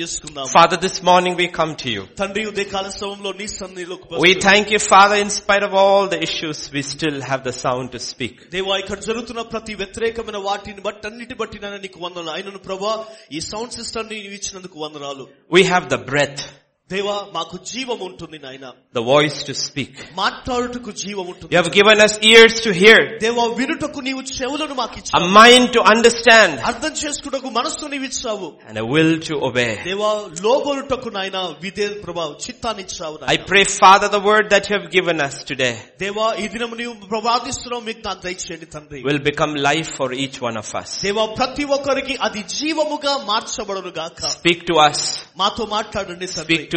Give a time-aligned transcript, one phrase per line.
[0.00, 2.02] చేసుకుందాం Father, this morning we come to you.
[2.20, 6.20] తండ్రి ఉదయకాల సమయంలో నీ సన్నిధిలోకి We వస్తూ- thank you, Father, in spite of all the
[6.28, 8.34] issues, we still have the sound to speak.
[8.54, 12.94] దేవా ఇక్కడ జరుగుతున్న ప్రతి వ్యతిరేకమైన వాటిని బట్టి అన్నిటి బట్టి నాయన నీకు వందనాలు ఆయనను ప్రభా
[13.36, 16.42] ఈ సౌండ్ సిస్టమ్ ని నీవు ఇచ్చినందుకు వందనాలు We have the breath,
[16.89, 18.65] దేవా మాకు జీవం ఉంటుంది నాయన
[18.97, 19.93] the voice to speak.
[20.19, 24.95] మాట్లాడుటకు జీవం You ఉంటుంది have given us ears to hear, దేవా వినుటకు నీవు చెవులను మాకు
[24.95, 29.69] a ఇచ్చావు mind to understand, అర్థం చేసుకుటకు మనస్సు నీవు ఇచ్చావు and a will to obey.
[29.87, 30.09] దేవా
[30.47, 33.47] లోబోలుటకు నాయన విధే ప్రభా చిత్తాన్ని ఇచ్చావు I నాయనా.
[33.51, 35.73] pray, Father, the word that you have given us today
[36.03, 40.59] దేవా ఈ దినం నీవు ప్రవాదిస్తున్నావు మీకు నాకు దయచేయండి తండ్రి will become life for each one
[40.63, 40.91] of us.
[41.07, 45.01] దేవా ప్రతి ఒక్కరికి అది జీవముగా మార్చబడును గాక Speak to us,
[45.43, 46.76] మాతో మాట్లాడండి తండ్రి speak to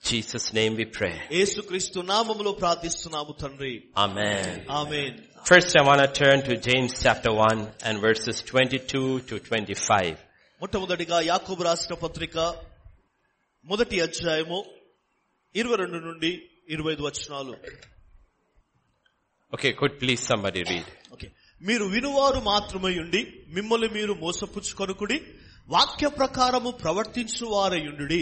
[0.04, 1.14] Jesus' name we pray.
[1.38, 3.72] యేసుక్రీస్తు నామములో ప్రార్థిస్తున్నాము తండ్రి
[4.04, 4.44] Amen.
[4.80, 5.16] Amen
[5.50, 7.58] First I want to turn to James chapter 1
[7.88, 10.16] and verses 22 to 25.
[10.60, 12.36] మొట్టమొదటిగా యాకోబు రాసిన పత్రిక
[13.66, 14.58] మొదటి అధ్యాయము
[15.54, 16.30] ఇరవై రెండు నుండి
[16.74, 17.54] ఇరవై ఐదు వచనాలు
[19.52, 20.86] Okay, could please somebody read.
[21.14, 21.26] Okay
[21.60, 23.20] మీరు వినువారు మాత్రమై ఉండి
[23.56, 25.18] మిమ్మల్ని మీరు మోసపుచ్చుకొనుకుడి
[25.68, 28.20] వాక్య ప్రకారము ప్రవర్తించువారయుండుడి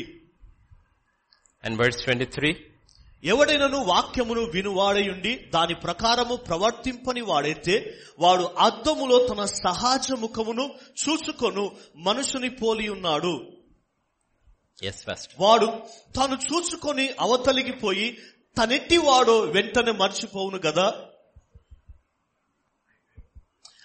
[1.63, 2.55] And verse 23.
[3.23, 10.65] ఎవడైనను వాక్యమును వినువాడయుండి దాని ప్రకారము ప్రవర్తింపని వాడైతే వాడు అద్దములో తన సహజ ముఖమును
[11.02, 13.33] చూచుకొను మనుషుని పోలి ఉన్నాడు.
[15.39, 15.67] వాడు
[16.15, 18.17] తాను చూసుకొని అవతలికి పోయి
[18.57, 21.08] తనెట్టి వాడో వెంటనే మర్చిపోవును గదా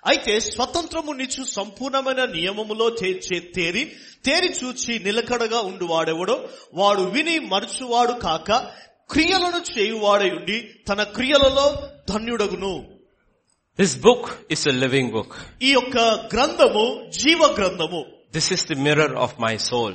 [0.05, 3.85] అయితే స్వతంత్రము నిచ్చు సంపూర్ణమైన నియమములో తేరి
[4.27, 6.37] తేరి చూచి నిలకడగా ఉండు వాడెవడో
[6.75, 8.51] వాడు విని మరచువాడు కాక
[9.11, 11.69] క్రియలను చేయువాడై ఉండి తన క్రియలలో
[12.09, 12.75] ధన్యుడగును
[13.79, 15.31] This book is a living book.
[15.63, 15.97] ఈ యొక్క
[16.35, 16.85] గ్రంథము
[17.19, 19.95] జీవ గ్రంథము This is the mirror of my soul.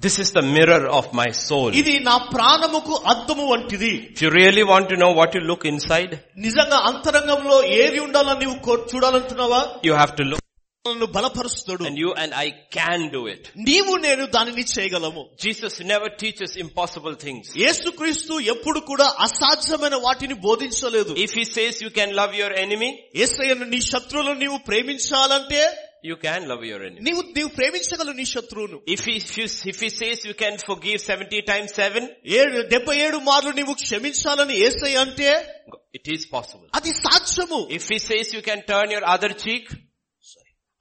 [0.00, 1.68] This is the mirror of my soul.
[1.80, 6.12] ఇది నా ప్రాణముకు అద్దము వంటిది If you really want to know what you look inside,
[6.46, 10.40] నిజంగా అంతరంగంలో ఏది ఉండాలని నీవు కో- చూడాలంటున్నావా you have to look
[10.84, 13.42] నన్ను బలపరుస్తాడు and you and I can do it.
[13.68, 17.44] నీవు నేను దానిని చేయగలము Jesus never teaches impossible things.
[17.62, 22.90] యేసుక్రీస్తు ఎప్పుడు కూడా అసాధ్యమైన వాటిని బోధించలేదు If he says you can love your enemy,
[23.24, 25.62] ఏసయ్యను నీ శత్రువులను నీవు ప్రేమించాలంటే
[26.08, 27.02] you can love your enemy.
[27.08, 30.98] నీవు నీవు ప్రేమించగలవు నీ శత్రువును If he, if, you, if he says you can forgive
[31.14, 32.04] 70 times 7,
[32.40, 35.30] ఏడు డెబ్బై ఏడు మార్లు నీవు క్షమించాలని ఏసయ్య అంటే
[35.98, 36.68] it is possible.
[36.78, 39.64] అది సాధ్యము If he says you can turn your other cheek,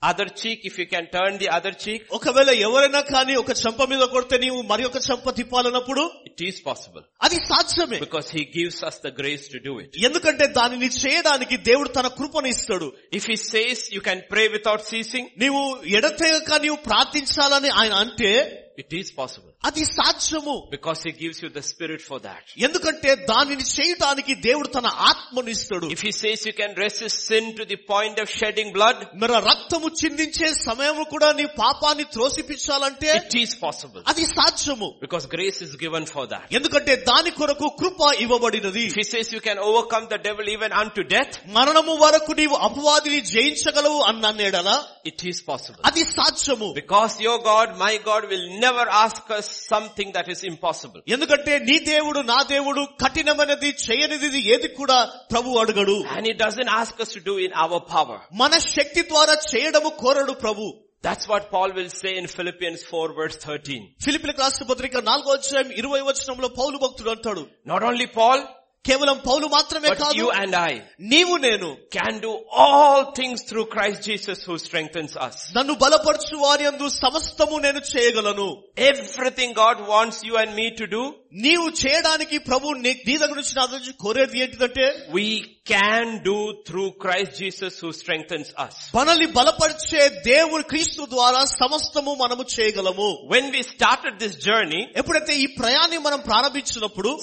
[0.02, 4.00] other cheek if you can turn the other cheek ఒకవేళ ఎవరైనా కానీ ఒక చంప మీద
[4.00, 7.98] కొడితే నీవు మరి ఒక చంప తిప్పాలన్నప్పుడు ఇట్ ఈస్ పాసిబుల్ అది సాధ్యమే.
[7.98, 12.46] Because he gives us the grace to do it ఎందుకంటే దానిని చేయడానికి దేవుడు తన కృపను
[12.46, 12.92] ఇస్తాడు.
[13.12, 15.62] If he says you can pray without ceasing నీవు
[15.96, 18.32] ఎడతెగక నీవు ప్రార్థించాలని ఆయన అంటే
[18.78, 22.43] ఇట్ ఈస్ పాసిబుల్ అది సాధ్యము Because he gives you the spirit for that.
[22.67, 27.65] ఎందుకంటే దానిని చేయటానికి దేవుడు తన ఆత్మను ఇస్తాడు If he says you can resist sin to
[27.71, 33.53] the point of shedding blood, మరి రక్తము చిందించే సమయము కూడా నీ పాపాన్ని త్రోసిపించాలంటే it is
[33.65, 34.01] possible.
[34.13, 36.45] అది సాధ్యము Because grace is given for that.
[36.59, 41.03] ఎందుకంటే దాని కొరకు కృప ఇవ్వబడినది If he says you can overcome the devil even unto
[41.15, 44.77] death, మరణము వరకు నీవు అపవాదిని జయించగలవు అన్ననేడలా
[45.11, 45.81] it is possible.
[45.91, 51.01] అది సాధ్యము Because your God, my God will never ask us something that is impossible.
[51.15, 54.97] ఎందుకంటే నీ దేవుడు నా దేవుడు కఠినమైనది చేయనిది ఏది కూడా
[55.33, 58.17] ప్రభు అడగడు And he doesn't ask us to do in our power.
[58.43, 60.65] మన శక్తి ద్వారా చేయడము కోరడు ప్రభు
[61.03, 63.79] That's what Paul will say in Philippians 4 verse 13.
[64.05, 68.39] ఫిలిపిలకు రాష్ట్ర పత్రిక నాలుగో అధ్యాయం ఇరవై వచనంలో పౌలు భక్తుడు అంటాడు Not only Paul,
[68.88, 74.02] కేవలం పౌలు మాత్రమే కాదు యు అండ్ ఐ నీవు నేను can do all things through Christ
[74.02, 78.48] Jesus who strengthens us నన్ను బలపరచు వారి అందు సమస్తము నేను చేయగలను.
[78.78, 83.66] Everything God wants you and me to do నీవు చేయడానికి ప్రభు నీ దగ్గర నుంచి నా
[83.66, 85.26] దగ్గర కోరేది ఏంటిదంటే we
[85.66, 92.44] can do through Christ Jesus who strengthens us మనల్ని బలపరిచే దేవుడు క్రీస్తు ద్వారా సమస్తము మనము
[92.60, 93.08] చేయగలము.
[93.32, 97.18] When we started this journey ఎప్పుడైతే ఈ ప్రయాణం మనం ప్రారంభించినప్పుడు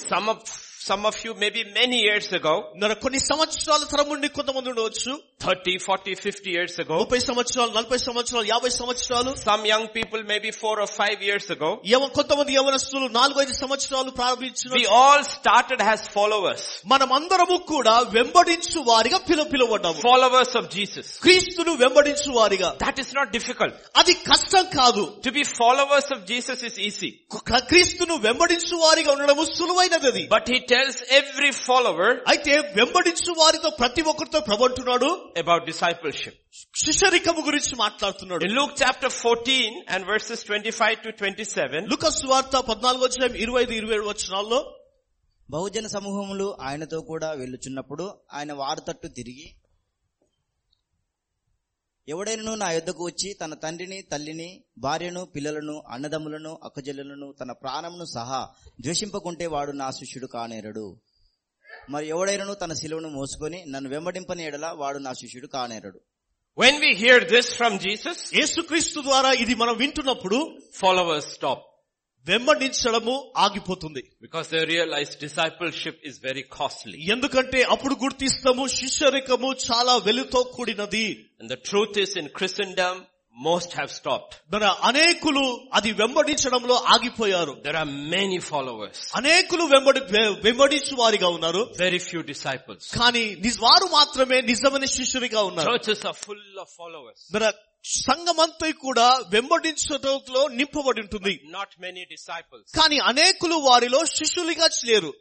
[0.90, 5.12] some of you maybe many years ago, మరి కొన్ని సంవత్సరాల తరం నుండి కొంతమంది ఉండవచ్చు
[5.44, 6.96] 30, 40, 50 years ago.
[7.02, 11.70] ముప్పై సంవత్సరాలు నలభై సంవత్సరాలు యాభై సంవత్సరాలు Some young people maybe four or five years ago.
[11.92, 16.64] యవ కొంతమంది యవనస్తులు నాలుగైదు సంవత్సరాలు ప్రారంభించిన We all started as followers.
[16.92, 21.06] మనమందరము కూడా వెంబడించు వారిగా పిలువ పిలువడ్డాము Followers of Jesus.
[21.26, 23.74] క్రీస్తును వెంబడించు వారిగా That is not difficult.
[24.02, 27.12] అది కష్టం కాదు To be followers of Jesus is easy.
[27.50, 33.69] క- క్రీస్తును వెంబడించు వారిగా ఉండడము సులువైనది అది But he tells every follower అయితే వెంబడించు వారితో
[33.81, 35.09] ప్రతి ఒక్కరితో ప్రభంటున్నాడు
[35.43, 36.35] about discipleship.
[36.83, 39.59] శిశరికము గురించి మాట్లాడుతున్నాడు In Luke chapter 14
[39.93, 42.55] and verses 25 to 27, Lukkas వార్త
[43.09, 44.59] అధ్యాయం ఇరవై ఐదు ఇరవై ఏడు వచనాల్లో
[45.49, 49.47] బహుజన సమూహములు ఆయనతో కూడా వెళ్ళుచున్నప్పుడు ఆయన వారి తట్టు తిరిగి
[52.07, 58.41] ఎవడైనను నా యొద్దకు వచ్చి తన తండ్రిని తల్లిని భార్యను పిల్లలను అన్నదమ్ములను అక్కజల్లులను తన ప్రాణమును సహా
[58.81, 60.85] ద్వేషింపకుంటే వాడు నా శిష్యుడు కానేరడు.
[61.89, 65.99] మరి ఎవడైనను తన శిలువను మోసుకొని నన్ను వెంబడింపని ఎడల వాడు నా శిష్యుడు కానేరడు.
[66.57, 70.37] When we hear this from Jesus, యేసుక్రీస్తు ద్వారా ఇది మనం వింటున్నప్పుడు
[70.81, 71.59] followers stop.
[72.27, 74.03] వెంబడించడము ఆగిపోతుంది.
[74.21, 81.25] Because the realize discipleship is very costly ఎందుకంటే అప్పుడు గుర్తిస్తాము శిష్యరికము చాలా వెలుతో కూడినది.
[81.41, 83.01] And the truth is in Christendom
[83.37, 87.61] most have stop మన అనేకులు అది వెంబడించడంలో ఆగిపోయారు.
[87.65, 89.99] దెర్ ఆర్ మెనీ ఫాలోవర్స్ అనేకులు వెంబడి
[90.43, 91.73] వెంబడించు వారిగా ఉన్నారు.
[91.79, 95.71] వెరీ ఫ్యూ డిసైపుల్స్ కానీ వారు మాత్రమే నిజమైన శిష్యునిగా ఉన్నారు.
[95.71, 97.27] చర్చెస్ ఫుల్ ఆఫ్ ఫాలోవర్స్
[97.91, 101.33] సంగమంతై కూడా వెంబడించటంలో నింపబడి ఉంటుంది.
[101.57, 105.11] నాట్ మెనీ డిసైపుల్స్ కానీ అనేకులు వారిలో శిష్యులుగా లేరు.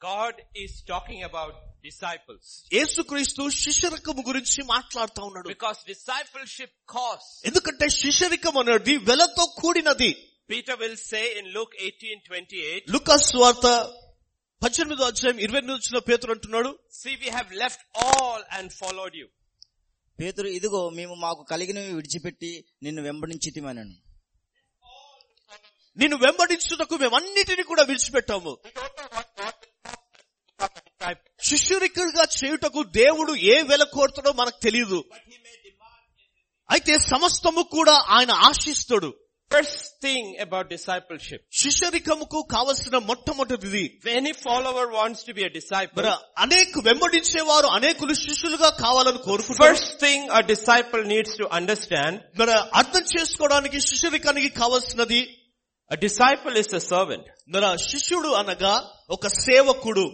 [0.00, 1.56] God is talking about
[1.86, 5.48] disciples యేసుక్రీస్తు శిష్యరికం గురించి మాట్లాడుతూ ఉన్నాడు.
[5.54, 10.10] బికాస్ డిసైపుల్షిప్ కాస్ ఎందుకంటే శిష్యరికం అనేది వెలతో కూడినది.
[10.52, 13.66] Peter will say in Luke eighteen twenty eight Lukkas వార్త
[14.62, 16.70] పద్దెనిమిదో అధ్యాయం ఇరవై నుంచి పేతురు అంటున్నాడు
[17.00, 19.26] see we have left all and followed you
[20.20, 23.94] పేతురు ఇదిగో మేము మాకు కలిగినవి విడిచిపెట్టి నిన్ను వెంబడించితిమనను.
[25.96, 28.52] నిన్ను వెంబడించుటకు మేము అన్నిటిని కూడా విడిచిపెట్టాము.
[31.42, 35.04] శిష్యురికుడిగా చేయుటకు దేవుడు ఏ వెల కోరుతాడో మనకు తెలియదు
[36.70, 39.29] అయితే సమస్తము కూడా ఆయన ఆశిస్తాడు.
[39.54, 41.40] First thing about discipleship.
[41.60, 43.82] శిష్యరికముకు కావలసిన మొట్టమొదటిది
[44.18, 46.12] any follower wants to be a disciple, మరి
[46.44, 53.04] అనేక వెంబడించేవారు అనేకులు శిష్యులుగా కావాలని కోరుకుంటారు first thing a disciple needs to understand, మరి అర్థం
[53.14, 55.20] చేసుకోవడానికి శిష్యరికానికి కావలసినది
[55.90, 57.26] a disciple is a servant.
[57.54, 58.74] మరి శిష్యుడు అనగా
[59.18, 60.06] ఒక సేవకుడు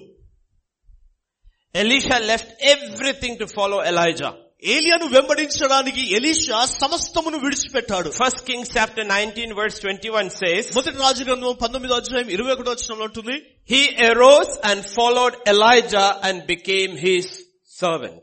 [1.83, 4.33] Elisha left everything to follow Elijah.
[4.65, 8.11] ఏలియాను వెంబడించడానికి ఎలీషా సమస్తమును విడిచిపెట్టాడు.
[8.11, 13.03] First Kings chapter nineteen words twenty one says మొదటి రాజగ్రంథం పంతొమ్మిదో అధ్యాయం ఇరవై ఒకటి వచ్చిన
[13.09, 13.37] ఉంటుంది.
[13.71, 13.81] He
[14.11, 17.33] arose and followed Elijah and became his
[17.81, 18.23] servant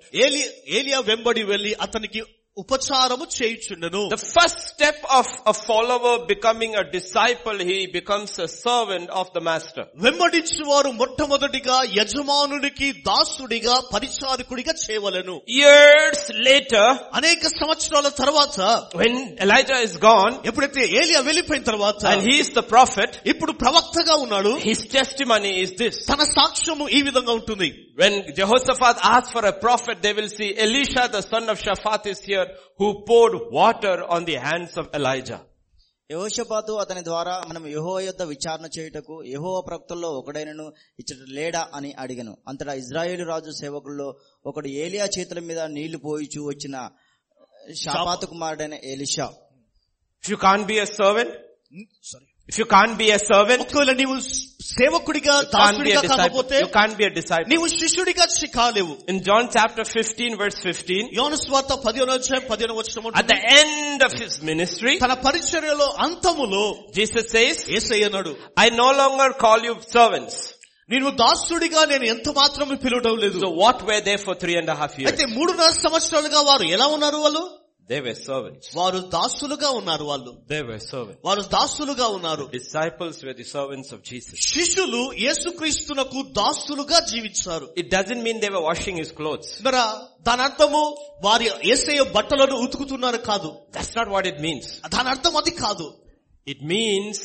[0.79, 2.21] ఏలియా వెంబడి వెళ్ళి అతనికి
[2.57, 4.01] ఉపచారము చేయుచుండను.
[4.13, 9.41] The first step of a follower becoming a disciple he becomes a servant of the
[9.47, 15.35] master వెంబడించు వారు మొట్టమొదటిగా యజమానుడికి దాసుడిగా పరిచారకుడిగా చేయవలను.
[15.59, 18.59] ఇయర్స్ లేటర్ అనేక సంవత్సరాల తర్వాత
[19.01, 24.53] వెన్ ఎలైజా ఇస్ గాన్ ఎప్పుడైతే ఏలియా వెళ్ళిపోయిన తర్వాత అండ్ హీస్ ద ప్రాఫిట్ ఇప్పుడు ప్రవక్తగా ఉన్నాడు
[24.69, 27.71] his testimony is this తన సాక్ష్యము ఈ విధంగా ఉంటుంది.
[27.94, 32.20] When Jehoshaphat asks for a prophet, they will see Elisha, the son of Shaphat is
[32.22, 32.46] here,
[32.80, 35.40] who poured water on the hands of Elijah.
[36.10, 40.66] యహోషపాతు అతని ద్వారా మనం యహో యొద్ద విచారణ చేయుటకు యహో ప్రవక్తల్లో ఒకడైనను
[41.00, 44.06] ఇచ్చట లేడా అని అడిగను అంతటా ఇజ్రాయేలు రాజు సేవకుల్లో
[44.50, 46.76] ఒకడు ఏలియా చేతుల మీద నీళ్లు పోయిచూ వచ్చిన
[47.82, 49.28] షాపాతు కుమారుడైన Elisha
[50.24, 51.32] If you can't be a servant,
[52.10, 54.14] sorry if you can't be a servant, ఒకవేళ నీవు
[54.76, 56.20] సేవకుడిగా you can't be a దాసుడిగా disciple.
[56.22, 57.48] కాకపోతే You can't be a disciple.
[57.52, 62.76] నీవు శిష్యుడిగా చి- కాలేవు In John chapter 15 verse 15, యోను స్వార్త పదిహేను అధ్యాయం పదిహేను
[62.80, 66.64] వచ్చిన at the end of his ministry, తన పరిచర్యలో అంతములో
[66.98, 68.32] Jesus says, ఏసయ్యన్నాడు
[68.64, 70.36] I no longer call you servants.
[70.92, 74.76] నేను దాసుడిగా నేను ఎంత మాత్రం పిలవడం లేదు So what were they for three and a
[74.82, 75.08] half years?
[75.10, 77.42] అయితే మూడున్నర సంవత్సరాలుగా వారు ఎలా ఉన్నారు వాళ్ళు
[77.90, 78.66] They were servants.
[78.78, 81.20] వారు దాసులుగా ఉన్నారు వాళ్ళు They were servants.
[81.28, 84.34] వారు దాసులుగా ఉన్నారు Disciples were the servants of Jesus.
[84.54, 89.48] శిష్యులు యేసుక్రీస్తునకు దాసులుగా జీవించారు It doesn't mean they were washing his clothes.
[89.68, 89.80] మరి
[90.28, 90.82] దాని అర్థము
[91.26, 94.68] వారి ఏసయ్య బట్టలను ఉతుకుతున్నారు కాదు That's not what it means.
[94.96, 95.88] దాని అర్థం అది కాదు
[96.54, 97.16] It means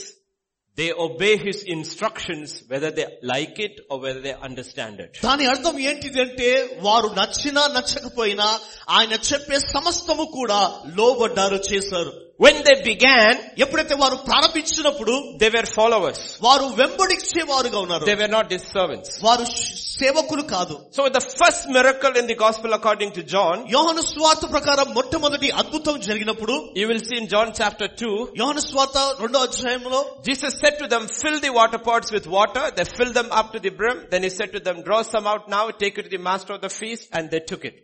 [0.78, 5.78] they obey his instructions whether they like it or whether they understand it దాని అర్థం
[5.80, 6.48] ఏంటిది అంటే
[6.80, 8.48] వారు నచ్చినా నచ్చకపోయినా
[8.88, 10.60] ఆయన చెప్పే సమస్తము కూడా
[10.96, 12.12] లోబడ్డారు చేశారు.
[12.43, 16.19] When they began, ఎప్పుడైతే వారు ప్రారంభించినప్పుడు they were followers.
[16.45, 19.09] వారు వెంబడించేవారుగా ఉన్నారు They were not his servants.
[19.27, 24.03] వారు శ్- సేవకులు కాదు So the first miracle in the gospel according to John, యోహను
[24.11, 28.11] స్వార్థ ప్రకారం మొట్టమొదటి అద్భుతం జరిగినప్పుడు you will see in John chapter 2,
[28.41, 32.65] యోహను స్వార్థ రెండో అధ్యాయంలో Jesus said to them, fill the water pots with water.
[32.77, 33.97] They filled them up to the brim.
[34.13, 36.61] Then he said to them, draw some out now, take it to the master of
[36.67, 37.77] the feast, and they took it.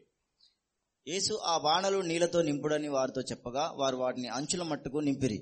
[1.06, 5.38] యేసు ఆ బాణలు నీళ్ళతో నింపుడని వారితో చెప్పగా వారు వాటిని అంచుల మట్టుకు నింపిరి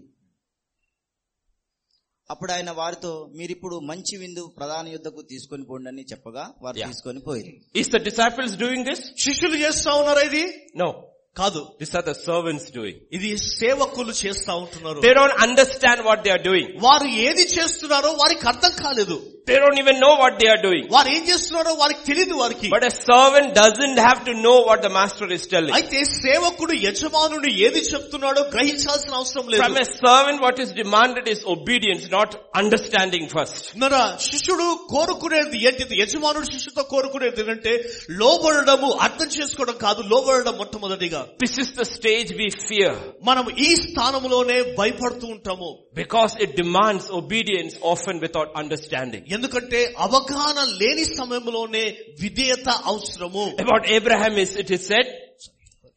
[2.31, 6.77] అప్పుడు ఆయన వారితో మీరిప్పుడు మంచి విందు ప్రధాన యుద్ధకు తీసుకొని పోండి అని చెప్పగా వారు.
[6.83, 9.01] తీసుకొని పోయిరి Is the disciples doing this?
[9.25, 10.45] శిష్యులు చేస్తా ఉన్నారా ఇది
[10.83, 10.89] No.
[11.37, 12.97] కాదు These are the servants doing.
[13.17, 16.67] ఇది సేవకులు చేస్తా ఉంటున్నారు They don't understand what they are doing.
[16.87, 20.82] వారు ఏది చేస్తున్నారో వారికి అర్థం కాలేదు They don't even know what they are doing.
[20.94, 24.92] వారు ఏం చేస్తున్నారో వారికి తెలియదు వారికి But a servant doesn't have to know what the
[24.98, 25.74] master is telling.
[25.78, 31.40] అయితే సేవకుడు యజమానుడు ఏది చెప్తున్నాడో గ్రహించాల్సిన అవసరం From లేదు a servant what is demanded is
[31.56, 32.30] obedience, not
[32.62, 33.62] understanding first.
[33.84, 33.94] మన
[34.28, 37.76] శిష్యుడు కోరుకునేది ఏంటిది యజమానుడు శిష్యుతో కోరుకునేది ఏంటంటే
[38.22, 42.92] లోబడము అర్థం చేసుకోవడం కాదు లోబడడం మొట్టమొదటిగా This is the stage we fear
[43.30, 45.72] మనం ఈ స్థానంలోనే భయపడుతూ ఉంటాము
[46.04, 49.24] because it demands obedience often without understanding.
[49.33, 51.85] ఎందుకంటే అవగాహన లేని సమయంలోనే
[52.21, 53.45] విధేయత అవసరము.
[53.61, 55.13] About Abraham is it is set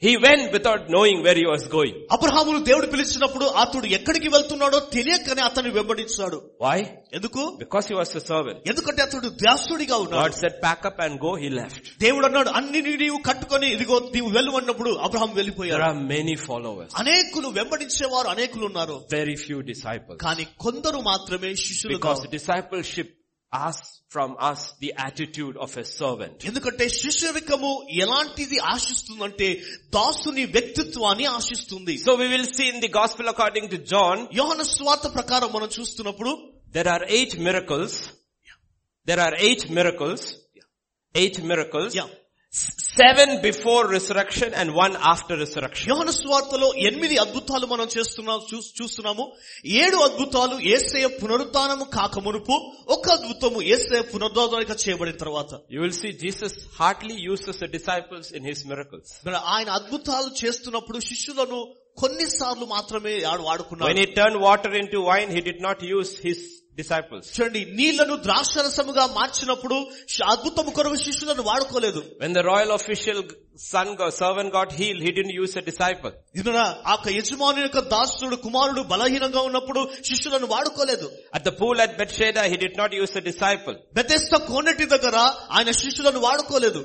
[0.04, 5.42] he when without knowing where you was going అబ్రహామును దేవుడు పిలిచినప్పుడు అతడు ఎక్కడికి వెళ్తున్నాడో తెలియకనే
[5.42, 6.38] అతను వెంబడించాడు.
[6.62, 7.42] వాయ్ ఎందుకు?
[7.60, 10.34] బికాస్ హీ వాస్ సర్వెంట్ ఎందుకంటే అతడు దాసుడిగా ఉన్నాడు.
[10.34, 14.51] Set pack up and go he left దేవుడు అన్నాడు అన్ని నీవు కట్టుకొని ఇదిగో నీవు వెళ్ళు
[14.51, 18.98] అన్నప్పుడు అబ్రహాం వెళ్ళిపోయారు ఆర్ మెనీ ఫాలోవర్స్ అనేకులు వెంబడించేవారు అనేకులు ఉన్నారు.
[19.13, 23.14] వెరీ ఫ్యూ డిసైపుల్ కానీ కొందరు మాత్రమే శిష్యులు because discipleship
[23.54, 26.37] asks from us the attitude of a servant.
[26.50, 27.71] ఎందుకంటే శిష్యరికము
[28.04, 29.49] ఎలాంటిది ఆశిస్తుందంటే
[29.97, 35.07] దాసుని వ్యక్తిత్వాన్ని ఆశిస్తుంది So we will see in the gospel according to John, యోహన స్వార్థ
[35.19, 36.35] ప్రకారం మనం చూస్తున్నప్పుడు
[36.76, 37.92] there are eight miracles.
[39.09, 40.21] There are eight miracles.
[41.14, 41.95] Eight miracles.
[41.99, 42.09] Yeah.
[42.79, 49.31] Seven before resurrection and one after resurrection యోహన స్వార్థలో ఎనిమిది అద్భుతాలు మనం చేస్తున్నాం చూస్తున్నాము.
[49.65, 55.59] ఏడు అద్భుతాలు ఏసయ పునరుద్ధానము కాక మునుపు ఒక అద్భుతము ఏసయ పునరుద్ధానం చేయబడిన తర్వాత.
[55.71, 62.65] You will see Jesus hardly uses disciples in his miracles ఆయన అద్భుతాలు చేస్తున్నప్పుడు శిష్యులను కొన్నిసార్లు
[62.65, 64.13] మాత్రమే వాడుకున్నాడు.
[64.13, 67.25] Turn water into wine he did not use his disciples.
[67.37, 69.76] చూడండి నీళ్లను ద్రాక్షరసముగా మార్చినప్పుడు
[70.09, 73.19] శ- అద్భుతము కొరకు శిష్యులను వాడుకోలేదు When the royal official
[73.73, 76.12] son, got, servant got healed, he didn't use a disciple.
[76.37, 81.92] ఇదినా ఆ యొక్క యజమాని యొక్క దాసుడు కుమారుడు బలహీనంగా ఉన్నప్పుడు శిష్యులను వాడుకోలేదు At the pool at
[82.00, 83.76] Bethsaida, he did not use a disciple.
[83.95, 85.16] Bethesda కోనటి దగ్గర
[85.50, 86.83] ఆయన శిష్యులను వాడుకోలేదు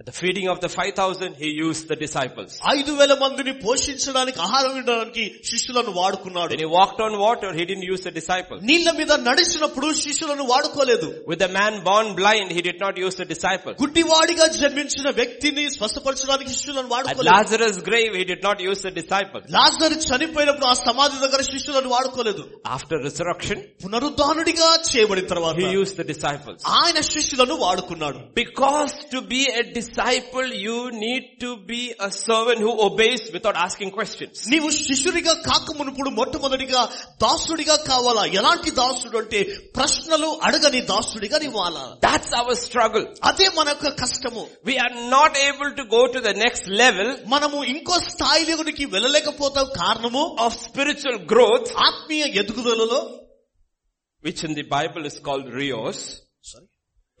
[0.00, 2.50] At the feeding of the 5,000, he used the disciples.
[2.72, 7.86] ఐదు వేల మందిని పోషించడానికి ఆహారం ఇవ్వడానికి శిష్యులను వాడుకున్నాడు When he walked on water, he didn't
[7.92, 8.58] use a disciple.
[8.70, 13.28] నీళ్ల మీద నడిచినప్పుడు శిష్యులను వాడుకోలేదు With a man born blind, he did not use a
[13.32, 13.72] disciple.
[13.82, 19.42] గుడ్డివాడిగా జన్మించిన వ్యక్తిని స్వస్థపరచడానికి శిష్యులను At వాడుకోలేదు Lazarus' grave, he did not use a disciple.
[19.56, 22.44] లాజరు చనిపోయినప్పుడు ఆ సమాధి దగ్గర శిష్యులను వాడుకోలేదు
[22.76, 26.60] After resurrection, పునరుద్ధానుడిగా చేయబడిన తర్వాత he used the disciples.
[26.82, 32.59] ఆయన శిష్యులను వాడుకున్నాడు Because to be a disciple, disciple, you need to be a servant
[32.59, 34.47] who obeys without asking questions.
[34.47, 36.89] నీవు శిష్యుడిగా కాకమునప్పుడు మొట్టమొదటిగా
[37.21, 38.25] దాసుడిగా కావాలా?
[38.25, 44.47] ఎలాంటి దాసుడు అంటే ప్రశ్నలు అడగని దాసుడిగా నివ్వాలా దాట్స్ అవర్ స్ట్రగుల్ అదే మన యొక్క కష్టము.
[44.65, 49.65] We are not able to go to the next level మనము ఇంకో స్థాయిలోనికి వెళ్ళలేకపోతాం.
[49.65, 50.37] కారణము?
[50.39, 53.19] ఆఫ్ స్పిరిచువల్ గ్రోత్ ఆత్మీయ ఎదుగుదలలో
[54.23, 56.65] which in the Bible is called Rios sorry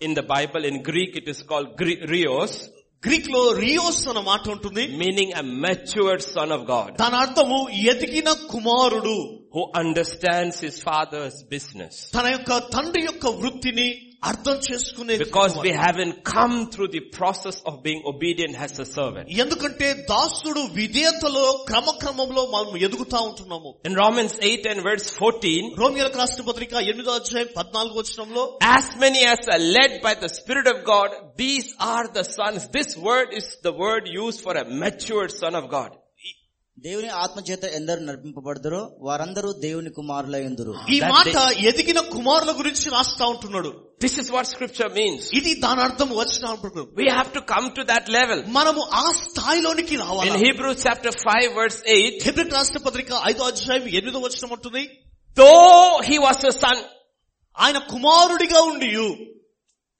[0.00, 2.54] In the Bible, in Greek, it is called Gre- rios,
[3.02, 7.58] Greek లో రియోస్ అన్న మాట ఉంటుంది meaning a matured son of God దాని అర్థము
[7.92, 9.16] ఎదిగిన కుమారుడు
[9.54, 11.94] who understands his father's business.
[12.16, 13.88] తన యొక్క తండ్రి యొక్క వృత్తిని
[14.28, 19.26] అర్థం చేసుకునే Because we haven't come through the process of being obedient as a servant.
[19.42, 26.44] ఎందుకంటే దాసుడు విధేయతలో క్రమక్రమంలో మనం ఎదుగుతా ఉంటున్నాము In Romans 8 and verse 14, రోమియోలకు రాసిన
[26.50, 28.44] పత్రిక ఎనిమిదో అధ్యాయం పద్నాలుగు వచనంలో
[28.78, 31.10] as many as are led by the Spirit of God,
[31.44, 32.62] these are the sons.
[32.78, 35.92] This word is the word used for a matured son of God.
[36.77, 41.33] దేవుని ఆత్మ చేత ఎందరు నడిపింపబడదరో వారందరూ దేవుని కుమారుల ఎందురు ఈ మాట
[41.71, 43.71] ఎదిగిన కుమారుల గురించి రాస్తా ఉంటున్నాడు.
[44.03, 46.53] This is what scripture means ఇది దాని అర్థం వచ్చిన
[46.99, 50.29] we have to come to that level మనము ఆ స్థాయిలోనికి రావాలి?
[50.29, 54.83] ఇన్ హీబ్రూ చాప్టర్ 5 వర్స్ 8 హెబ్రీ రాష్ట్ర పత్రిక 5వ అధ్యాయం ఎనిమిదో వచనం ఉంటుంది
[55.37, 55.51] దో
[56.09, 56.83] హి వాస్ సన్
[57.57, 59.07] ఆయన కుమారుడిగా ఉండియు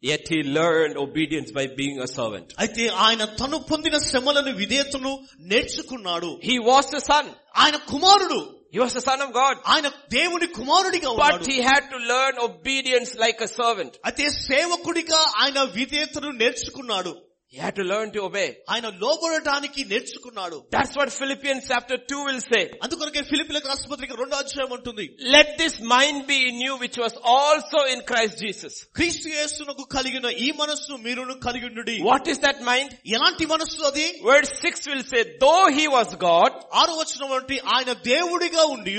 [0.02, 2.49] Yet he learned obedience by being a servant.
[2.62, 5.12] అయితే ఆయన తను పొందిన శ్రమలను విధేయతను
[5.52, 7.26] నేర్చుకున్నాడు He was the son.
[7.62, 8.38] ఆయన కుమారుడు
[8.75, 9.54] He was the son of God.
[9.73, 13.92] ఆయన దేవుని కుమారుడిగా But ఉన్నాడు he had to learn obedience like a servant.
[14.09, 17.12] అయితే సేవకుడిగా ఆయన విధేయతను నేర్చుకున్నాడు
[17.54, 18.47] He had to learn to obey.
[18.73, 22.62] ఆయన లోబడటానికి నేర్చుకున్నాడు That's what Philippians chapter 2 will say.
[22.85, 25.04] అందుకొరకే ఫిలిపిలకు రాష్ట్రపతికి రెండో అధ్యాయం ఉంటుంది
[25.37, 28.73] Let this mind be in you which was also in Christ Jesus.
[28.99, 31.97] క్రీస్తు యేసునకు కలిగిన ఈ మనస్సు మీరును కలిగి ఉండుడి.
[32.11, 32.90] What is that mind?
[33.16, 36.52] ఎలాంటి మనస్సు అది Verse 6 will say, though he was God,
[36.83, 38.97] ఆరు వచ్చిన వంటి ఆయన దేవుడిగా ఉండి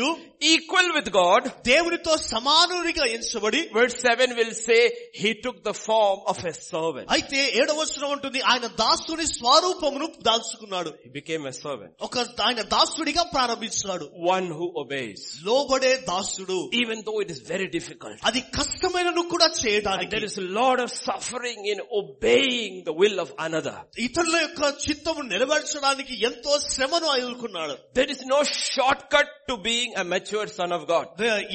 [0.54, 4.80] equal with God, దేవునితో సమానుడిగా ఎంచబడి verse 7 will say,
[5.22, 7.08] he took the form of a servant.
[7.16, 11.92] అయితే ఏడవ వచనం ఉంటుంది ఆయన దాసుని స్వరూపమును దాల్చుకున్నాడు He became a servant.
[12.08, 12.16] ఒక
[12.48, 14.06] ఆయన దాసుడిగా ప్రారంభించాడు
[14.36, 15.22] One who obeys.
[15.50, 18.18] లోబడే దాసుడు Even though it is very difficult.
[18.32, 23.18] అది కష్టమైనను కూడా And చేయడానికి there is a lot of suffering in obeying the will
[23.26, 23.76] of another.
[24.08, 28.40] ఇతరుల యొక్క చిత్తము నెరవేర్చడానికి ఎంతో శ్రమను ఎదుర్కొన్నాడు There is no
[28.72, 31.07] shortcut to being a mature son of God.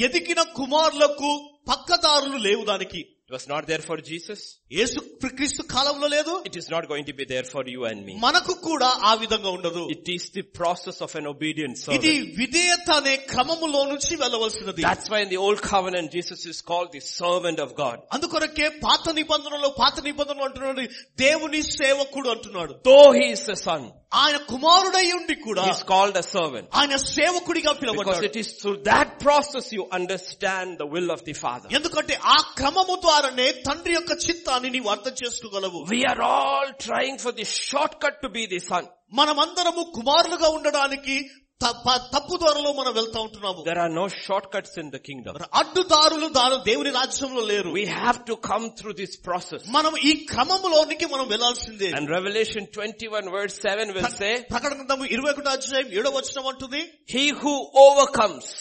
[0.08, 1.32] ఎదిగిన కుమారులకు
[1.72, 4.42] పక్కదారులు లేవు దానికి It was not there for Jesus.
[4.78, 5.00] యేసు
[5.38, 8.14] క్రీస్తు కాలంలో లేదు It is not going to be there for you and me.
[8.26, 12.38] మనకు కూడా ఆ విధంగా ఉండదు It is the process of an obedient ఇది servant.
[12.40, 17.04] విధేయత అనే క్రమములో నుంచి వెళ్ళవలసినది That's why in the old covenant Jesus is called the
[17.20, 17.98] servant of God.
[18.18, 20.86] అందుకొరకే పాత నిబంధనలో పాత నిబంధనలు అంటున్నాడు
[21.26, 26.26] దేవుని సేవకుడు అంటున్నాడు Though he is the son, ఆయన కుమారుడై ఉండి కూడా ఇస్ కాల్డ్ అ
[26.36, 28.26] సర్వెంట్ ఆయన సేవకుడిగా పిలవబడ్డాడు.
[28.30, 32.96] It is through that process you understand the will of the father ఎందుకంటే ఆ క్రమము
[33.06, 35.82] ద్వారానే తండ్రి యొక్క చిత్తాన్ని నీవు అర్థం చేసుకోగలవు.
[35.92, 38.88] We are all trying for the short cut to be the son
[39.20, 41.18] మనమందరము కుమారులుగా ఉండడానికి
[41.62, 43.62] తప్పు దారిలో మనం వెళ్తా ఉంటున్నాము.
[43.68, 47.70] There are no short cuts in the kingdom అడ్డు దారులు దారు దేవుని రాజ్యంలో లేరు.
[47.78, 53.32] We have to come through this process మనం ఈ క్రమంలోనికి మనం వెళ్ళాల్సిందే and Revelation 21
[53.36, 56.82] word seven will say ప్రకటన ఇరవై ఒకటి అధ్యాయం ఏడో వచ్చిన ఉంటుంది
[57.14, 57.54] హీ హూ
[57.86, 58.54] ఓవర్కమ్స్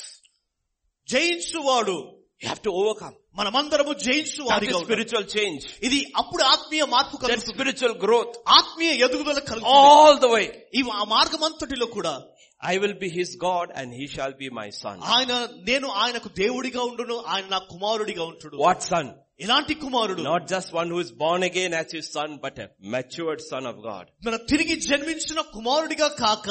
[1.08, 1.96] జయించువాడు.
[2.42, 7.46] యూ హ్యావ్ టు ఓవర్కమ్ మనమందరము జయించు వారిగా స్పిరిచువల్ చేంజ్ ఇది అప్పుడు ఆత్మీయ మార్పు కలుగుతుంది.
[7.52, 9.76] స్పిరిచువల్ గ్రోత్ ఆత్మీయ ఎదుగుదల కలుగుతుంది.
[9.82, 10.42] ఆల్ ద వే
[10.78, 10.82] ఈ
[11.14, 12.14] మార్గం అంతటిలో కూడా
[12.71, 14.97] I will be his God and he shall be my son.
[15.15, 15.33] ఆయన
[15.69, 19.07] నేను ఆయనకు దేవుడిగా ఉండును ఆయన నా కుమారుడిగా ఉంటుడు What son?
[19.45, 23.39] ఎలాంటి కుమారుడు Not just one who is born again as his son, but a matured
[23.51, 24.03] son of God.
[24.27, 26.47] మన తిరిగి జన్మించిన కుమారుడిగా కాక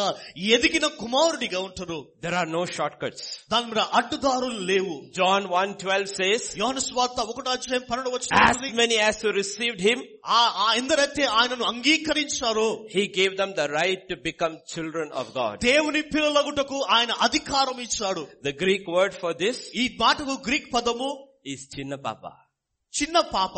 [0.57, 3.23] ఎదిగిన కుమారుడిగా ఉంటారు There are no shortcuts.
[3.53, 8.99] దాని మీద అడ్డుదారులు లేవు John 1.12 says, యోహాను స్వార్త ఒకటో అధ్యాయం పన్నెండు As వచ్చిన many
[9.09, 10.01] as who received him,
[10.38, 15.57] ఆ ఆ ఎందరైతే ఆయనను అంగీకరించారో he gave them the right to become children of God.
[15.70, 21.11] దేవుని పిల్లలగుటకు ఆయన అధికారం ఇచ్చాడు The Greek word for this ఈ మాటకు గ్రీక్ పదము
[21.55, 22.33] is chinna papa.
[22.94, 23.55] చిన్న పాప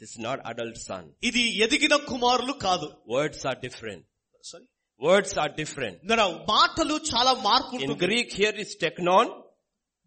[0.00, 1.04] It's not adult son.
[1.28, 4.02] ఇది ఎదిగిన కుమారులు కాదు Words are different.
[5.00, 5.96] Words are different.
[6.04, 9.26] ఇందులో మాటలు చాలా మార్పు In ఉంటుంది Greek here is teknon,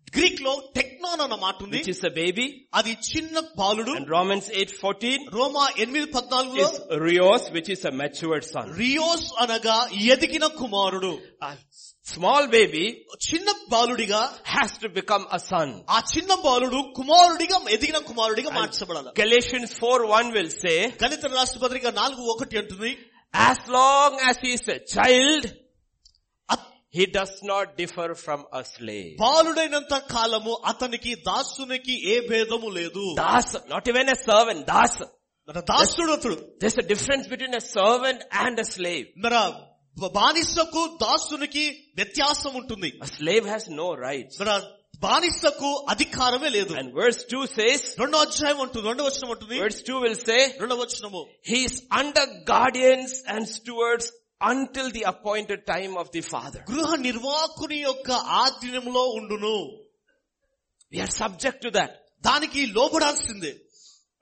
[0.07, 2.45] Greek లో టెక్నాన్ అన్న మాట ఉంది which is a baby.
[2.79, 8.45] అది చిన్న బాలుడు And Romans 8.14 రోమా ఎనిమిది పద్నాలుగులో is rios, which is a matured
[8.53, 8.65] son.
[8.81, 9.77] రియోస్ అనగా
[10.15, 11.11] ఎదిగిన కుమారుడు
[11.49, 11.53] A
[12.13, 12.85] small baby
[13.27, 14.21] చిన్న బాలుడిగా
[14.55, 15.69] has to become a son.
[15.95, 22.23] ఆ చిన్న బాలుడు కుమారుడిగా ఎదిగిన కుమారుడిగా మార్చబడాలి Galatians 4.1 will say, గణిత రాష్ట్ర పత్రిక నాలుగు
[22.35, 22.93] ఒకటి అంటుంది
[23.49, 25.43] as long as he is a child,
[26.93, 29.11] అత్- he does not differ from a slave.
[29.23, 34.95] బాలుడైనంత కాలము అతనికి దాసునికి ఏ భేదము లేదు Das, not even a servant, das.
[35.47, 39.07] మన దాసుడు అతడు There's a difference between a servant and a slave.
[39.25, 39.35] మన
[40.17, 41.63] బానిసకు దాసునికి
[41.99, 44.35] వ్యత్యాసం ఉంటుంది A slave has no rights.
[44.41, 44.51] మన
[45.05, 49.99] బానిసకు అధికారమే లేదు And verse 2 says, రెండో అధ్యాయం ఉంటుంది రెండో వచనం ఉంటుంది verse 2
[50.05, 54.07] will say, రెండో వచనము he is under guardians and stewards
[54.41, 56.61] until the appointed time of the father.
[56.71, 58.09] గృహ నిర్వాహకుని యొక్క
[58.43, 59.55] ఆధీనంలో ఉండును
[60.91, 61.91] We are subject to that.
[62.27, 63.53] దానికి లోబడాల్సిందే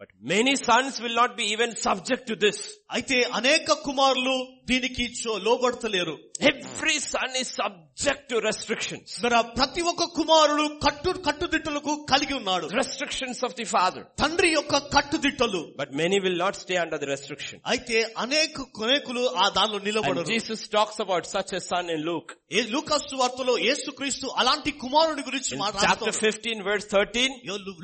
[0.01, 2.57] But many sons will not be even subject to this.
[2.97, 4.35] అయితే అనేక కుమారులు
[4.71, 6.15] దీనికి చో- లోబడతలేరు
[6.49, 9.05] Every son is subject to restrictions.
[9.23, 14.03] మరి ఆ ప్రతి ఒక్క కుమారుడు కట్టు కట్టుదిట్టలకు కలిగి ఉన్నాడు Restrictions of the father.
[14.21, 17.57] తండ్రి యొక్క కట్టుదిట్టలు But many will not stay under the restriction.
[17.73, 22.31] అయితే అనేక కొనేకులు ఆ దానిలో And నిలబడరు Jesus talks about such a son in Luke.
[22.57, 27.33] ఏ లూకాసు వార్తలో యేసుక్రీస్తు అలాంటి కుమారుడి గురించి In chapter మాట్లాడుతాడు 15 verse 13,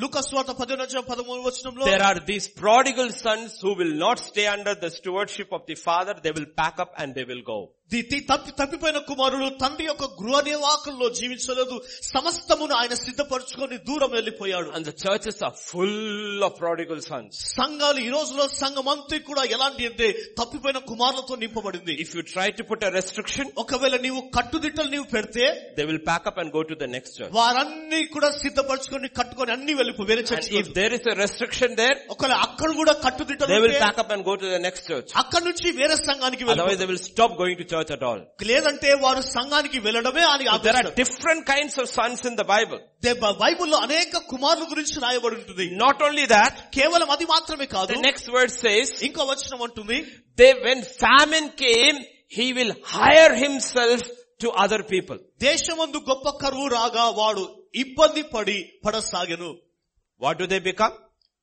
[0.03, 4.75] లూకాసు వార్త పదిహేను పదమూడు వచనంలో there are these prodigal sons who will not stay under
[4.85, 6.14] the stewardship of the father.
[6.22, 7.58] They will pack up and they will go.
[7.92, 11.76] తప్పి తప్పిపోయిన కుమారుడు తండ్రి యొక్క గృహ నివాకంలో జీవించలేదు.
[12.14, 14.68] సమస్తమును ఆయన సిద్ధపరచుకొని దూరం వెళ్ళిపోయాడు.
[14.76, 20.08] And churches are full of prodigal sons సంఘాలు ఈ రోజులో సంఘం అంతా కూడా ఎలాంటి అంటే
[20.40, 21.94] తప్పిపోయిన కుమారులతో నింపబడింది.
[22.04, 25.46] If you try to put restriction ఒకవేళ నీవు కట్టుదిట్టలు నీవు పెడితే
[25.78, 30.24] they will pack up and go to the next వారన్నీ కూడా సిద్ధపరచుకొని కట్టుకొని అన్ని వెళ్ళిపో వేరే
[30.32, 33.78] church if there is restriction there ఒకవేళ అక్కడ కూడా కట్టుదిట్టలు they will
[34.16, 37.60] and go to the next church అక్కడ నుంచి వేరే సంఘానికి వెళ్ళి they will stop going
[37.62, 38.20] to church at all.
[38.42, 42.80] లేదంటే వారు సంఘానికి వెళ్ళడమే అని there are different kinds of sons in the bible.
[43.42, 45.66] బైబిల్లో అనేక కుమారుల గురించి రాయబడి ఉంటుంది.
[45.70, 47.92] నాట్ ఓన్లీ దాట్ కేవలం అది మాత్రమే కాదు.
[47.92, 50.06] నెక్స్ట్ వర్డ్ సేస్ ఇంకో వచనం ఉంటుంది
[50.38, 51.98] they when famine came
[52.32, 54.08] he will hire himself
[54.40, 59.56] to other people దేశమందు గొప్ప కరువు రాగా వాడు ఇబ్బంది పడి పడసాగెను.
[60.20, 60.92] వాట్ డు దే బికమ్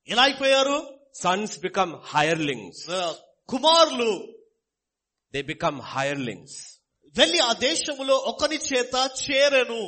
[0.10, 0.78] ఎలా అయిపోయారు?
[1.16, 2.88] సన్స్ బికమ్ హైర్లింగ్స్
[3.48, 4.35] కుమారులు
[5.35, 6.53] They become hirelings.
[7.17, 9.83] వెళ్లి ఆ దేశములో ఒకని చేత చేరెను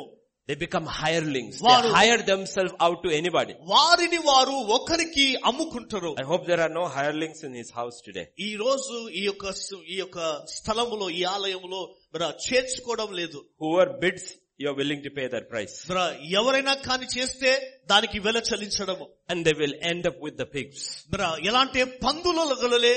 [0.48, 1.57] They become hirelings.
[1.61, 3.55] They వారు- hire themselves out to anybody.
[3.75, 8.27] వారిని వారు ఒకరికి అమ్ముకుంటారు I hope there are no hirelings in his house today.
[8.48, 10.18] ఈ రోజు ఈ యొక్క స్- ఈ యొక్క
[10.57, 11.83] స్థలములో ఈ ఆలయంలో
[12.14, 14.25] మరి చేర్చుకోవడం లేదు Whoever bids,
[14.62, 15.77] you're willing to pay that price.
[15.92, 17.53] మరి ఎవరైనా కాని చేస్తే
[17.87, 21.07] దానికి వెల చెల్లించడము And they will end up with the pigs.
[21.14, 22.94] మరి ఎలాంటి పందులే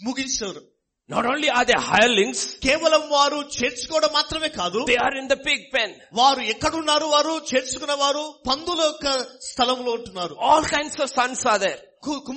[0.00, 0.62] ముగించారు
[1.09, 5.65] not only are they hirelings కేవలం వారు చేర్చుకోవడం మాత్రమే కాదు they are in the pig
[5.75, 7.33] pen వారు ఎక్కడున్నారు వారు?
[7.55, 9.07] చేర్చుకున్న వారు పందుల యొక్క
[9.41, 10.35] స్థలంలో ఉంటున్నారు.
[10.41, 11.81] All kinds of sons are there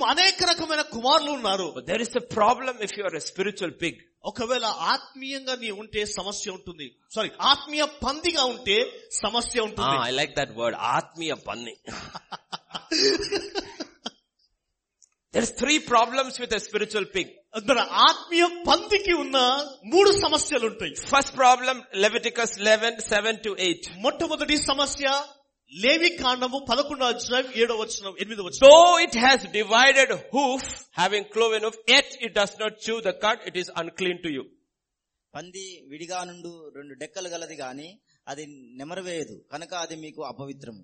[0.07, 1.73] అనేక రకమైన కుమారులు ఉన్నారు.
[1.87, 6.51] There is the problem if you are a spiritual pig ఒకవేళ ఆత్మీయంగా నీ ఉంటే సమస్య
[6.51, 6.87] ఉంటుంది.
[7.15, 8.77] సారీ ఆత్మీయ పందిగా ఉంటే
[9.11, 9.97] సమస్య ఉంటుంది.
[10.07, 11.75] ఐ లైక్ దట్ వర్డ్ ఆత్మీయ పంది.
[15.33, 17.31] There is three problems with a spiritual pig
[18.07, 19.37] ఆత్మీయ పందికి ఉన్న
[19.93, 25.07] మూడు సమస్యలు ఉంటాయి first problem Leviticus eleven seven to eight మొట్టమొదటి సమస్య
[25.71, 28.71] లేవి కాండము పదకొండు అధ్యాయం ఏడో వచ్చిన ఎనిమిది వచ్చిన so
[29.05, 33.57] it has divided hoof having cloven of at it does not chew the cud it
[33.57, 34.43] is unclean to you
[35.33, 37.89] పంది విడిగా నుండు రెండు డెక్కలు గలది గాని
[38.27, 38.43] అది
[38.79, 40.81] నెమరవేయదు కనుక అది మీకు అపవిత్రము.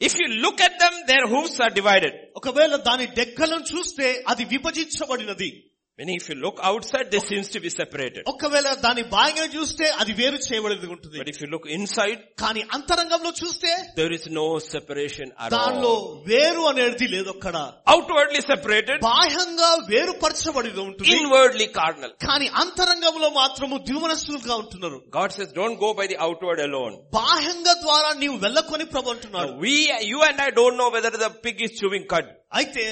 [0.00, 2.12] If you look at them, their hoofs are divided.
[2.36, 5.50] ఒకవేళ దాని డెక్కలను చూస్తే అది విభజించబడినది
[5.98, 8.22] Meaning if you look outside, they seems to be separated.
[8.30, 13.30] ఒకవేళ దాని బాగా చూస్తే అది వేరు చేయబడినది ఉంటుంది But if you look inside, కానీ అంతరంగంలో
[13.40, 16.06] చూస్తే there is no separation at దానిలో all.
[16.30, 17.56] వేరు అనేది లేదు అక్కడ
[17.94, 22.12] Outwardly separated, బాహ్యంగా వేరుపరచబడి ఉంటుంది inwardly carnal.
[22.26, 26.96] కానీ అంతరంగంలో మాత్రము ద్విమనస్సులుగా ఉంటున్నారు God says, don't go by the outward alone.
[27.20, 29.76] బాహ్యంగా ద్వారా నీవు వెళ్ళకొని ప్రభు అంటున్నాడు We,
[30.12, 32.26] you and I don't know whether the pig is chewing cud.
[32.60, 32.86] అయితే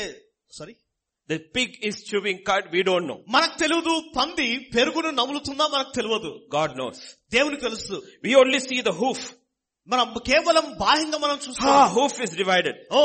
[0.61, 0.77] sorry
[1.30, 3.20] The pig is chewing cud, we don't know.
[3.36, 7.00] మనకు తెలియదు పంది పెరుగును నములుతుందా మనకు తెలియదు God knows.
[7.32, 9.22] దేవునికి తెలుసు We only see the hoof.
[9.88, 12.76] మనం కేవలం బాహ్యంగా మనం చూస్తాం Ah, hoof is divided.
[12.92, 13.02] ఓ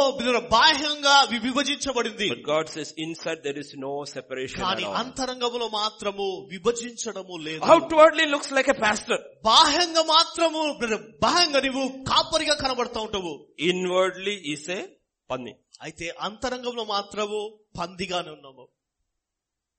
[0.52, 4.84] బాహ్యంగా వి- విభజించబడింది But God says inside there is no separation కానీ.
[5.02, 9.18] అంతరంగంలో మాత్రము విభజించడము లేదు Outwardly looks like a pastor.
[9.50, 10.62] బాహ్యంగా మాత్రము
[11.26, 13.34] బాహ్యంగా నీవు కాపరిగా కనబడతా ఉంటావు
[13.72, 14.80] Inwardly is a
[15.30, 15.52] panni.
[15.81, 17.41] అయితే అంతరంగంలో మాత్రము
[17.79, 18.65] పందిగానే ఉన్నాము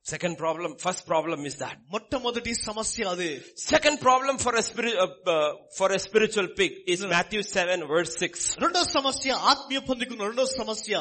[0.07, 1.77] Second problem, first problem is that.
[1.95, 3.31] మొట్టమొదటి సమస్య అదే
[3.73, 8.13] Second problem for a spirit, uh, uh, for a spiritual pig is Matthew 7 verse
[8.27, 8.45] 6.
[8.65, 10.93] రెండో సమస్య ఆత్మీయ పొందికున్న రెండో సమస్య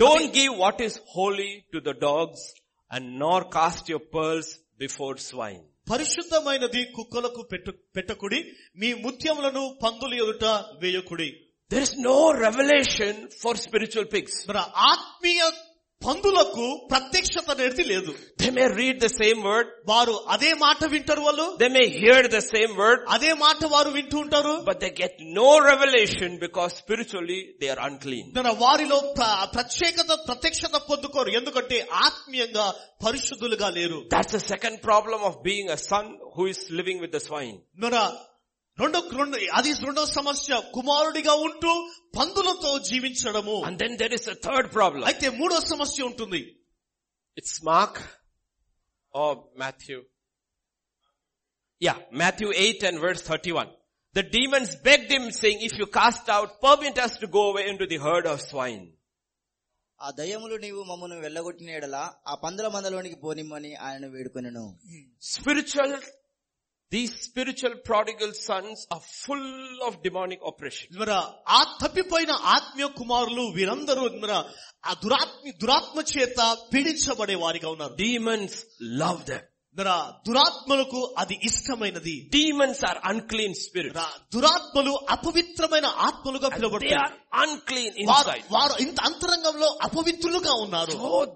[0.00, 2.40] Don't give what is holy to the dogs
[2.90, 5.62] and nor cast your pearls before swine.
[5.86, 8.40] పరిశుద్ధమైనది కుక్కలకు పెట్టు పెట్టకుడి
[8.80, 10.44] మీ ముత్యములను పందుల ఎదుట
[10.82, 11.30] వేయకుడి
[11.72, 13.12] There is no revelation
[13.42, 14.32] for spiritual pigs.
[14.48, 14.62] మరి
[14.92, 15.42] ఆత్మీయ
[16.02, 18.12] పందులకు ప్రత్యక్షత అనేది లేదు
[18.42, 22.40] They may read the same word, వారు అదే మాట వింటారు వాళ్ళు they may hear the
[22.54, 27.68] same word, అదే మాట వారు వింటూ ఉంటారు but they get no revelation because spiritually they
[27.74, 28.24] are unclean.
[28.38, 32.66] మరి వారిలో ప్ర- ప్రత్యేకత ప్రత్యక్షత పొందుకోరు ఎందుకంటే ఆత్మీయంగా
[33.06, 37.22] పరిశుద్ధులుగా లేరు That's the second problem of being a son who is living with the
[37.28, 37.56] swine.
[38.78, 41.72] మరి రెండో రెండు అది రెండో సమస్య కుమారుడిగా ఉంటూ
[42.18, 45.04] పందులతో జీవించడము And then there is a third problem.
[45.10, 46.42] అయితే మూడో సమస్య ఉంటుంది
[47.36, 47.94] It's Mark
[49.14, 49.30] or
[49.62, 49.98] Matthew.
[51.82, 53.70] Yeah, Matthew 8 and verse 31.
[54.16, 57.86] The demons begged him saying, if you cast out, permit us to go away into
[57.92, 58.84] the herd of swine.
[60.00, 61.96] ఆ దయ్యములు నీవు మమ్మను వెళ్ళగొట్టిన ఎడల
[62.30, 64.64] ఆ పందుల మందలోనికి పోనిమ్మని ఆయన వేడుకొనెను
[65.34, 65.92] Spiritual
[66.91, 71.09] these spiritual prodigal sons are full of demonic operation
[71.47, 74.05] ఆ తప్పిపోయిన ఆత్మీయ కుమారులు వీరందరూ
[74.85, 77.95] ఆ దురాత్మ దురాత్మ చేత పీడించబడే వారిగా ఉన్నారు.
[77.95, 79.56] డీమన్స్ లవ్ దట్
[80.27, 82.15] దురాత్మలకు అది ఇష్టమైనది.
[82.35, 83.97] డీమన్స్ ఆర్ అన్క్లీన్ స్పిరిట్
[84.35, 87.95] దురాత్మలు అపవిత్రమైన ఆత్మలుగా పిలువబడతారు అన్క్లీన్
[88.55, 90.93] వారు ఇంత అంతరంగంలో అపవిత్రులుగా ఉన్నారు.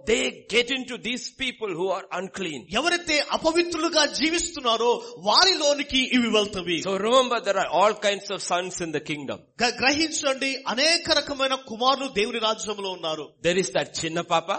[0.10, 0.20] They
[0.56, 4.92] get into these people who are unclean ఎవరైతే అపవిత్రులుగా జీవిస్తున్నారో
[5.30, 6.80] వారిలోనికి ఇవి వెళ్తవి.
[6.82, 9.42] So remember there are all kinds of sons in the kingdom
[9.82, 13.26] గ్రహించండి అనేక రకమైన కుమారులు దేవుని రాజ్యంలో ఉన్నారు.
[13.44, 14.52] దెర్ ఇస్ దట్ చిన్న పాప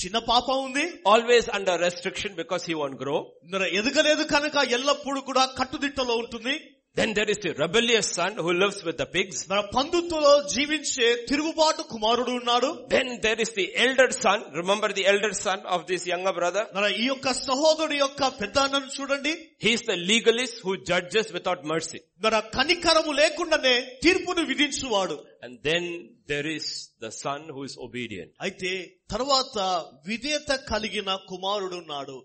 [0.00, 0.82] చిన్న పాప ఉంది.
[1.08, 3.16] Always under restriction because he want grow
[3.78, 6.54] ఎదగలేదు కనుక ఎల్లప్పుడు కూడా కట్టుదిట్టలో ఉంటుంది.
[6.97, 9.37] Then there is the rebellious son who lives with the pigs.
[9.51, 14.39] మన పందుత్తులో జీవించే తిరుగుబాటు కుమారుడు ఉన్నాడు Then there is the elder son.
[14.59, 16.63] Remember the elder son of this younger brother?
[16.75, 19.33] మన ఈ యొక్క సహోదరుడి యొక్క పెద్ద అన్నను చూడండి
[19.65, 22.01] He is the legalist who judges without mercy.
[22.25, 25.85] మన కనికరము లేకుండానే తీర్పును విధించువాడు And then
[26.33, 26.67] there is
[27.05, 28.73] the son who is obedient అయితే
[29.15, 29.57] తర్వాత
[30.11, 32.17] విధేయత కలిగిన కుమారుడు ఉన్నాడు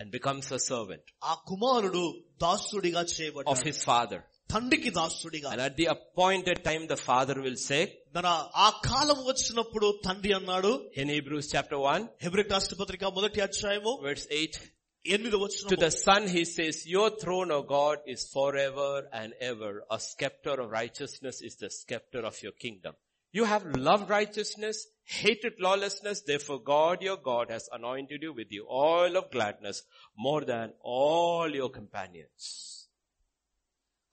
[0.00, 2.02] and becomes a servant ఆ కుమారుడు
[2.44, 4.20] దాసుడిగా of చేయబడ్డాడు his father.
[4.52, 7.82] తండ్రికి దాసుడిగా And at the appointed time the father will say
[8.16, 8.26] మన
[8.66, 14.60] ఆ కాలం వచ్చినప్పుడు తండ్రి అన్నాడు in Hebrews chapter 1 హెబ్రిక్ రాష్ట్రపత్రిక మొదటి అధ్యాయము verse 8
[15.04, 19.70] ఎనిమిది To వచ్చిన the Son he says, Your throne, O God, is forever and ever.
[19.96, 22.94] A scepter of righteousness is the scepter of your kingdom.
[23.34, 24.76] You have loved righteousness,
[25.18, 29.78] hated lawlessness, therefore God your God has anointed you with the oil of gladness
[30.18, 32.44] more than all your companions.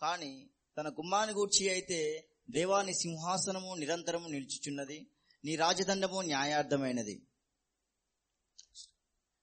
[0.02, 0.32] కాని
[0.78, 2.00] తన కుమ్మాని గూర్చి అయితే
[2.50, 5.00] దేవాని సింహాసనము నిరంతరము నిలుచుచున్నది
[5.44, 7.16] నీ రాజదండము న్యాయార్థమైనది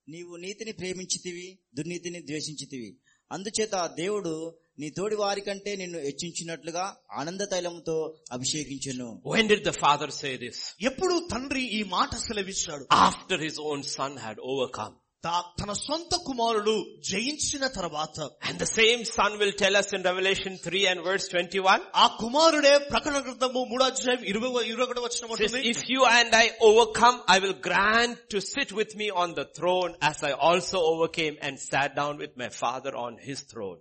[0.09, 2.91] నీవు నీతిని ప్రేమించితివి దుర్నీతిని ద్వేషించితివి
[3.31, 4.33] అందుచేత దేవుడు
[4.83, 6.85] నీ తోడి వారి కంటే నిన్ను హెచ్చించినట్లుగా
[7.21, 7.97] ఆనంద తైలముతో
[8.39, 10.59] అభిషేకించెను When did the father say this?
[10.91, 14.95] ఎప్పుడు తండ్రి ఈ మాట సెలవిచ్చాడు After his own son had overcome.
[15.25, 16.73] తా- తన సొంత కుమారుడు
[17.11, 18.17] జయించిన తర్వాత
[18.49, 21.87] And the same son will tell us in Revelation 3 and verse 21.
[22.03, 26.47] ఆ కుమారుడే ప్రకటన గ్రంథము మూడో అధ్యాయం ఇరవై ఇరవై ఒకటి వచ్చిన says, if you and I
[26.71, 31.37] overcome, I will grant to sit with me on the throne as I also overcame
[31.47, 33.81] and sat down with my father on his throne.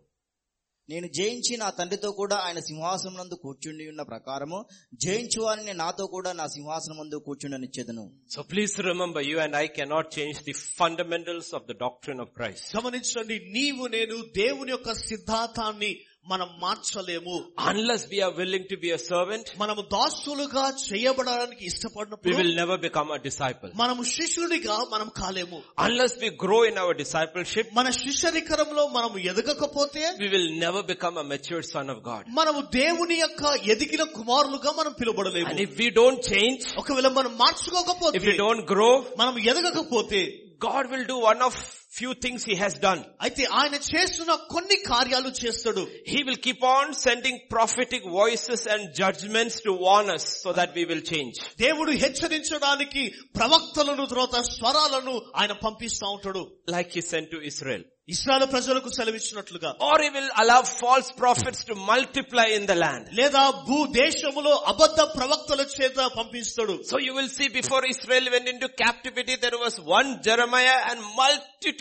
[0.89, 4.59] నేను జయించి నా తండ్రితో కూడా ఆయన సింహాసనం నందు కూర్చుండి ఉన్న ప్రకారము
[4.95, 8.05] జయించువారిని నాతో కూడా నా సింహాసనం నందు కూర్చుండనిచ్చేదను.
[8.31, 12.77] So please remember you and I cannot change the fundamentals of the doctrine of Christ
[12.77, 15.93] గమనించండి నీవు నేను దేవుని యొక్క సిద్ధాంతాన్ని
[16.32, 17.34] మనం మార్చలేము
[17.72, 22.78] Unless we are willing to be a servant, మనము దాసులుగా చేయబడడానికి we ఇష్టపడినప్పుడు will never
[22.86, 23.72] become a disciple.
[23.82, 25.58] మనము శిష్యుడిగా మనం కాలేము
[25.88, 31.28] Unless we grow in our discipleship, మన శిష్యరికరంలో మనము ఎదగకపోతే we will never become a
[31.34, 32.24] mature son of God.
[32.40, 33.44] మనము దేవుని యొక్క
[33.76, 38.66] ఎదిగిన కుమారులుగా మనం And పిలువబడలేము if we don't change, ఒకవేళ మనం if మార్చుకోకపోతే we don't
[38.74, 40.24] grow, మనం ఎదగకపోతే
[40.68, 41.56] God will do one of
[42.00, 43.02] few things he has done.
[43.26, 45.84] అయితే ఆయన చేస్తున్న కొన్ని కార్యాలు చేస్తాడు
[46.14, 50.86] He will keep on sending prophetic voices and judgments to warn us so that we
[50.92, 51.34] will change.
[51.66, 53.04] దేవుడు హెచ్చరించడానికి
[53.40, 56.44] ప్రవక్తలను తర్వాత స్వరాలను ఆయన పంపిస్తా ఉంటాడు
[56.78, 57.84] Like he sent to Israel.
[58.14, 63.04] Israel ప్రజలకు సెలవిచ్చినట్లుగా Or he will allow false prophets to multiply in the land.
[63.20, 68.68] లేదా భూ దేశములో అబద్ధ ప్రవక్తల చేత పంపిస్తాడు So you will see before Israel went into
[68.84, 71.00] captivity, there was one Jeremiah and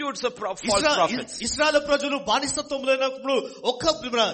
[0.03, 3.85] multitudes Israel ప్రజలు బానిసత్వంలో ఒక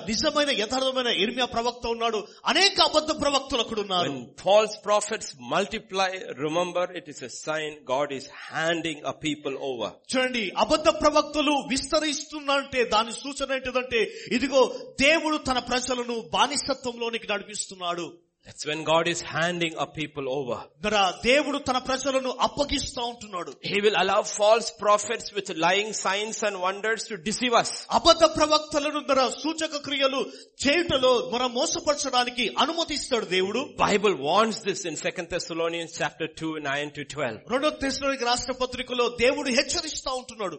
[0.08, 2.28] నిజమైన యథార్థమైన ఇర్మియా ప్రవక్త ఉన్నాడు.
[2.46, 4.26] అనేక అబద్ధ ప్రవక్తలు అక్కడ ఉన్నారు.
[4.40, 10.90] False prophets multiply remember it is sign God is handing a people over చూడండి అబద్ధ
[10.90, 18.23] ప్రవక్తలు విస్తరిస్తున్నంటే దాని సూచన ఏంటిదంటే ఇదిగో దేవుడు తన ప్రజలను బానిసత్వంలోనికి నడిపిస్తున్నాడు.
[18.49, 20.59] That's when God is handing a people over.
[20.85, 26.57] దర దేవుడు తన ప్రజలను అప్పగిస్తా ఉంటున్నాడు He will allow false prophets with lying signs and
[26.67, 27.71] wonders to deceive us.
[27.99, 30.21] అబద్ధ ప్రవక్తలను ధర సూచక క్రియలు
[30.65, 37.05] చేయుటలో మనం మోసపరచడానికి అనుమతిస్తాడు దేవుడు Bible warns this in 2 Thessalonians chapter 2, 9 to
[37.17, 37.43] 12.
[37.55, 40.59] రెండో తెశలోనిక రాష్ట్ర పత్రికలో దేవుడు హెచ్చరిస్తా ఉంటున్నాడు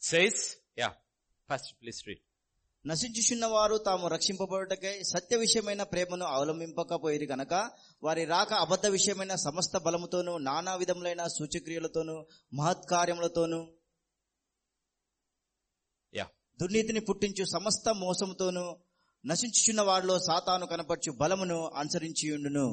[0.00, 0.34] It says,
[0.80, 0.92] yeah,
[1.50, 2.20] Pastor, please read.
[2.85, 7.53] నశించుచున్న వారు తాము రక్షింపబడుటకై సత్య విషయమైన ప్రేమను అవలంబింపకపోయిరి గనక
[8.03, 12.15] వారి రాక అబద్ధ విషయమైన సమస్త బలముతోనూ నానా విధములైన సూచక్రియలతోనూ
[12.53, 13.61] మహత్కార్యములతోనూ.
[16.59, 18.65] దుర్నీతిని పుట్టించు సమస్త మోసముతోనూ
[19.25, 22.65] నశించుచున్న వారిలో సాతాను కనపరచు బలమును అనుసరించియుండును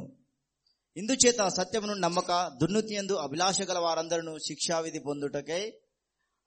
[0.96, 5.62] ఇందుచేత సత్యమును నమ్మక దుర్నీతి యందు అభిలాష గల వారందరూ శిక్షావిధి పొందుటకై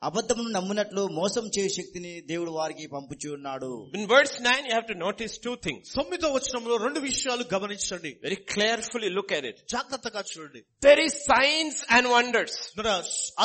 [0.08, 3.70] అబద్ధమును నమ్మునట్లు మోసం చేయ శక్తిని దేవుడు వారికి పంపుచు ఉన్నాడు.
[3.98, 8.12] In words nine you have to notice two things తొమ్మిదో వచనంలో రెండు విషయాలు గమనించండి.
[8.26, 10.62] Very carefully look at it జాగ్రత్తగా చూడండి.
[10.88, 12.60] There is signs and wonders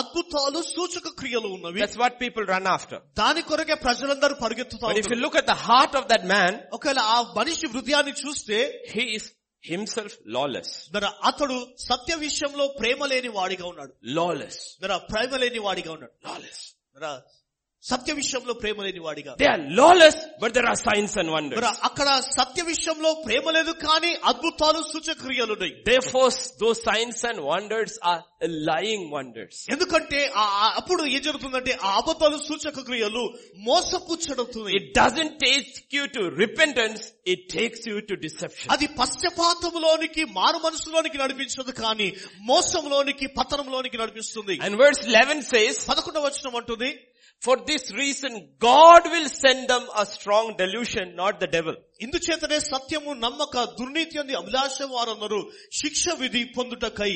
[0.01, 1.81] అద్భుతాలు సూచక క్రియలు ఉన్నవి.
[1.85, 5.97] That's what people run after దాని కొరకే ప్రజలందరూ పరిగెత్తుతారు if you look at the heart
[6.01, 8.59] of that man ఒకవేళ ఆ మనిషి హృదయాన్ని చూస్తే
[8.95, 9.29] హీ ఇస్
[9.71, 10.71] himself lawless.
[10.95, 14.59] మరి అతడు సత్య విషయంలో ప్రేమ లేని వాడిగా ఉన్నాడు Lawless.
[14.83, 16.61] మరి ప్రేమ లేని వాడిగా ఉన్నాడు Lawless.
[16.95, 17.11] మరి
[17.85, 19.33] సత్య విషయంలో ప్రేమ లేని వాడిగా.
[19.41, 23.73] They are lawless but there are signs and wonder మరి అక్కడ సత్య విషయంలో ప్రేమ లేదు
[23.85, 25.75] కానీ అద్భుతాలు సూచక్రియలు ఉన్నాయి.
[25.89, 28.23] They force though signs and wonders are
[28.71, 30.21] lying wonders ఎందుకంటే
[30.81, 33.25] అప్పుడు ఏం జరుగుతుందంటే ఆ అబద్ధాలు సూచక క్రియలు
[33.69, 40.61] మోసపుచ్చడుతుంది it doesn't take you to repentance it takes you to deception అది పశ్చపాతంలోనికి మారు
[40.67, 42.09] మనసులోనికి నడిపించదు కానీ
[42.51, 44.57] మోసంలోనికి పతనంలోనికి నడిపిస్తుంది.
[44.67, 46.91] అండ్ వర్డ్స్ 11 సేస్ పదకొండవ వచ్చిన అంటుంది
[47.43, 53.13] for this reason God will send them a strong delusion not the devil ఇందుచేతనే సత్యము
[53.25, 55.41] నమ్మక దుర్నీతి అంది అభిలాష వారందరూ
[55.81, 57.13] శిక్ష విధి పొందుటకై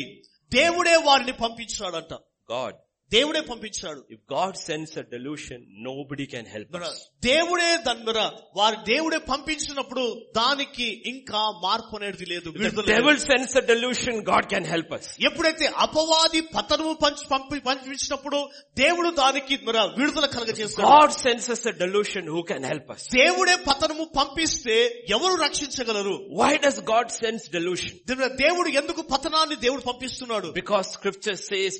[0.52, 2.12] దేవుడే వారిని పంపించాడంట
[2.48, 2.78] గాడ్
[3.14, 4.00] దేవుడే పంపించాడు.
[4.10, 6.76] If God sends a delusion nobody can help
[7.24, 8.20] దేవుడే దాని మీద
[8.56, 10.04] వారి దేవుడే పంపించినప్పుడు
[10.36, 12.48] దానికి ఇంకా మార్పు అనేది లేదు
[12.86, 18.40] devil sends a delusion God can help us ఎప్పుడైతే అపవాది పతనము పంచి పంపి పంపించినప్పుడు
[18.78, 19.54] దేవుడు దానికి
[19.98, 20.88] విడుదల కలగజేస్తాడు.
[20.88, 24.78] God sends a delusion who can help us దేవుడే పతనము పంపిస్తే
[25.10, 26.16] ఎవరు రక్షించగలరు?
[26.40, 27.98] Why does God send delusion
[28.44, 30.48] దేవుడు ఎందుకు పతనాన్ని దేవుడు పంపిస్తున్నాడు?
[30.62, 31.78] Because scripture says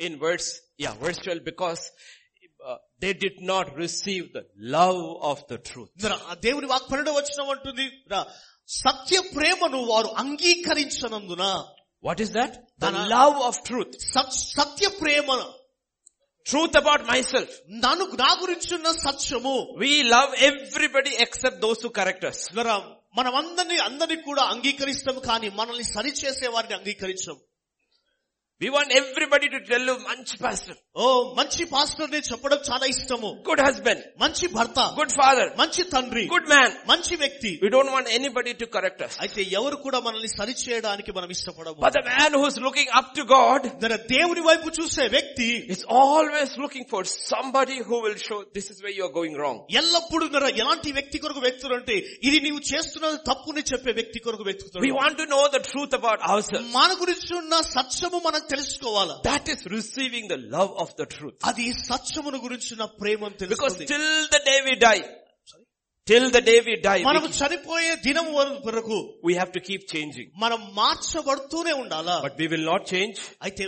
[0.00, 0.50] in words
[0.83, 1.81] yeah, verse 12, because
[2.69, 4.43] uh, they did not receive the
[4.77, 5.91] love of the truth.
[5.97, 8.21] ఇందులో ఆ దేవుని వాక్ పన్నెండవ వచ్చిన అంటుంది రా,
[8.69, 11.45] సత్య ప్రేమను వారు అంగీకరించనందున
[12.07, 12.51] What is that?
[12.83, 13.93] The Dana- love of truth.
[14.13, 15.27] సత్- సత్య ప్రేమ
[16.45, 17.51] Truth about myself.
[17.85, 22.39] నన్ను నా గురించి ఉన్న సత్యము We love everybody except those who correct us.
[22.51, 22.75] ఇందులో
[23.19, 27.37] మనం అందరినీ అందరినీ కూడా అంగీకరిస్తాం కానీ మనల్ని సరిచేసే వారిని అంగీకరించాం
[28.62, 31.04] we want everybody to tell మంచి పాస్టర్ ఓ
[31.36, 33.28] మంచి పాస్టర్ని చెప్పడం చాలా ఇష్టము.
[33.48, 34.78] గుడ్ హస్బెండ్ మంచి భర్త.
[34.98, 36.24] గుడ్ ఫాదర్ మంచి తండ్రి.
[36.32, 37.50] గుడ్ మ్యాన్ మంచి వ్యక్తి.
[37.62, 41.78] We don't want anybody to correct అయితే ఎవరు కూడా మనల్ని సరి చేయడానికి మనం ఇష్టపడము.
[41.84, 46.54] But the man who looking up to God దర దేవుని వైపు చూసే వ్యక్తి is always
[46.64, 50.28] looking for somebody who will show this is way you are going wrong ఎల్లప్పుడూ
[50.64, 55.18] ఎలాంటి వ్యక్తి కొరకు వ్యక్తులు అంటే ఇది నీవు చేస్తున్నది తప్పుని చెప్పే వ్యక్తి కొరకు వెతుకుతారు we want
[55.22, 59.14] to know the truth about our మన గురించి ఉన్న సత్యము మనకు తెలుసుకోవాలి?
[59.30, 63.32] That is receiving the love of the truth అది సత్యమును గురించిన ప్రేమ
[63.92, 64.98] till the day we die
[66.06, 68.28] till the day we die మనం చనిపోయే దినం
[68.68, 72.16] వరకు we have to keep changing మనం మార్చబడుతూనే ఉండాలా?
[72.26, 73.64] But we will not change అయితే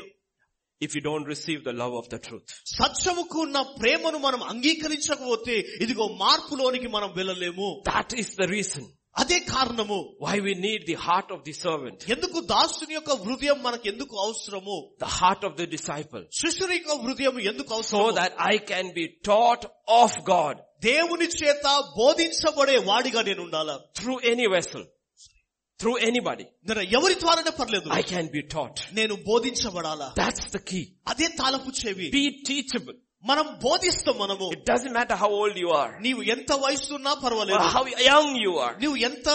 [0.81, 6.07] if you don't receive the love of the truth సత్యముకు ఉన్న ప్రేమను మనం అంగీకరించకపోతే ఇదిగో
[6.23, 7.68] మార్పులోనికి మనం వెళ్ళలేము.
[7.92, 12.38] దాట్ ఈస్ ద రీజన్ అదే కారణము why we need the heart of the servant ఎందుకు
[12.53, 14.77] దాసుని యొక్క హృదయం మనకు ఎందుకు అవసరము?
[15.05, 19.05] The heart of the disciple శిష్యుని యొక్క హృదయం ఎందుకు అవసరం so that I can be
[19.31, 19.66] taught
[20.03, 21.66] of God దేవుని చేత
[22.01, 23.77] బోధించబడే వాడిగా నేను ఉండాలా?
[23.98, 24.87] Through any vessel
[25.81, 26.44] through anybody
[26.98, 27.87] ఎవరి ద్వారానే పర్లేదు.
[28.01, 30.09] ఐ క్యాన్ బి టాట్ నేను బోధించబడాలా?
[30.18, 30.81] దాట్స్ ద కీ
[31.12, 32.09] అదే తాలపు చెవి.
[32.16, 32.98] బి టీచబుల్
[33.31, 34.47] మనం బోధిస్తాం మనము.
[34.55, 37.83] It doesn't matter how old you are నీవు ఎంత వయసు ఉన్నా పర్వాలేదు హౌ
[38.13, 39.29] యంగ్ యు ఆర్ నీవు ఎంత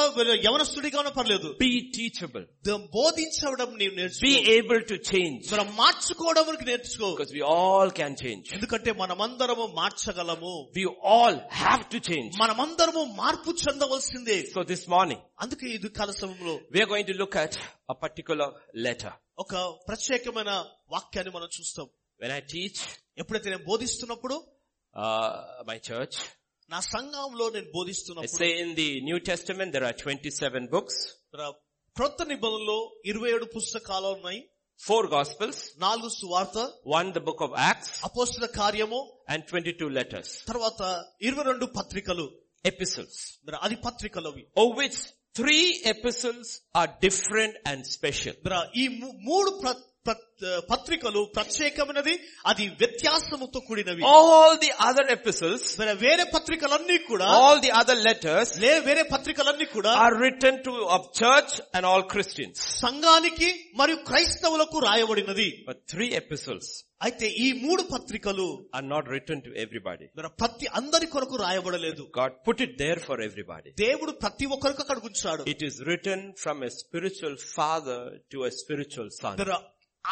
[0.47, 2.45] యవనస్తుడిగా ఉన్నా పర్లేదు బి టీచబుల్
[2.97, 4.23] బోధించడం నీవు నేర్చుకో.
[4.25, 7.09] బి ఏబుల్ టు చేంజ్ మనం మార్చుకోవడానికి నేర్చుకో.
[7.15, 10.53] Because we all can change ఎందుకంటే మనమందరము మార్చగలము.
[10.77, 14.37] We all have to change మనమందరము మార్పు చెందవలసిందే.
[14.55, 17.57] సో దిస్ మార్నింగ్ అందుకే ఇది కాల సమయంలో we are going to look at
[17.89, 18.53] a particular
[18.87, 19.55] letter ఒక
[19.87, 20.51] ప్రత్యేకమైన
[20.95, 21.87] వాక్యాన్ని మనం చూస్తాం.
[22.21, 22.81] వెన్ ఐ టీచ్
[23.16, 24.36] ఎప్పుడైతే నేను బోధిస్తున్నప్పుడు
[24.94, 25.30] uh,
[25.70, 26.14] my church,
[26.70, 30.96] నా సంఘంలో నేను I బోధిస్తున్నప్పుడు say in the New Testament there are 27 books,
[31.40, 31.54] ర-
[31.96, 32.78] క్రొత్త నిబంధనలో
[33.10, 34.40] ఇరవై ఏడు పుస్తకాలు ఉన్నాయి
[34.80, 36.58] four gospels, నాలుగు సువార్త
[36.98, 40.80] one the book of Acts, అపోస్తుల కార్యము and 22 letters, తర్వాత
[41.28, 42.26] ఇరవై రెండు పత్రికలు
[42.64, 44.98] epistles, మరి అది పత్రికలు అవి of which
[45.34, 46.48] three epistles
[46.80, 48.34] are different and special.
[48.46, 49.95] మరి ఈ ము- మూడు ప్ర- ప్ర-
[50.71, 52.15] పత్రికలు ప్రత్యేకమైనది
[52.45, 54.03] అది వ్యత్యాసముతో కూడినవి.
[54.15, 55.67] ఆల్ ది అదర్ ఎపిసోడ్స్
[56.05, 61.07] వేరే పత్రికలన్నీ కూడా ఆల్ ది అదర్ లెటర్స్ లే వేరే పత్రికలన్నీ కూడా are written to of
[61.21, 65.49] church and all Christians సంఘానికి మరియు క్రైస్తవులకు రాయబడినది.
[65.91, 66.73] త్రీ ఎపిసోడ్స్
[67.05, 70.05] అయితే ఈ మూడు పత్రికలు are not return to everybody
[70.41, 72.03] ప్రతి అందరి కొరకు రాయబడలేదు.
[72.19, 75.43] God put it there for everybody దేవుడు ప్రతి ఒక్కరికి అక్కడ కూర్చున్నాడు.
[75.53, 79.37] It is return from a spiritual father to a spiritual son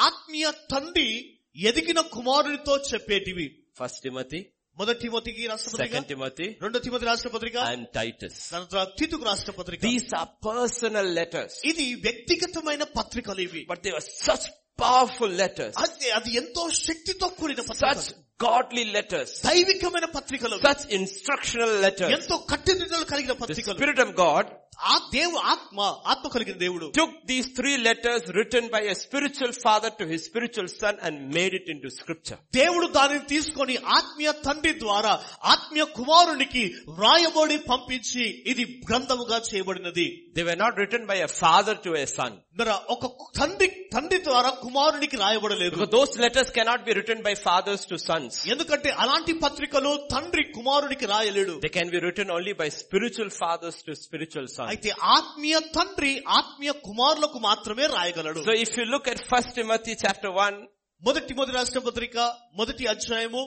[0.04, 3.48] ఆత్మీయ తండ్రి ఎదిగిన కుమారుడితో చెప్పేటివి.
[3.80, 4.40] ఫస్ట్ టిమతి
[4.78, 6.48] మొదటి తిమతికి సెకండ్ తిమతి
[6.84, 7.58] తిమతి రాష్ట్ర పత్రిక.
[7.58, 8.52] అండ్ టైటస్
[9.00, 9.82] తితుకు రాష్ట్ర పత్రిక.
[9.82, 13.66] దీస్ ఆర్ పర్సనల్ లెటర్స్ ఇది వ్యక్తిగతమైన పత్రికలు ఇవి.
[13.70, 14.48] But they such
[14.82, 15.78] powerful letters
[16.18, 20.58] అది ఎంతో శక్తితో కూడిన సచ్ గాడ్లీ లెటర్స్ దైవికమైన పత్రికలు.
[20.58, 23.74] సచ్ ఇన్స్ట్రక్షనల్ లెటర్స్ ఎంతో కట్టుదిట్టలు కలిగిన పత్రికలు.
[23.74, 24.50] Spirit of God
[24.93, 25.79] ఆ దేవు ఆత్మ
[26.13, 30.69] ఆత్మ కలిగిన దేవుడు took these three letters written by a spiritual father to his spiritual
[30.75, 32.39] son and made it into scripture.
[32.59, 35.13] దేవుడు దానిని తీసుకొని ఆత్మీయ తండ్రి ద్వారా
[35.55, 36.63] ఆత్మీయ కుమారునికి
[37.01, 40.09] వ్రాయబడి పంపించి ఇది గ్రంథముగా చేయబడినది
[40.39, 42.33] They were not written by a father to a son.
[42.61, 43.05] మరి ఒక
[43.41, 48.33] తండ్రి తండ్రి ద్వారా కుమారునికి రాయబడలేదు Because those letters cannot be written by fathers to sons.
[48.55, 53.95] ఎందుకంటే అలాంటి పత్రికలు తండ్రి కుమారునికి రాయలేడు They can be written only by spiritual fathers to
[54.07, 54.64] spiritual sons.
[54.73, 60.31] అయితే ఆత్మీయ తండ్రి ఆత్మీయ కుమారులకు మాత్రమే రాయగలడు So if you look at First Timothy chapter
[60.45, 60.61] 1,
[61.03, 62.17] మొదటి మొదటి రాష్ట్ర పత్రిక
[62.61, 63.43] మొదటి అధ్యాయము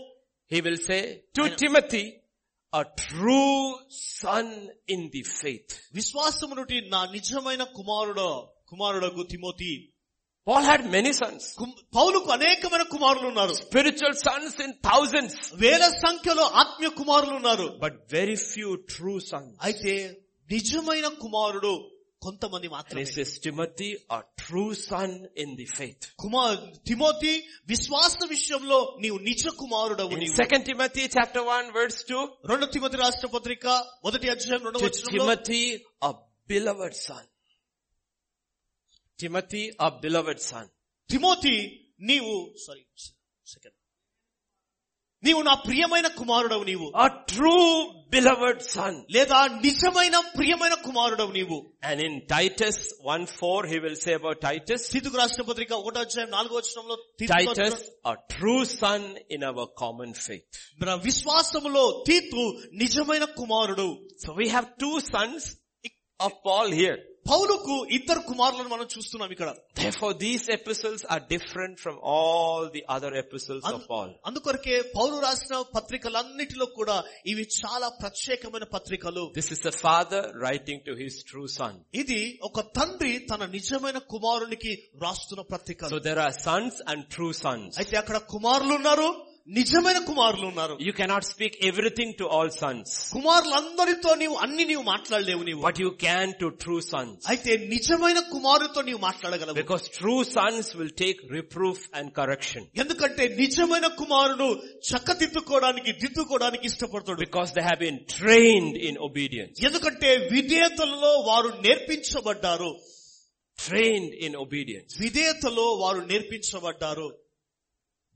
[0.51, 1.01] he will say,
[1.37, 2.05] to Timothy,
[2.73, 3.59] a true
[4.19, 4.47] son
[4.87, 5.71] in the faith.
[5.99, 8.27] విశ్వాసము నుండి నా నిజమైన కుమారుడు
[8.71, 9.71] కుమారుడకు Timothy
[10.47, 11.43] Paul had many sons.
[11.59, 15.35] కుమ్- పౌలుకు అనేకమైన కుమారులు ఉన్నారు Spiritual sons in thousands.
[15.61, 19.53] వేల సంఖ్యలో ఆత్మీయ కుమారులు ఉన్నారు But very few true sons.
[19.67, 19.93] అయితే
[20.48, 21.72] నిజమైన కుమారుడు
[22.22, 23.02] కొంతమంది మాత్రమే.
[23.42, 24.62] తిమతి ఆ ట్రూ
[25.36, 25.52] ఇన్
[26.18, 27.32] కుమార్ తిమోతి
[27.66, 33.66] విశ్వాస విషయంలో నీవు నిజ కుమారుడు second Timothy chapter one words two రెండు తిమతి రాష్ట్ర పత్రిక
[34.04, 35.60] మొదటి అధ్యాయం రెండవ తిమతి
[36.02, 36.10] ఆ
[36.48, 37.28] beloved son
[39.18, 39.62] Timothy
[40.00, 40.68] beloved son
[41.10, 41.56] Timothy
[42.00, 42.34] నీవు
[42.66, 42.84] సారీ
[43.46, 43.77] సెకండ్
[45.23, 47.67] నీవు నా ప్రియమైన కుమారుడవు నీవు A true
[48.15, 48.93] beloved son.
[49.15, 51.57] లేదా నిజమైన ప్రియమైన కుమారుడవు నీవు
[51.89, 52.77] And in Titus
[53.11, 57.77] 1-4, he will say about Titus, తీతుకు రాష్ట్ర పత్రిక ఒకటో అధ్యాయం నాలుగో వచనంలో తీతుకు Titus,
[58.11, 59.01] a true son
[59.35, 60.45] in our common faith.
[60.83, 62.43] మన విశ్వాసములో తీతు
[62.83, 63.87] నిజమైన కుమారుడు
[64.25, 65.41] So we have two sons
[66.19, 66.97] of Paul here.
[67.30, 69.50] పౌలుకు ఇద్దరు కుమారులను మనం చూస్తున్నాం ఇక్కడ.
[70.00, 75.56] For these episodes are different from all the other episodes of all అందుకొరకే పౌలు రాసిన
[75.76, 79.24] పత్రికలన్నిటిలో కూడా ఇవి చాలా ప్రత్యేకమైన పత్రికలు.
[79.38, 84.74] This is the father writing to his true son ఇది ఒక తండ్రి తన నిజమైన కుమారునికి
[85.06, 89.08] రాస్తున్న పత్రిక so are sons and true sons అయితే అక్కడ కుమారులు ఉన్నారు.
[89.56, 90.78] నిజమైన కుమారులు ఉన్నారు.
[90.80, 95.60] You cannot speak everything to all sons కుమారులందరితో నీవు అన్ని నీవు మాట్లాడలేవు నీవు.
[95.60, 99.54] But you can to true sons అయితే నిజమైన కుమారుతో నీవు మాట్లాడగలవు.
[99.54, 104.48] Because true sons will take reproof and correction ఎందుకంటే నిజమైన కుమారుడు
[104.90, 107.18] చక్కదిద్దుకోవడానికి దిద్దుకోవడానికి ఇష్టపడతాడు.
[107.18, 112.78] Because they have been trained in obedience ఎందుకంటే విధేయతలలో వారు నేర్పించబడ్డారు.
[113.66, 117.27] ట్రైన్డ్ ఇన్ ఒబీడియన్స్ విధేయతలో వారు నేర్పించబడ్డారు.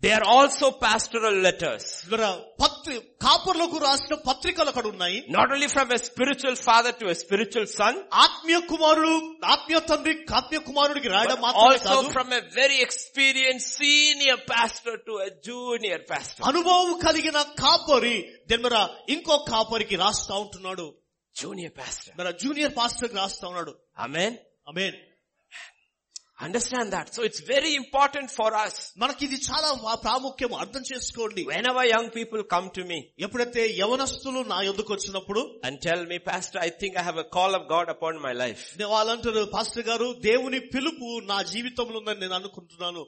[0.03, 1.83] They are also pastoral letters.
[2.03, 2.23] ఇక్కడ
[2.61, 7.65] పత్రి కాపుర్లకు రాసిన పత్రికలు అక్కడ ఉన్నాయి Not only from a spiritual father to a spiritual
[7.77, 7.93] son,
[8.25, 9.13] ఆత్మీయ కుమారుడు
[9.53, 14.95] ఆత్మీయ తండ్రి ఆత్మీయ కుమారుడికి రాయడం but మాత్రమే also కాదు from a very experienced senior pastor
[15.07, 16.41] to a junior pastor.
[16.51, 18.15] అనుభవం కలిగిన కాపరి
[18.53, 18.75] దెమ్మర
[19.15, 20.87] ఇంకో కాపరికి రాస్తా ఉంటున్నాడు
[21.35, 22.11] Junior pastor.
[22.21, 23.73] మన జూనియర్ పాస్టర్ రాస్తా ఉన్నాడు
[24.07, 24.31] Amen.
[24.71, 24.95] Amen
[26.41, 27.07] Understand that.
[27.15, 28.73] So it's very important for us.
[29.03, 34.41] మనకి ఇది చాలా వా- ప్రాముఖ్యం అర్థం చేసుకోండి Whenever young people come to me ఎప్పుడైతే యవనస్తులు
[34.51, 37.87] నా యొద్దకు వచ్చినప్పుడు and tell me, Pastor, I think I have a call of God
[37.95, 38.61] upon my life.
[38.81, 43.03] నే- వాళ్ళంటారు పాస్టర్ గారు దేవుని పిలుపు నా జీవితంలో ఉందని నేను అనుకుంటున్నాను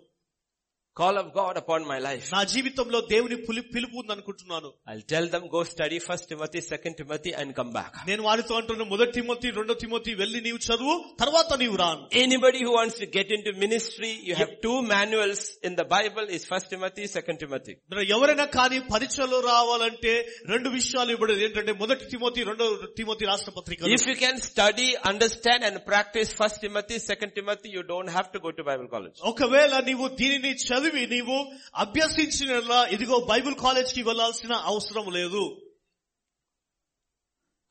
[0.96, 2.24] Call of God upon my life.
[2.36, 6.94] నా జీవితంలో దేవుని పులి- పిలుపు ఉంది అనుకుంటున్నాను I'll tell them, go study first Timothy, second
[7.02, 7.92] Timothy and come back.
[8.10, 12.74] నేను వారితో అంటున్నాను మొదటి తిమోతి రెండో తిమోతి వెళ్ళి నీవు చదువు తర్వాత నీవు రాను Anybody who
[12.80, 17.06] wants to get into ministry, you have two manuals in the Bible is first Timothy,
[17.16, 17.76] second Timothy.
[17.94, 20.14] మరి ఎవరైనా కానీ పరిచయలో రావాలంటే
[20.54, 22.68] రెండు విషయాలు ఇవ్వడదు ఏంటంటే మొదటి తిమోతి రెండో
[23.00, 27.86] తిమోతి రాష్ట్ర పత్రిక If you can study, understand and practice first Timothy, second Timothy, you
[27.94, 29.18] don't have to go to Bible college.
[29.34, 30.83] ఒకవేళ నీవు దీనిని చదివి
[31.16, 31.38] నీవు
[31.86, 32.52] అభ్యసించిన
[32.96, 35.44] ఇదిగో బైబిల్ కాలేజ్ కి వెళ్లాల్సిన అవసరం లేదు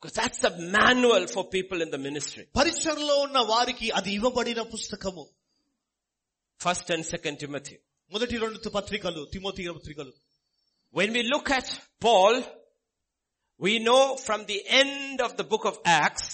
[0.01, 2.43] Because that's the manual for people in the ministry.
[2.59, 5.23] పరిచయలో ఉన్న వారికి అది ఇవ్వబడిన పుస్తకము
[6.65, 7.77] First and second Timothy.
[8.11, 10.13] మొదటి రెండు పత్రికలు తిమోతి పత్రికలు
[10.93, 11.67] When we look at
[12.05, 12.35] Paul,
[13.59, 16.27] we know from the end of the book of Acts,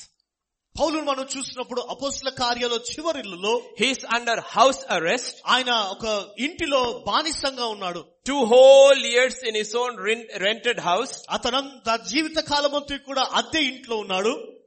[0.78, 8.04] పౌలును మనం చూసినప్పుడు అపోస్ల కార్యాల చివరిలో హీస్ అండర్ హౌస్ అరెస్ట్ ఆయన ఒక ఇంటిలో బానిసంగా ఉన్నాడు.
[8.26, 9.98] Two whole years in his own
[10.36, 11.62] rented house అతను
[12.08, 14.59] జీవిత కాలం కూడా అద్దె ఇంట్లో ఉన్నాడు.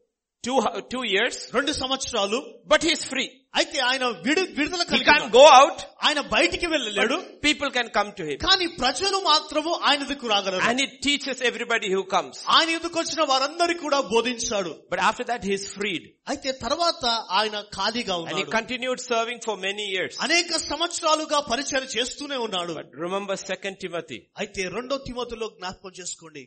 [0.45, 0.53] టూ
[0.93, 2.39] టూ ఇయర్స్ రెండు సంవత్సరాలు.
[2.71, 3.25] బట్ హీస్ ఫ్రీ
[3.59, 7.17] అయితే ఆయన విడు విడుదల కలిగి గో అవుట్ ఆయన బయటికి వెళ్ళలేడు.
[7.45, 10.63] People can come to him కానీ ప్రజలు మాత్రము ఆయన దగ్గరకు రాగలరు.
[10.69, 14.71] And it teaches everybody who comes ఆయన ఎందుకు వచ్చిన వారందరికీ కూడా బోధించాడు.
[14.93, 17.05] But after that his freed అయితే తర్వాత
[17.39, 18.49] ఆయన ఖాళీగా ఉన్నాడు.
[18.57, 22.75] Continued serving for many years అనేక సంవత్సరాలుగా పరిచయం చేస్తూనే ఉన్నాడు.
[23.05, 26.45] రిమెంబర్ సెకండ్ తిమతి అయితే రెండో తిమోతిలో జ్ఞాపకం చేసుకోండి.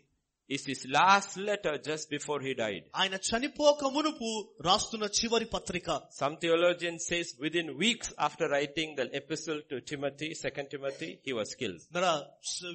[0.49, 2.81] is his last letter just before he died.
[3.01, 4.29] ఆయన చనిపోక మునుపు
[4.67, 5.87] రాస్తున్న చివరి పత్రిక
[6.19, 11.49] Some theologian says within weeks after writing the epistle to Timothy, second Timothy, he was
[11.61, 11.81] killed.
[11.97, 12.05] మన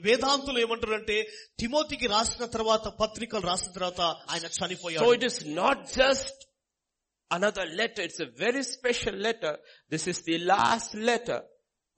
[0.07, 1.19] వేదాంతులు ఏమంటారంటే
[1.63, 4.01] తిమోతికి రాసిన తర్వాత పత్రికలు రాసిన తర్వాత
[4.35, 6.37] ఆయన So చనిపోయాడు it is not just
[7.31, 9.53] another letter, it's a very special letter.
[9.95, 11.39] This is the last letter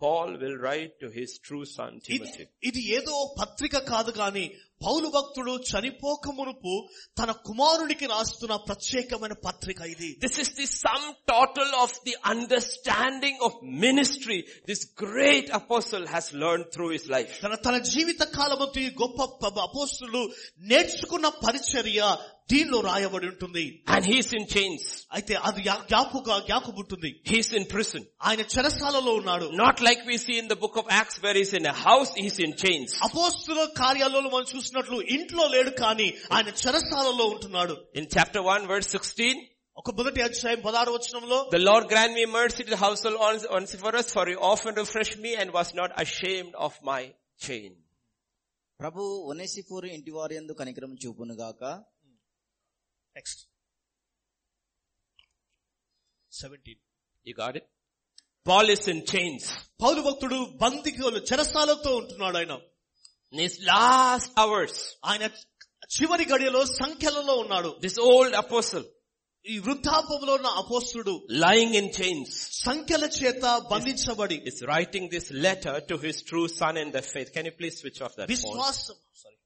[0.01, 2.45] Paul will write to his true son ఇది Timothy.
[2.69, 4.45] ఇది ఏదో పత్రిక కాదు గాని
[4.84, 6.74] పౌలు భక్తుడు చనిపోక మునుపు
[7.18, 10.10] తన కుమారుడికి రాస్తున్న ప్రత్యేకమైన పత్రిక ఇది.
[10.20, 16.64] This is the sum total of the understanding of ministry this great apostle has learn
[16.64, 18.62] through his life తన తన జీవిత కాలం
[19.02, 19.20] గొప్ప
[19.62, 20.24] అపోస్తులు
[20.64, 22.02] నేర్చుకున్న పరిచర్య
[22.53, 24.83] దీనిలో రాయబడి ఉంటుంది And he's in chains.
[25.17, 28.03] అయితే అది జ్ఞా- జ్ఞాపక జ్ఞాపకుంటుంది He's in prison.
[28.29, 31.67] ఆయన చెరసాలలో ఉన్నాడు Not like we see in the book of Acts where he's in
[31.75, 32.91] a house, he's in chains.
[33.09, 39.35] అపోస్తుల కార్యాలలో మనం చూసినట్లు ఇంట్లో లేడు కానీ ఆయన చెరసాలలో ఉంటున్నాడు In chapter 1 verse 16,
[39.77, 44.09] ఒక మొదటి అధ్యాయం పదహారు వచనంలో the Lord grant me mercy to the household Ons- Onesiphorus
[44.17, 47.03] for he often refreshed me and was not ashamed of my
[47.47, 47.71] chain.
[48.81, 51.35] ప్రభు ఒనేసిఫోరు ఇంటి వారి ఎందు కనికరం చూపును
[53.13, 53.43] గాక next
[56.33, 56.83] seventeen
[57.27, 57.65] You got it?
[58.47, 59.43] Paul is in chains.
[59.83, 62.55] పౌలు భక్తుడు బందికలు చెరసాలతో ఉంటున్నాడు ఆయన
[63.33, 64.75] In his last hours,
[65.11, 65.25] ఆయన
[65.97, 68.87] చివరి గడియలో సంఖ్యలలో ఉన్నాడు this old apostle
[69.45, 72.31] ఈ వృద్ధాపంలో ఉన్న అపోస్తుడు lying in chains
[72.67, 77.31] సంఖ్యల చేత బంధించబడి is writing this letter to his true son in the faith.
[77.37, 78.35] Can you please switch off that phone?
[78.35, 79.39] విశ్వాసం sorry.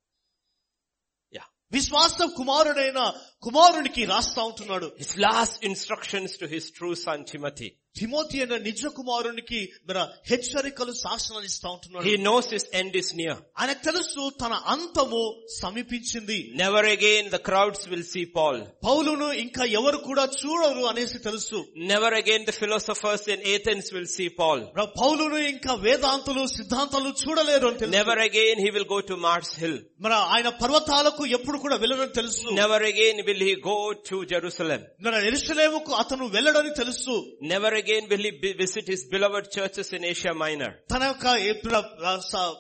[1.66, 1.76] Yeah.
[1.78, 3.00] విశ్వాసం కుమారుడైన
[3.46, 7.68] కుమారునికి రాస్తా ఉంటున్నాడు His last instructions to his true son Timothy.
[7.96, 13.34] Timothy అనే నిజ కుమారునికి మరి హెచ్చరికలు శాసనాలు ఇస్తా ఉంటున్నాడు He knows his end is near.
[13.60, 15.20] ఆయనకు తెలుసు తన అంతము
[15.60, 18.56] సమీపించింది Never again the crowds will see Paul.
[18.86, 21.58] పౌలును ఇంకా ఎవరు కూడా చూడరు అనేసి తెలుసు
[21.92, 24.60] Never again the philosophers in Athens will see Paul.
[24.80, 29.52] ర- పౌలును ఇంకా వేదాంతులు సిద్ధాంతాలు చూడలేరు అని తెలుసు Never again he will go to Mars
[29.62, 29.76] Hill.
[30.06, 33.78] మరి ఆయన పర్వతాలకు ఎప్పుడు కూడా వెళ్ళరని తెలుసు Never again will he go
[34.10, 34.80] to Jerusalem.
[35.06, 37.16] మరి ఎరుసలేముకు అతను వెళ్ళడని తెలుసు
[37.54, 40.70] Never again will he be- visit his beloved churches in Asia Minor.
[40.92, 42.58] తన యొక్క ఏ- ప్ర- ఆ స-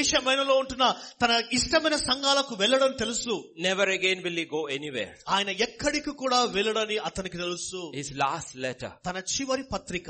[0.00, 0.84] ఏషియా మైనలో ఉంటున్న
[1.22, 3.34] తన ఇష్టమైన సంఘాలకు వెళ్ళడం తెలుసు
[3.66, 5.12] Never again will he go anywhere.
[5.28, 8.92] ఆయన ఎక్కడికి కూడా వెళ్ళడని అతనికి తెలుసు His last letter.
[9.08, 10.08] తన చివరి పత్రిక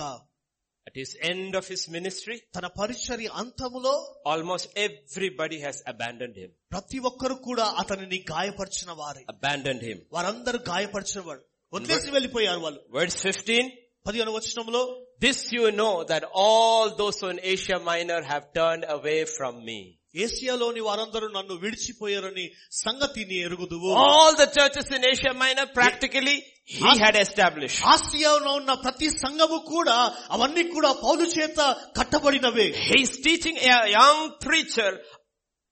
[0.86, 3.92] At his end of his ministry, తన పరిచర్య అంతములో
[4.32, 6.50] almost everybody has abandoned him.
[6.70, 9.98] ప్రతి ఒక్కరు కూడా అతనిని గాయపరిచిన వారే Abandoned him.
[10.12, 13.64] వారందరూ గాయపరిచిన వాడు వదిలేసి వెళ్ళిపోయారు వాళ్ళు Verse 15.
[14.05, 14.81] పదిహేను వచ్చినంలో
[15.21, 19.79] this you know that all those in Asia Minor have turn away from me
[20.25, 22.45] ఏషియాలోని వారందరూ నన్ను విడిచిపోయారని
[22.83, 23.89] సంగతి నీ ఎరుగుదువు.
[24.05, 26.33] All the churches in Asia Minor practically
[26.77, 29.97] he had establish ఆసియాలో ఉన్న ప్రతి సంఘము కూడా
[30.29, 31.59] అవన్నీ కూడా పౌలు చేత
[31.97, 32.67] కట్టబడినవే.
[32.87, 33.61] He's teaching
[33.99, 34.97] young preacher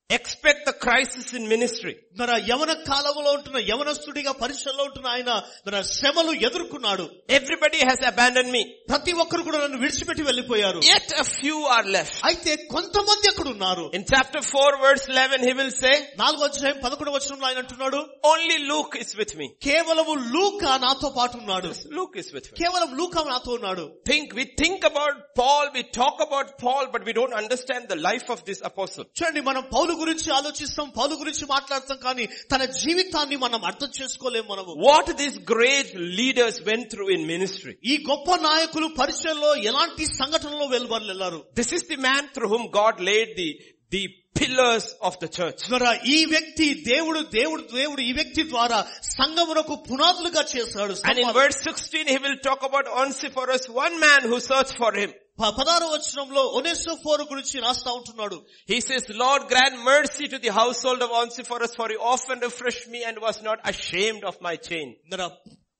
[0.07, 1.95] preacher expect the crisis in ministry.
[2.19, 5.29] మన యవన కాలంలో ఉంటున్న యవనస్తుడిగా పరిచయలో ఉంటున్న ఆయన
[5.67, 7.05] మన శ్రమలు ఎదుర్కొన్నాడు
[7.37, 8.61] Everybody has abandoned me.
[8.91, 12.17] ప్రతి ఒక్కరు కూడా నన్ను విడిచిపెట్టి వెళ్ళిపోయారు Yet a few are left.
[12.29, 17.15] అయితే కొంతమంది అక్కడ ఉన్నారు In chapter 4 verse 11 he will say, నాలుగో అధ్యాయం పదకొండు
[17.17, 18.01] వచనంలో ఆయన అంటున్నాడు
[18.33, 19.47] only Luke is with me.
[19.67, 22.55] కేవలము లూక నాతో పాటు ఉన్నాడు Luke is with me.
[22.61, 27.15] కేవలం లూక నాతో ఉన్నాడు Think, we think about Paul, we talk about Paul, but we
[27.21, 29.07] don't understand the life of this apostle.
[29.17, 34.72] చూడండి మనం పౌలు గురించి ఆలోచిస్తాం పౌలు గురించి మాట్లాడతాం కానీ తన జీవితాన్ని మనం అర్థం చేసుకోలేము మనము.
[34.88, 41.40] What this great leaders went through in ministry ఈ గొప్ప నాయకులు పరిచయంలో ఎలాంటి సంఘటనలో వెళ్ళారు
[41.56, 43.50] this is the man through whom God laid the
[43.92, 44.02] the
[44.40, 50.42] pillars of the church ద్వారా ఈ వ్యక్తి దేవుడు దేవుడు దేవుడు ఈ వ్యక్తి ద్వారా సంఘమునకు పునాదులుగా
[50.56, 50.94] చేశాడు.
[51.04, 55.14] And in word 16 he will talk about Onesiphorus one man who search for him
[55.41, 58.37] ప- పదారో వచనంలో ఒనేసోఫోరు గురించి రాస్తా ఉంటున్నాడు
[58.71, 63.03] He says, Lord grant mercy to the household of Onesiphorus for he often refreshed me
[63.03, 64.87] and was not ashamed of my chain.
[65.11, 65.27] మరి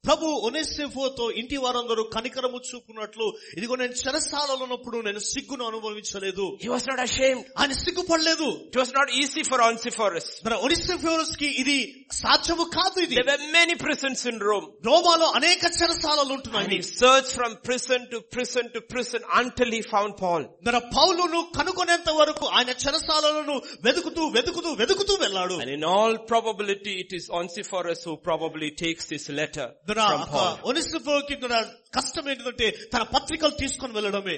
[0.08, 3.26] ప్రభు ఒనేసిఫోతో ఇంటి వారందరూ కనికరము చూపునట్లు
[3.58, 7.44] ఇదిగో నేను చెరసాలలో ఉన్నప్పుడు నేను సిగ్గును అనుభవించలేదు He was not ashamed.
[7.60, 10.26] ఆయన సిగ్గుపడలేదు It was not easy for Onesiphorus.
[10.48, 11.78] మరి ఒనిసిఫోరస్ కి ఇది
[12.20, 14.68] సాధ్యము కాదు ఇది There were many prisons in Rome.
[14.90, 19.82] రోమాలో అనేక చెరసాలలు And ఉంటున్నాయి he searched from prison to prison to prison until he
[19.94, 20.44] found Paul.
[20.68, 23.58] మరి పౌలును కనుగొనేంత వరకు ఆయన చెరసాలను
[23.88, 29.28] వెతుకుతూ వెతుకుతూ వెతుకుతూ వెళ్ళాడు And in all probability it is Onesiphorus who probably takes this
[29.42, 30.56] letter మరి from Paul.
[30.72, 31.36] ఒనిసిఫోకి
[31.98, 34.38] కష్టం ఏంటంటే తన పత్రికలు తీసుకొని వెళ్ళడమే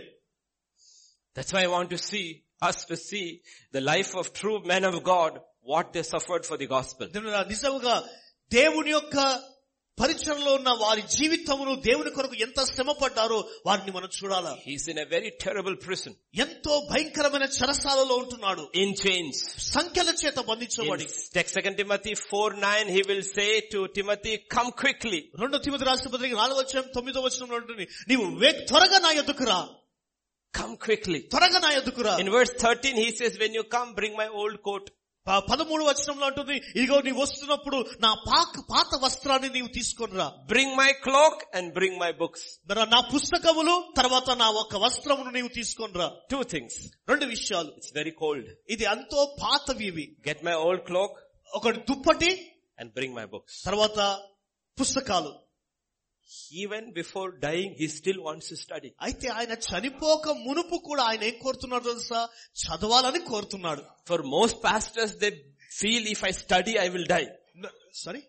[1.35, 2.25] That's why I want to see,
[2.61, 3.25] us to see
[3.73, 5.31] the life of true men of God,
[5.71, 7.05] what they suffered for the gospel.
[7.07, 7.95] దేవుని నిజముగా
[8.51, 9.15] దేవుని యొక్క
[10.00, 14.52] పరిచయంలో ఉన్న వారి జీవితమును దేవుని కొరకు ఎంత శ్రమ పడ్డారో వారిని మనం చూడాలి?
[14.66, 18.64] He's in very terrible prison ఎంతో భయంకరమైన చరసాలలో ఉంటున్నాడు.
[18.82, 19.40] ఇన్ చైన్స్
[19.74, 21.06] సంఖ్యల చేత బంధించబడి.
[21.56, 26.58] Second Timothy four nine he will say to Timothy come quickly రెండో తిమతి రాష్ట్రపతి నాలుగు
[26.62, 27.86] వచ్చిన తొమ్మిదో వచ్చిన ఉంటుంది.
[28.10, 28.24] నీవు
[28.70, 29.60] త్వరగా నా ఎదుకురా
[30.54, 34.26] కమ్ క్విక్లీ త్వరగా నా ఎదుకురా in verse thirteen he says when you come bring my
[34.40, 34.88] old coat
[35.38, 40.92] పదమూడు వచనంలో అంటుంది ఇదిగో నీ వస్తున్నప్పుడు నా పాక పాత వస్త్రాన్ని నీవు తీసుకుని రా bring my
[40.92, 46.42] cloak and bring my books నా పుస్తకములు తర్వాత నా ఒక వస్త్రమును నీవు తీసుకొని రా టూ
[46.42, 46.76] థింగ్స్
[47.08, 47.70] రెండు విషయాలు.
[47.76, 50.16] ఇట్స్ వెరీ కోల్డ్ ఇది ఎంతో పాతవి ఇవి.
[50.28, 51.12] గెట్ మై ఓల్డ్ క్లాక్
[51.54, 54.18] ఒకటి దుప్పటి అండ్ బ్రింగ్ మై బుక్స్ తర్వాత
[54.80, 55.49] పుస్తకాలు.
[56.63, 58.89] Even before dying, he still wants to study.
[59.07, 62.21] అయితే ఆయన చనిపోక మునుపు కూడా ఆయన ఏం కోరుతున్నాడు తెలుసా
[62.63, 65.31] చదవాలని కోరుతున్నాడు For most pastors, they
[65.79, 67.27] feel if I study, I will die.
[68.03, 68.21] Sorry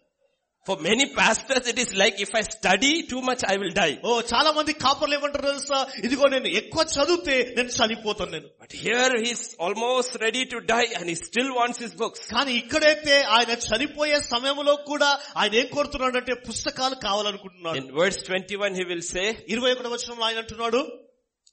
[0.67, 3.93] For many pastors, it is like if I study too much, I will die.
[4.09, 9.11] ఓ చాలా మంది కాపర్లు ఏమంటారు తెలుసా ఇదిగో నేను ఎక్కువ చదివితే నేను చనిపోతాను నేను But here
[9.25, 12.23] he's almost ready to die and he still wants his books.
[12.33, 15.11] కానీ ఇక్కడైతే ఆయన చనిపోయే సమయంలో కూడా
[15.41, 20.43] ఆయన ఏం కోరుతున్నాడంటే పుస్తకాలు కావాలనుకుంటున్నాడు In verse 21, he will say, ఇరవై ఒకటి వచనంలో ఆయన
[20.45, 20.81] అంటున్నాడు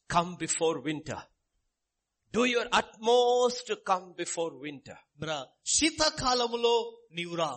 [0.09, 1.19] come before winter.
[2.33, 4.97] Do your utmost to come before winter.
[5.21, 5.37] "మరా,
[5.75, 6.75] శీతాకాలములో
[7.19, 7.51] నీవు రా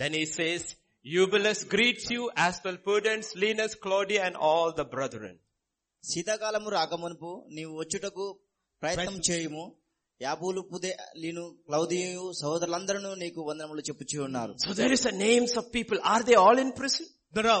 [0.00, 0.62] Then he says,
[1.04, 5.34] Eubulus greets you as well Prudence, Linus, Claudia and all the brethren.
[6.04, 8.24] శీతాకాలము రాకమునుపు నీవు వచ్చుటకు
[8.82, 9.64] ప్రయత్నం చేయుము
[10.20, 10.92] యాబూలు పుదే
[11.22, 15.98] లీను క్లౌదియు సహోదరులందరూ నీకు వందనములు చెప్పుచూ ఉన్నారు So there is a names of people.
[16.12, 17.06] Are they all in prison?
[17.36, 17.56] మరా,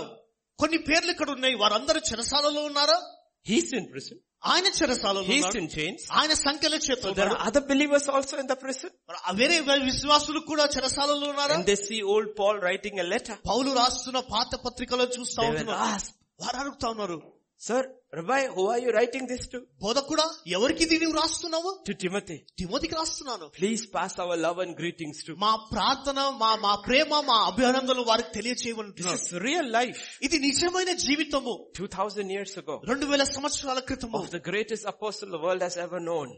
[0.58, 2.98] కొన్ని పేర్లు ఇక్కడ ఉన్నాయి వారందరూ చెరసాలలో ఉన్నారా
[3.46, 4.18] He's in prison.
[4.42, 4.66] ఆయన
[6.12, 6.74] ఆయన సంఖ్యల
[7.58, 8.52] బిలీవర్స్ ఆల్సో ఇన్ ద
[9.32, 11.52] వేరే విశ్వాసులు కూడా చెరసాలలో ఉన్నారు?
[12.02, 12.98] ఓల్డ్ పాల్ రైటింగ్
[13.48, 15.70] పౌలు రాస్తున్న పాత పత్రికలో చూస్తా ఉన్నారు
[16.40, 17.18] వారు అడుగుతా ఉన్నారు?
[17.60, 17.86] Sir
[18.18, 20.24] rabbi who are you writing this to బోధకుడా
[20.56, 21.70] ఎవరికి ఇది నువ్వు రాస్తున్నావు?
[21.88, 23.46] టు టిమతి టిమతికి రాస్తున్నాను.
[23.56, 28.30] Please pass our love and greetings to మా ప్రార్థన మా మా ప్రేమ మా అభినందనలు వారికి
[28.38, 28.92] తెలియచేయమని
[29.46, 31.54] రియల్ లైఫ్ ఇది నిజమైన జీవితము.
[31.80, 36.32] 2000 ఇయర్స్ అగో 2000 సంవత్సరాల క్రితం of the greatest apostle the world has ever known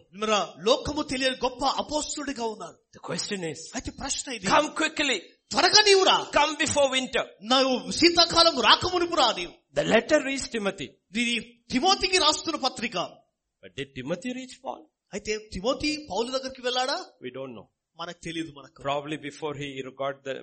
[0.71, 4.47] లోకము తెలియని గొప్ప అపోస్తుడిగా ఉన్నారు ద క్వశ్చన్ ఇస్ అయితే ప్రశ్న ఇది.
[4.55, 5.19] కమ్ క్విక్లీ
[5.51, 6.17] త్వరగా నీవు రా.
[6.35, 9.55] కమ్ బిఫోర్ వింటర్ నువ్వు శీతాకాలం రాకమునుపు రా నీవు.
[9.75, 10.87] ద లెటర్ రీచ్ తిమతి
[11.23, 11.35] ఇది
[11.71, 12.97] తిమోతికి రాస్తున్న పత్రిక.
[13.97, 14.85] తిమతి రీచ్ పాల్
[15.15, 16.97] అయితే తిమోతి పౌలు దగ్గరికి వెళ్ళాడా?
[17.23, 17.65] వి డోంట్ నో
[17.99, 18.79] మనకు తెలియదు మనకు.
[18.83, 20.37] Probably before he record the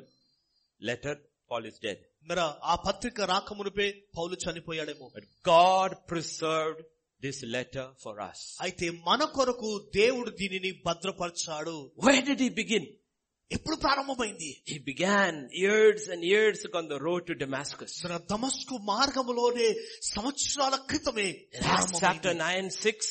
[0.82, 1.18] letter
[1.52, 3.88] Paul is dead మరి ఆ పత్రిక రాకమునిపే
[4.18, 5.08] పౌలు చనిపోయాడేమో.
[5.52, 6.82] God preserved
[7.22, 11.78] this letter for us అయితే మన కొరకు దేవుడు దీనిని భద్రపరచాడు.
[12.06, 12.88] వై డి బిగిన్
[13.51, 15.33] ఎప్పుడు ప్రారంభమైంది He began
[15.65, 17.93] years and years ago on the road to Damascus.
[18.05, 19.69] మన దమస్కు మార్గములోనే
[20.15, 21.29] సంవత్సరాల క్రితమే
[21.59, 23.11] In Acts chapter 9, 6.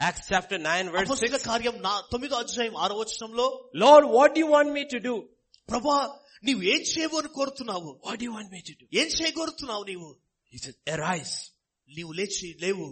[0.00, 1.48] Acts chapter 9 verse అపోస్తలుల 6.
[1.50, 3.46] కార్యం నా తొమ్మిదో అధ్యాయం ఆరో వచనంలో
[3.84, 5.14] Lord, what do you want me to do?
[5.68, 5.98] ప్రభా
[6.48, 8.84] నీవు ఏం చేయవు అని కోరుతున్నావు What do you want me to do?
[9.00, 10.08] ఏం చేయగోరుతున్నావు నీవు
[10.52, 11.34] He said, arise.
[11.88, 12.86] నీవు లేచి లేవు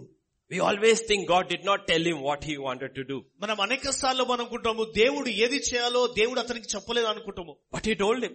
[0.51, 3.17] We always think God did not tell him what he wanted to do.
[3.43, 8.21] మనం అనేక సార్లు మనం అనుకుంటాము దేవుడు ఏది చేయాలో దేవుడు అతనికి చెప్పలేదు అనుకుంటాము But he told
[8.27, 8.33] him.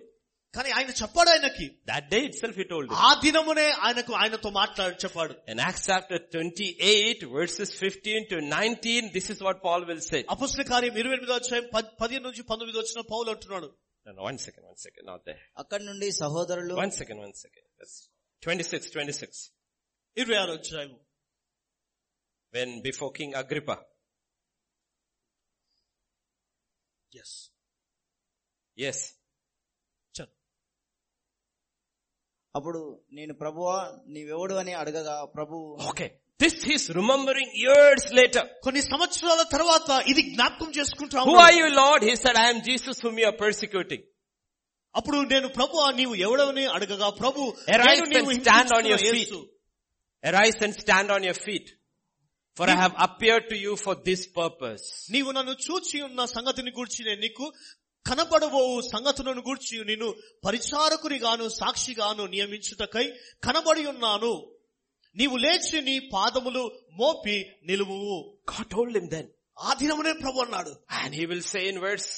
[0.54, 2.94] కానీ ఆయన చెప్పాడు ఆయనకి That day itself he told him.
[3.06, 9.26] ఆ దినమునే ఆయనకు ఆయనతో మాట్లాడి చెప్పాడు In Acts chapter 28 verses 15 to 19, this
[9.34, 10.20] is what Paul will say.
[10.34, 13.68] అపుస్తల కార్యం ఇరవై ఎనిమిదో అధ్యాయం పద్- పదిహేను నుంచి పంతొమ్మిది వచ్చిన పౌలు అంటున్నాడు
[14.06, 15.40] No, no, one second, one second, not there.
[15.62, 17.64] అక్కడి నుండి సహోదరులు One second, one second.
[17.78, 17.96] That's
[18.42, 19.36] 26, 26.
[20.16, 20.92] ఇరవై ఆరో అధ్యాయం
[22.54, 23.76] When before King Agrippa,
[27.12, 27.36] yes
[28.84, 28.98] yes,
[32.54, 32.80] అప్పుడు
[33.16, 33.78] నేను ప్రభువా
[34.14, 35.56] నీవెవడు అని అడగగా ప్రభు
[35.90, 36.08] okay.
[36.42, 38.42] This he's remembering years later.
[38.64, 41.44] కొన్ని సంవత్సరాల తర్వాత ఇది జ్ఞాపకం చేసుకుంటా Who ఉన్నాడు.
[41.46, 42.00] are you Lord?
[42.08, 44.02] He said, I am Jesus whom you are persecuting.
[44.94, 47.40] అప్పుడు నేను ప్రభు నీవు ఎవడవని అడగగా ప్రభు
[47.76, 49.32] Arise నేను నీవు and stand on your హింసించుతున్న feet.
[49.32, 49.40] Yesu.
[50.30, 50.74] Arise and
[52.56, 54.84] For I have appeared to you for this purpose.
[55.14, 57.46] నీవు నన్ను చూచి ఉన్న సంగతిని గూర్చి నేను నీకు
[58.06, 60.08] కనబడబోవు సంగతులను గూర్చి నేను
[60.46, 63.06] పరిచారకునిగాను సాక్షిగాను నియమించుటకై
[63.46, 64.32] కనబడి ఉన్నాను
[65.16, 66.64] నీవు లేచి నీ పాదములు
[67.00, 67.36] మోపి
[67.70, 68.16] నిలువువు
[68.52, 69.26] God told him then.
[69.58, 72.08] ఆ దినమునే ప్రభు అన్నాడు And he will say in verse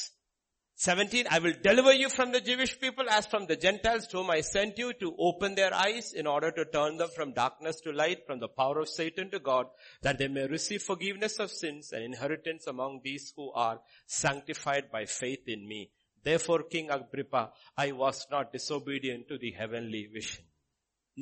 [0.82, 4.30] 17, I will deliver you from the Jewish people as from the Gentiles to whom
[4.30, 7.90] I sent you to open their eyes in order to turn them from darkness to
[7.90, 9.66] light, from the power of Satan to God,
[10.02, 15.04] that they may receive forgiveness of sins and inheritance among these who are sanctified by
[15.06, 15.90] faith in me.
[16.22, 20.44] Therefore, King Agrippa, I was not disobedient to the heavenly vision.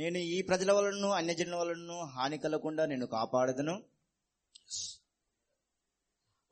[0.01, 3.75] నేను ఈ ప్రజల వలన అన్యజనుల వలన హాని కలగకుండా నేను కాపాడదును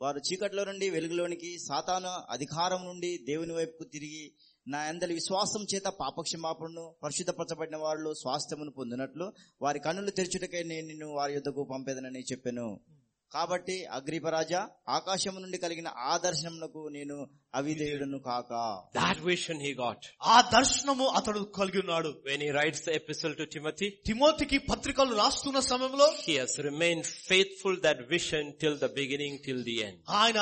[0.02, 4.24] వారు చీకట్లో నుండి వెలుగులోనికి సాతాను అధికారం నుండి దేవుని వైపుకు తిరిగి
[4.68, 9.26] నా అందరి విశ్వాసం చేత పాపక్షమాపణను పరిశుద్ధపరచబడిన వాళ్ళు స్వాస్థ్యమును పొందినట్లు
[9.62, 12.68] వారి కన్నులు తెరచుటకై నేను నిన్ను వారి యుద్ధకు పంపేదనని చెప్పాను.
[13.34, 17.17] కాబట్టి అగ్రిపరాజా ఆకాశం నుండి కలిగిన ఆ దర్శనములకు నేను
[17.55, 18.51] అవిధేయుడును కాక.
[18.95, 22.09] దాట్ విషన్ హీ గాట్ ఆ దర్శనము అతడు కలిగి ఉన్నాడు.
[22.25, 28.01] When he writes episode to Timothy టిమోతికి పత్రికలు రాస్తున్న సమయంలో he has remain faithful that
[28.09, 30.39] vision till the beginning till the end ఆయన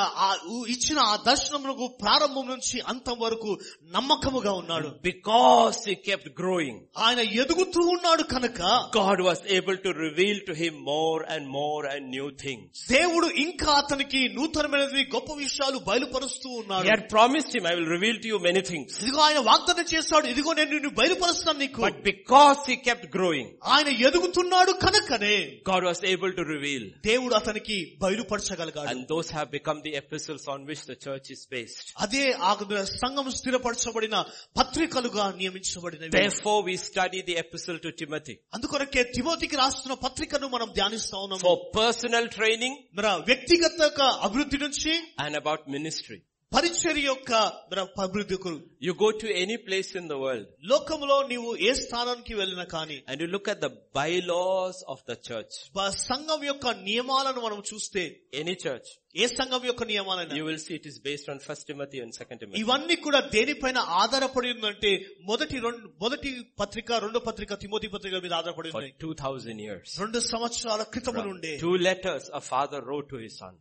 [0.67, 3.51] ఇచ్చిన ఆ దర్శనములకు ప్రారంభం నుంచి అంతం వరకు
[3.91, 4.87] నమ్మకముగా ఉన్నాడు.
[5.09, 8.61] బికాస్ హీ కెప్ట్ గ్రోయింగ్ ఆయన ఎదుగుతూ ఉన్నాడు కనుక
[8.97, 13.71] God was able to reveal to him more and more and new thing దేవుడు ఇంకా
[13.73, 16.87] అతనికి నూతనమైనది గొప్ప విషయాలు బయలుపరుస్తూ ఉన్నాడు.
[16.87, 20.53] Had promise him I will reveal to you many things ఇదిగో ఆయన వాగ్దానం చేస్తాడు ఇదిగో
[20.53, 21.81] నేను నిన్ను బయలుపరుస్తాను నీకు.
[21.81, 25.35] But because he kept growing ఆయన ఎదుగుతున్నాడు కనుకనే
[25.71, 28.89] God was able to reveal దేవుడు అతనికి బయలుపరచగలగాడు.
[28.89, 33.31] And those have become the episodes on which the church is based అదే ఆ సంఘం
[33.31, 34.23] స్థిరపరచబడిన
[34.59, 36.09] పత్రికలుగా నియమించబడినవి.
[36.09, 42.29] Therefore we study the episode to Timothy అందుకొరకే తిమోతికి రాస్తున్న పత్రికను మనం ధ్యానిస్తా ఫర్ పర్సనల్
[42.29, 43.81] ట్రైనింగ్ బిగినింగ్ మన వ్యక్తిగత
[44.21, 46.19] అభివృద్ధి నుంచి అండ్ అబౌట్ మినిస్ట్రీ
[46.52, 47.30] పరిచర్య యొక్క
[47.70, 48.50] మన అభివృద్ధికు
[48.86, 53.20] You go to any place in the world లోకంలో నీవు ఏ స్థానానికి వెళ్ళినా కానీ and
[53.22, 55.54] you look at the bylaws of the church.
[55.78, 58.02] బ- సంఘం యొక్క నియమాలను మనం చూస్తే
[58.42, 58.88] Any church.
[59.22, 62.38] ఏ సంఘం యొక్క నియమాలైనా You will see it is based on 1 Timothy and 2
[62.42, 62.60] Timothy.
[62.64, 64.92] ఇవన్నీ కూడా దేనిపైన ఆధారపడి ఉందంటే
[65.30, 66.32] మొదటి రెండు మొదటి
[66.62, 69.88] పత్రిక రెండో పత్రిక తిమోతి పత్రిక మీద ఆధారపడి For ఉన్నాయి 2000 years.
[70.04, 73.54] రెండు సంవత్సరాల క్రితం నుండే Two letters a father wrote to his son.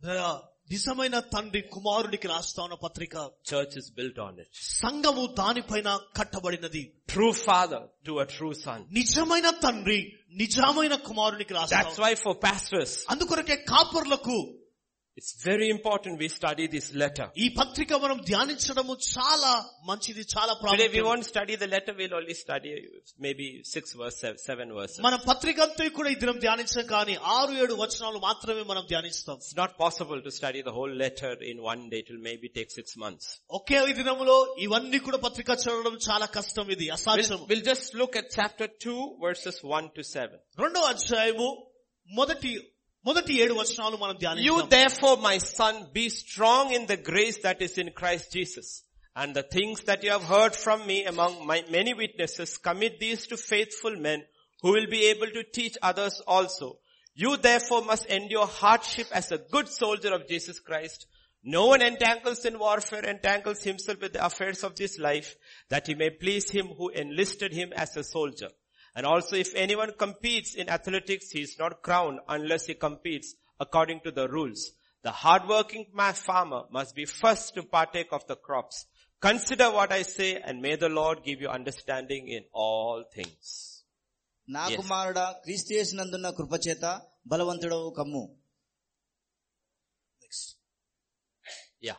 [0.71, 3.15] నిజమైన తండ్రి కుమారుడికి రాస్తా ఉన్న పత్రిక.
[3.53, 6.83] Church is built on it సంఘము దానిపైన కట్టబడినది.
[7.07, 9.99] True father to a true son నిజమైన తండ్రి
[10.35, 14.37] నిజమైన కుమారునికి రాస్తా దట్స్ వై ఫర్ పాస్టర్స్ అందుకొరకే కాపర్లకు
[15.20, 17.24] it's very important we study this letter.
[17.44, 19.50] ఈ పత్రిక మనం ధ్యానించడము చాలా
[19.88, 22.70] మంచిది చాలా Today we ప్రాముఖ్యం won't study the letter, we'll only study
[23.26, 25.00] maybe six verses, seven verses.
[25.08, 29.54] మన పత్రిక అంతా కూడా ఈ దినం ధ్యానించం కానీ ఆరు ఏడు వచనాలు మాత్రమే మనం ధ్యానిస్తాం It's
[29.62, 32.00] not possible to study the whole letter in one day.
[32.04, 33.26] It will maybe take six months.
[33.60, 38.28] ఒకే దినములో ఇవన్నీ కూడా పత్రిక చదవడం చాలా కష్టం ఇది అసాధ్యం We'll, we'll just look at
[38.40, 40.42] chapter 2 verses 1 to 7.
[40.64, 41.50] రెండో అధ్యాయము
[42.10, 42.52] మొదటి
[43.06, 47.60] మొదటి ఏడు వచనాలు మనం You ధ్యానిస్తాం therefore, my son, be strong in the grace that
[47.66, 48.68] is in Christ Jesus.
[49.20, 53.26] And the things that you have heard from me among my many witnesses, commit these
[53.30, 54.20] to faithful men
[54.62, 56.68] who will be able to teach others also.
[57.14, 61.00] You therefore must endure hardship as a good soldier of Jesus Christ.
[61.42, 65.34] No one entangles in warfare, entangles himself with the affairs of this life,
[65.68, 68.50] that he may please him who enlisted him as a soldier.
[68.96, 73.28] And also if anyone competes in athletics, he is not crowned unless he competes
[73.60, 74.62] according to the rules.
[75.04, 78.76] The hardworking ma- farmer must be first to partake of the crops.
[79.22, 83.46] Consider what I say and may the Lord give you understanding in all things.
[84.48, 84.76] నా Yes.
[84.78, 86.84] కుమారుడా క్రీస్తు చేసినందున్న కృపచేత
[87.32, 88.22] బలవంతుడవు కమ్ము
[91.82, 91.98] Yeah.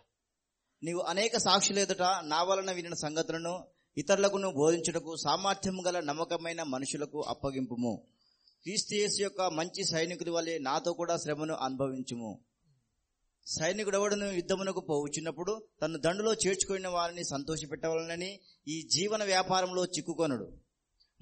[0.82, 3.54] నీవు అనేక సాక్షుల ఎదుట నా వలన వినిన సంగతులను
[3.99, 8.05] ఇతరులకు బోధించుటకు సామర్థ్యము గల నమ్మకమైన మనుషులకు అప్పగింపుము.
[8.63, 12.41] క్రీస్తుయేసు యొక్క మంచి సైనికుడి వలె నాతో కూడా శ్రమను అనుభవించుము.
[13.47, 20.53] సైనికుడెవడును యుద్ధమునకు పోవుచున్నప్పుడు తను దండులో చేర్చుకున్న వారిని సంతోషపెట్టవలనని ఈ జీవన వ్యాపారంలో చిక్కుకొనడు.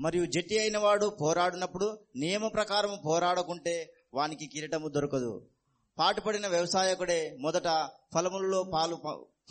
[0.00, 5.46] మరియు జట్టి అయిన వాడు పోరాడినప్పుడు నియమ ప్రకారం పోరాడకుంటే వానికి కిరీటము దొరకదు.
[5.98, 8.96] పాటుపడిన వ్యవసాయకుడే మొదట ఫలములలో పాలు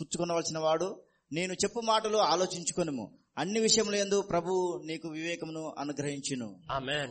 [0.00, 3.06] పుచ్చుకొనవలసిన వాడు నేను చెప్పు మాటలు ఆలోచించుకొనుము
[3.36, 4.60] అన్ని విషయముల యందు ప్రభువు
[4.90, 6.48] నీకు వివేకమును అనుగ్రహించును
[6.78, 7.08] Amen.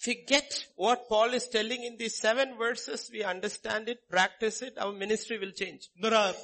[0.00, 4.56] If we get what Paul is telling in these seven verses, we understand it, practice
[4.62, 5.82] it, our ministry will change.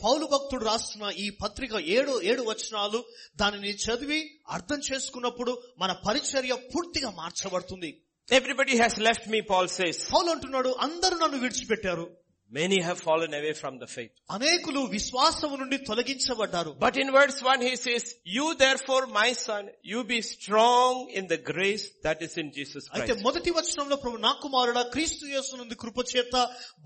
[0.05, 3.01] పౌలు భక్తుడు రాస్తున్న ఈ పత్రిక ఏడు ఏడు వచనాలు
[3.43, 4.20] దానిని చదివి
[4.57, 7.91] అర్థం చేసుకున్నప్పుడు మన పరిచర్య పూర్తిగా మార్చబడుతుంది
[8.29, 9.99] Everybody has left me, Paul says.
[10.14, 12.07] పౌలు అంటున్నాడు అందరూ నన్ను విడిచిపెట్టారు
[12.51, 14.11] Many have fallen away from the faith.
[14.36, 18.03] అనేకులు విశ్వాసము నుండి తొలగించబడ్డారు But in verse 1 he says,
[18.36, 23.07] you therefore my son, you be strong in the grace that is in Jesus అయితే
[23.14, 23.24] Christ.
[23.28, 26.36] మొదటి వచనంలో ప్రభు నా కుమారుడా క్రీస్తు యేసునందు కృప చేత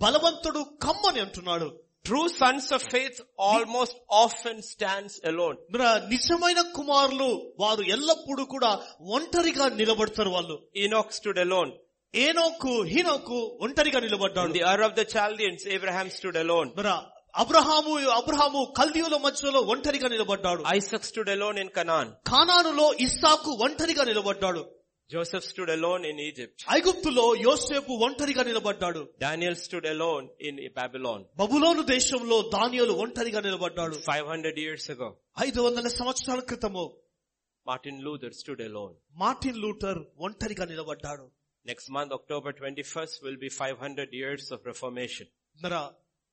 [0.06, 1.70] బలవంతుడు కమ్మని అంటున్నాడు
[2.06, 3.18] True sons of faith
[3.48, 5.58] almost often stands alone.
[5.74, 7.28] మరి ఆ నిజమైన కుమారులు
[7.64, 8.72] వారు ఎల్లప్పుడూ కూడా
[9.18, 10.56] ఒంటరిగా నిలబడతారు వాళ్ళు
[10.86, 11.72] Enoch stood alone.
[12.15, 14.53] ఏనోకు హీనోకు ఒంటరిగా నిలబడ్డాడు.
[14.53, 16.71] The Ur of the Chaldeans Abraham stood alone
[17.43, 20.63] Abraham అబ్రహాము కల్దీయుల మధ్యలో ఒంటరిగా నిలబడ్డాడు.
[20.75, 24.63] Isaac stood alone in Canaan ఖానానులో ఇస్సాకు ఒంటరిగా నిలబడ్డాడు.
[25.11, 29.09] Joseph stood alone in Egypt ఐగుప్తులో యోసేపు ఒంటరిగా నిలబడ్డాడు.
[29.27, 33.97] Daniel stood alone in Babylon బబులోను దేశంలో దానియలు ఒంటరిగా నిలబడ్డాడు.
[34.11, 35.11] ఫైవ్ హండ్రెడ్ ఇయర్స్ అగో
[35.49, 36.85] ఐదు వందల సంవత్సరాల క్రితము
[37.67, 41.27] Martin Luther stood alone Martin Luther ఒంటరిగా నిలబడ్డాడు.
[41.66, 45.28] Next month, October 21st, will be 500 years of Reformation.
[45.58, 45.80] మరి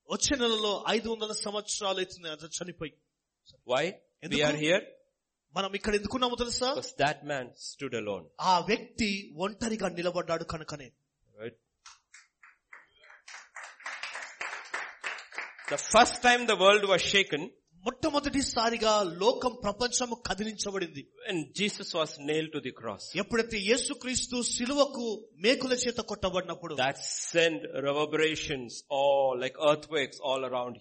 [0.09, 2.93] వచ్చే నెలలో ఐదు వందల సంవత్సరాలు అవుతుంది అతను చనిపోయి
[3.73, 3.85] Why?
[3.85, 4.43] We ఎందుకు?
[4.51, 4.83] are here
[5.55, 8.25] మనం ఇక్కడ ఎందుకున్నామో తెలుసా because that man stood alone.
[8.53, 9.11] ఆ వ్యక్తి
[9.47, 10.89] ఒంటరిగా నిలబడ్డాడు కనుకనే
[11.43, 11.57] Right?
[15.69, 17.43] The first time the world was shaken
[17.85, 18.93] మొట్టమొదటిసారిగా
[19.23, 23.05] లోకం ప్రపంచము కదిలించబడింది when Jesus was nailed to the cross.
[23.23, 25.07] ఎప్పుడైతే యేసుక్రీస్తు సిలువకు
[25.45, 27.01] మేకుల చేత కొట్టబడినప్పుడు That
[27.33, 28.71] sent reverberations
[29.01, 30.75] all like earthquakes all around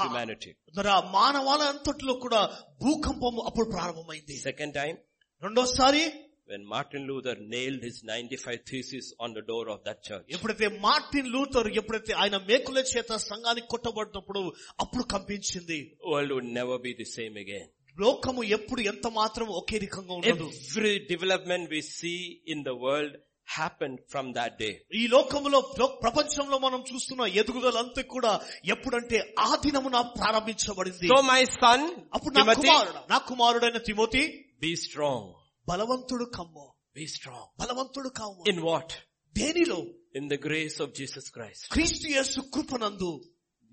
[0.00, 0.52] humanity.
[0.78, 2.42] మరి ఆ మానవాళ అంతట్లో కూడా
[2.84, 4.98] భూకంపము అప్పుడు ప్రారంభమైంది Second time,
[5.42, 6.04] రెండోసారి
[6.51, 10.25] when Martin Luther nailed his 95 theses on the door of that church.
[10.35, 14.41] ఎప్పుడైతే మార్టిన్ లూథర్ ఎప్పుడైతే ఆయన మేకుల చేత సంఘానికి కొట్టబడినప్పుడు
[14.83, 15.79] అప్పుడు కంపించింది
[16.11, 17.67] World would never be the same again.
[17.97, 22.19] లోకము ఎప్పుడు ఎంత మాత్రం ఒకే రకంగా ఉండదు Every development we see
[22.53, 23.13] in the world
[23.57, 24.71] happened from that day.
[24.99, 28.31] ఈ లోకములో ప్ర- ప్రపంచంలో మనం చూస్తున్న ఎదుగుదలంతా కూడా
[28.73, 31.79] ఎప్పుడంటే ఆ దినమున ప్రారంభించబడింది So my son,
[32.17, 34.23] అప్పుడు నా కుమారుడు నా కుమారుడైన తిమోతి
[34.65, 35.23] be strong.
[35.70, 36.66] బలవంతుడు కమ్ము
[36.98, 37.44] Be strong.
[37.62, 38.90] బలవంతుడు కమ్ము In what?
[39.36, 39.78] దేనిలో
[40.20, 41.62] In the grace of Jesus Christ.
[41.76, 43.10] క్రీస్తు యేసు కృపనందు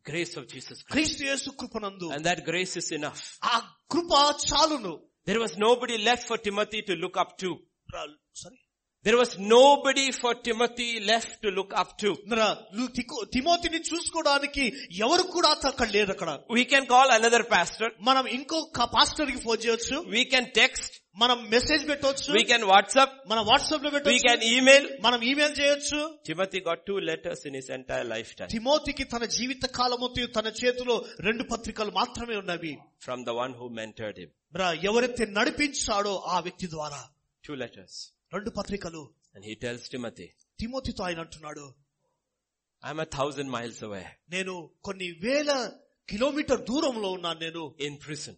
[0.10, 0.92] Grace of Jesus Christ.
[0.96, 3.22] క్రీస్తు యేసు కృపనందు And that grace is enough.
[3.54, 3.58] ఆ
[3.94, 4.12] కృప
[4.50, 4.94] చాలును
[5.30, 7.50] There was nobody left for Timothy to look up to.
[8.42, 8.58] Sorry
[9.06, 12.10] There was nobody for Timothy left to look up to.
[13.36, 14.64] తిమోతిని చూసుకోవడానికి
[15.06, 17.90] ఎవరు కూడా అక్కడ లేరు అక్కడ We can call another pastor.
[18.10, 20.92] మనం ఇంకొక పాస్టర్ కి ఫోన్ చేయొచ్చు We can text.
[21.17, 26.19] మనం మెసేజ్ పెట్టవచ్చు వీ కెన్ వాట్సాప్ మన వాట్సాప్లో పెట్టు కెన్ ఈమెయిల్ మనం ఈమెయిల్ చేయొచ్చు.
[26.27, 28.07] Timothy got two letters in his entire
[28.37, 32.79] lifetime తిమోతికి తన జీవిత కాలమంతా తన చేతిలో రెండు పత్రికలు మాత్రమే ఉన్నవి.
[33.01, 37.03] From the one who mentored him బ్రా ఎవరైతే నడిపించాడో ఆ వ్యక్తి ద్వారా.
[37.45, 37.99] టూ లెటర్స్
[38.33, 39.03] రెండు పత్రికలు.
[39.35, 40.27] అండ్ హీ టెల్స్ తిమోతి
[40.61, 41.75] తిమోతితో ఆయన అంటున్నాడు
[42.87, 45.71] ఐఎమ్ థౌసండ్ మైల్స్ అవే నేను కొన్ని వేల
[46.09, 47.75] కిలోమీటర్ దూరంలో ఉన్నాను నేను.
[47.81, 48.37] ఇన్ ప్రిసన్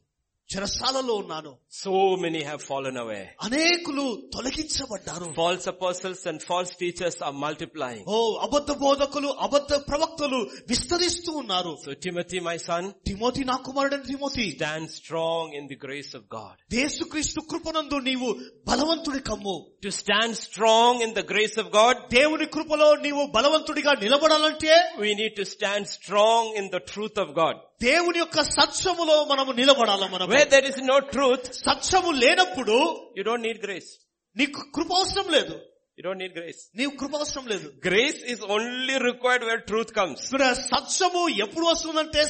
[0.50, 1.92] చెరసాలలో ఉన్నాను So
[2.24, 3.22] many have fallen away.
[3.46, 8.02] అనేకులు తొలగించబడ్డారు False apostles and false teachers are multiplying.
[8.16, 10.40] ఓ అబద్ధ బోధకులు అబద్ధ ప్రవక్తలు
[10.72, 16.12] విస్తరిస్తూ ఉన్నారు So Timothy, my son, Timothy నా కుమారుడని Timothy stand strong in the grace
[16.20, 16.56] of God.
[16.78, 18.30] దేశుక్రీస్తు కృపనందు నీవు
[18.72, 19.56] బలవంతుడి కమ్ము
[19.88, 24.74] To stand strong in the grace of God, దేవుని కృపలో నీవు బలవంతుడిగా నిలబడాలంటే
[25.06, 27.58] we need to stand strong in the truth of God.
[27.81, 32.77] దేవుని యొక్క సత్యములో మనము నిలబడాలి మనం where there is no truth సత్యము లేనప్పుడు
[33.19, 33.91] యు డోంట్ నీడ్ గ్రేస్
[34.37, 35.55] నీకు కృప అవసరం లేదు
[35.99, 40.25] యు డోంట్ నీడ్ గ్రేస్ నీకు కృప అవసరం లేదు grace is only required where truth comes
[40.71, 42.23] సత్యము ఎప్పుడు వస్తుందంటే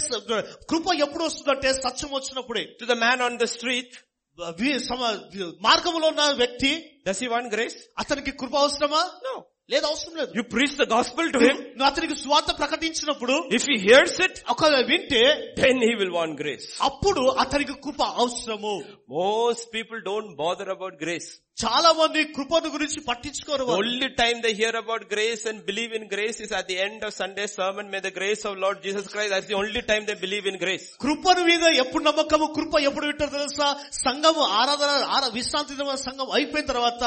[0.71, 2.65] కృప ఎప్పుడు వస్తుందంటే సత్యం వచ్చినప్పుడే.
[2.81, 3.97] To the man on the street
[5.61, 6.73] మార్గములో ఉన్న వ్యక్తి
[7.07, 9.03] దస్ యు వాంట్ గ్రేస్ అతనికి కృప అవసరమా?
[9.25, 9.35] నో
[9.70, 11.58] లేదు అవసరం లేదు You preach the gospel to him.
[11.78, 15.22] నువ్వు అతనికి స్వార్థ ప్రకటించినప్పుడు If he hears it, ఒక వింటే
[15.62, 16.68] then he will want grace.
[16.90, 18.74] అప్పుడు అతనికి కృప అవసరము
[19.22, 21.30] Most people don't bother about grace.
[21.58, 23.82] చాలా మంది కృపను గురించి పట్టించుకోరు The వాళ్ళు.
[23.84, 27.12] only time they hear about grace and believe in grace is at the end of
[27.14, 27.86] Sunday sermon.
[27.94, 30.86] May the grace of Lord Jesus Christ, that's the only time they believe in grace.
[31.04, 33.68] కృపను మీద ఎప్పుడు నమ్మకము కృప ఎప్పుడు వింటారు తెలుసా
[34.00, 37.04] సంఘము ఆరాధన ఆర విశ్రాంతి దినమైన సంఘం అయిపోయిన తర్వాత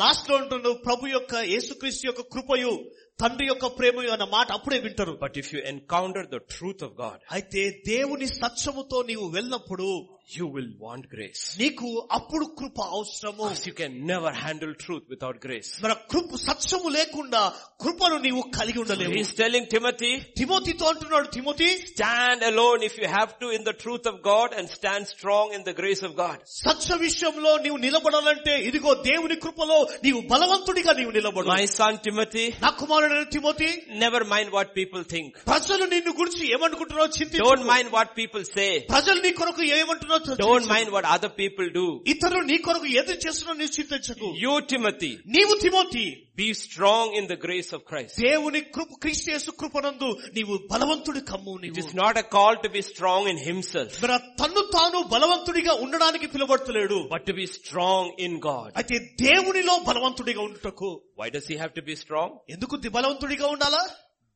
[0.00, 2.72] లాస్ట్ లో ఉంటుండు ప్రభు యొక్క యేసుక్రీస్తు యొక్క కృపయు
[3.18, 7.18] తండ్రి యొక్క ప్రేమ అన్న మాట అప్పుడే వింటారు But if you encounter the truth of God,
[7.36, 9.88] అయితే దేవుని సత్యముతో నీవు వెళ్ళినప్పుడు
[10.36, 11.42] you will want grace.
[11.60, 15.68] నీకు అప్పుడు కృప అవసరము Because you can never handle truth without grace.
[15.84, 17.40] మన కృప సత్యము లేకుండా
[17.84, 20.10] కృపను నీవు కలిగి ఉండలేవు He's telling Timothy,
[20.40, 24.66] తిమోతితో అంటున్నాడు తిమోతి stand alone if you have to in the truth of God and
[24.78, 26.36] stand strong in the grace of God.
[26.58, 32.72] సత్య విషయంలో నీవు నిలబడాలంటే ఇదిగో దేవుని కృపలో నీవు బలవంతుడిగా నీవు నిలబడు My son Timothy, నా
[32.82, 33.70] కుమారుడైన తిమోతి
[34.04, 35.32] never mind what people think.
[35.52, 38.70] ప్రజలు నిన్ను గురించి ఏమనుకుంటున్నారో చింతి Don't mind what people say.
[38.94, 43.15] ప్రజలు నీ కొరకు ఏమంటున్నారో చేస్తున్నాడో don't mind what other people do ఇతరులు నీ కొరకు ఏది
[43.25, 46.05] చేస్తున్నా నీ చింతించకు యూ టిమతి నీవు Timothy
[46.41, 51.55] be strong in the grace of Christ దేవుని కృప క్రీస్తు యేసు కృపనందు నీవు బలవంతుడి కమ్ము
[51.69, 56.27] it is not a call to be strong in himself himself తన్ను తాను బలవంతుడిగా ఉండడానికి
[56.27, 60.91] పిలువడతలేడు but to be strong in God అయితే దేవునిలో బలవంతుడిగా ఉండటకు.
[61.21, 63.83] Why does he have to be strong ఎందుకు బలవంతుడిగా ఉండాలా?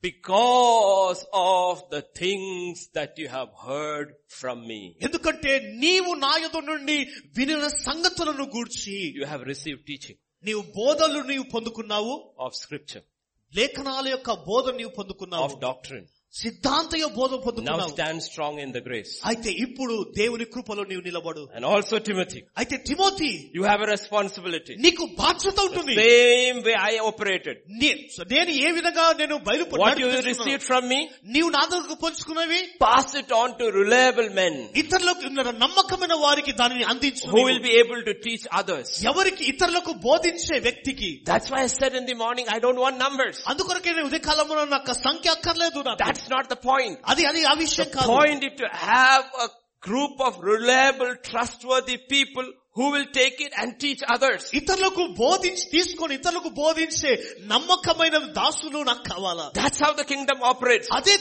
[0.03, 4.09] Because of the things that you have heard
[4.39, 4.78] from me.
[5.07, 5.53] ఎందుకంటే
[5.85, 6.97] నీవు నా యొద్ద నుండి
[7.37, 12.14] వినిన సంగతులను గూర్చి You have received teaching నీవు బోధలు నీవు పొందుకున్నావు
[12.45, 13.05] of scripture,
[13.53, 16.07] లేఖనాల యొక్క బోధ నీవు పొందుకున్నావు of doctrine.
[16.35, 19.11] సిద్ధాంతయ బోధ Now పొందుకున్నావు stand strong in the grace.
[19.30, 24.74] అయితే ఇప్పుడు దేవుని కృపలో నీవు నిలబడు And also Timothy, అయితే Timothy you have a responsibility.
[24.85, 27.57] నీకు బాధ్యత ఉంటుంది Same way I operated.
[27.83, 27.99] నీ-
[28.33, 30.30] నేను ఏ విధంగా నేను బయలుప- What you నడిపిస్తున్నాను?
[30.30, 31.01] received from me,
[31.35, 36.87] నీవు నా దగ్గరకు పంచుకున్నవి pass it on to reliable men ఇతరులకు ఉన్న నమ్మకమైన వారికి దానిని
[36.95, 38.89] అందించు who will be able to teach others.
[39.12, 43.37] ఎవరికి ఇతరులకు బోధించే వ్యక్తికి That's why I said in the morning, I don't want numbers.
[43.53, 46.97] అందుకొరకే నేను ఉదయకాలంలో నాకు సంఖ్య అక్కర్లేదు నాకు That's not the point.
[47.12, 49.49] అది అది ఆ విషయం The కాదు point is to have a
[49.84, 51.15] group of reliable
[51.65, 52.47] trustworthy people
[52.80, 57.11] who will take it and teach others ఇతరులకు బోధించి తీసుకొని ఇతరులకు బోధించే
[57.51, 59.45] నమ్మకమైన దాసులు నాకు కావాలా?
[59.55, 61.15] That's how the kingdom operate అదే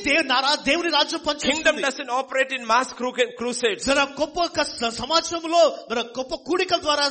[0.67, 2.93] దేవుని రాజ్యం పంచ kingdom in operate in mass
[3.41, 4.47] crusade మన గొప్ప
[4.91, 7.07] సమాజంలో మన గొప్ప కూడికల ద్వారా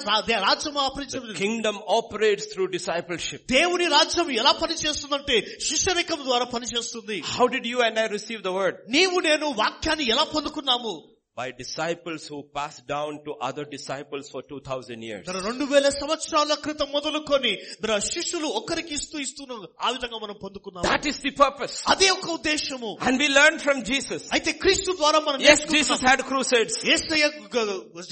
[0.48, 5.38] రాజ్యం operate kingdom operate through discipleship దేవుని రాజ్యం ఎలా పనిచేస్తుందంటే
[5.70, 7.22] శిష్యరికం ద్వారా పనిచేస్తుంది.
[7.38, 11.15] How did you and I receive the word నీవు నేను వాక్యాన్ని ఎలా పొందుకున్నాము?
[11.39, 15.23] By disciples who passed down to other disciples for 2000 years.
[15.29, 17.53] మన రెండు వేల సంవత్సరాల క్రితం మొదలుకొని
[17.85, 21.77] మన శిష్యులు ఒకరికి ఇస్తూ ఇస్తున్నాం ఆ విధంగా మనం పొందుకున్నాం That is the purpose.
[21.93, 24.23] అదే ఒక ఉద్దేశము And we learned from Jesus.
[24.39, 26.77] అయితే క్రీస్తు ద్వారా మనం Yes, Jesus had crusades.
[26.97, 27.29] ఏసయ్య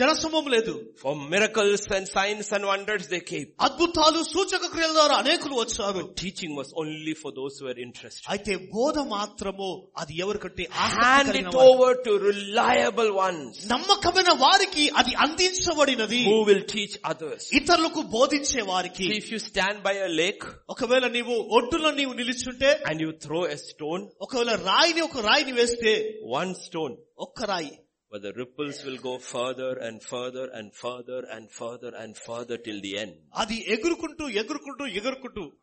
[0.00, 3.48] జనసమం లేదు For miracles and signs and wonders they came.
[3.68, 8.24] అద్భుతాలు సూచక క్రియల ద్వారా అనేకులు వచ్చారు Teaching was only for those who were interested.
[8.34, 9.68] అయితే బోధ మాత్రము
[10.02, 11.76] అది ఎవరికంటే ఆసక్తి Hand కలిగిన it వారికి.
[13.12, 17.42] over to reliable ones నమ్మకమైన వారికి అది అందించబడినది who will teach others.
[17.58, 22.70] ఇతరులకు బోధించే వారికి See, if you stand by a lake ఒకవేళ నీవు ఒడ్డులో నీవు నిలుచుంటే
[22.90, 25.92] and you throw a stone, ఒకవేళ రాయిని ఒక రాయిని వేస్తే
[26.40, 27.74] one stone, ఒక్క రాయి
[28.12, 32.78] but the ripples will go further and further and further and further and further till
[32.86, 33.14] the end.
[33.42, 35.61] అది ఎగురుకుంటూ ఎగురుకుంటూ ఎగురుకుంటూ ఆ, sorry.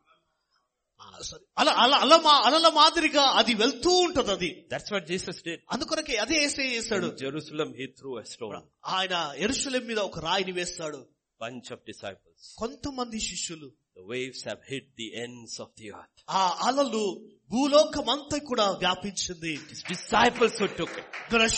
[1.61, 5.59] అలా అలా అలా అలల మాదిరిగా అది వెళ్తూ ఉంటది అది That's what Jesus did.
[5.73, 8.55] అందుకొరకే అదే ఏసే చేస్తాడు Jerusalem, he threw a stone.
[8.95, 9.13] ఆయన
[9.45, 11.01] ఎరుసలేం మీద ఒక రాయిని వేస్తాడు
[11.39, 12.39] Bunch of disciples.
[12.63, 16.19] కొంతమంది శిష్యులు The waves have hit the ends of the earth.
[16.39, 17.05] ఆ అలలు
[17.51, 19.53] భూలోకమంతా కూడా వ్యాపించింది
[19.93, 21.07] disciples who took it.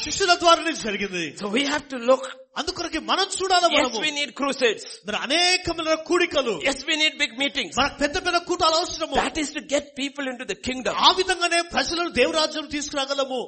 [0.05, 2.25] శిష్యుల ద్వారానే జరిగింది So we have to look.
[2.55, 4.83] అందుకొరకే మనం చూడాలి Yes, మనము we need crusades.
[5.07, 7.73] మరి అనేకమైన కూడికలు Yes, we need big meetings.
[7.79, 10.95] మనకు పెద్ద పెద్ద కూటాలు అవసరము That is to get people into the kingdom.
[11.07, 13.41] ఆ విధంగానే ప్రజలను దేవరాజ్యం తీసుకురాగలము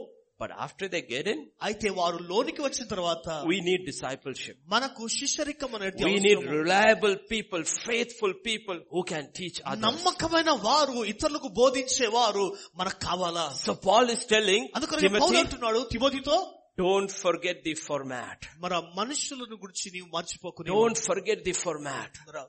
[0.43, 1.37] But after they get in,
[1.67, 4.55] అయితే వారు లోనికి వచ్చిన తర్వాత we need discipleship.
[4.73, 6.55] మనకు శిష్యరికం అనేది We need అవసరము.
[6.57, 9.83] reliable people, faithful people who can teach others.
[9.85, 12.45] నమ్మకమైన వారు ఇతరులకు బోధించే వారు
[12.81, 16.37] మనకు కావాలా So Paul is telling అందుకని పౌలు అంటున్నాడు తిమోతితో
[16.78, 18.38] don't forget the format.
[18.64, 20.76] మన మనుషులను గురించి నీవు మర్చిపోకు నీవు.
[20.78, 22.12] Don't forget the format.
[22.28, 22.42] మరి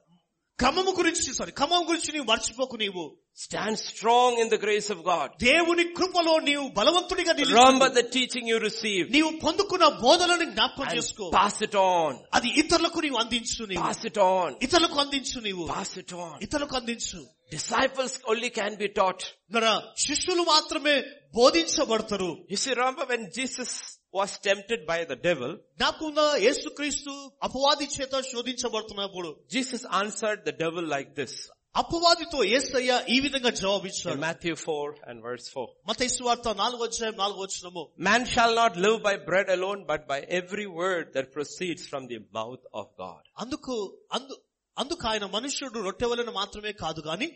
[0.60, 3.04] క్రమము గురించి సారీ క్రమం గురించి నీవు మర్చిపోకు నీవు
[3.44, 5.28] Stand strong in the grace of God.
[5.44, 10.96] దేవుని కృపలో నీవు బలవంతుడిగా నిలిచి Remember the teaching you received నీవు పొందుకున్న బోధనని జ్ఞాపకం and
[10.98, 12.12] చేసుకో pass it on.
[12.38, 14.50] అది ఇతరులకు నీవు అందించు నీవు Pass it on.
[14.68, 16.36] ఇతరులకు అందించు నీవు Pass it on.
[16.48, 17.22] ఇతరులకు అందించు
[17.58, 19.24] Disciples only can be taught.
[19.56, 19.66] మన
[20.08, 20.96] శిష్యులు మాత్రమే
[21.42, 23.72] బోధించబడతారు You see, remember when Jesus
[24.20, 27.12] was tempted by the devil, జ్ఞాపకంగా యేసుక్రీస్తు
[27.48, 31.34] అపవాది చేత శోధించబడుతున్నప్పుడు Jesus answered the devil like this.
[31.82, 35.68] అపవాదితో యేసయ్య ఈ విధంగా In జవాబిచ్చాడు Matthew 4 and verse 4.
[35.90, 40.20] మతైసు వార్త నాలుగు అధ్యాయం నాలుగు వచ్చినము Man shall not live by bread alone, but by
[40.40, 43.22] every word that proceeds from the mouth of God.
[43.44, 43.76] అందుకు
[44.18, 44.36] అందు
[44.78, 47.28] అందుకు ఆయన మనుష్యుడు రొట్టె వలన మాత్రమే కాదు గాని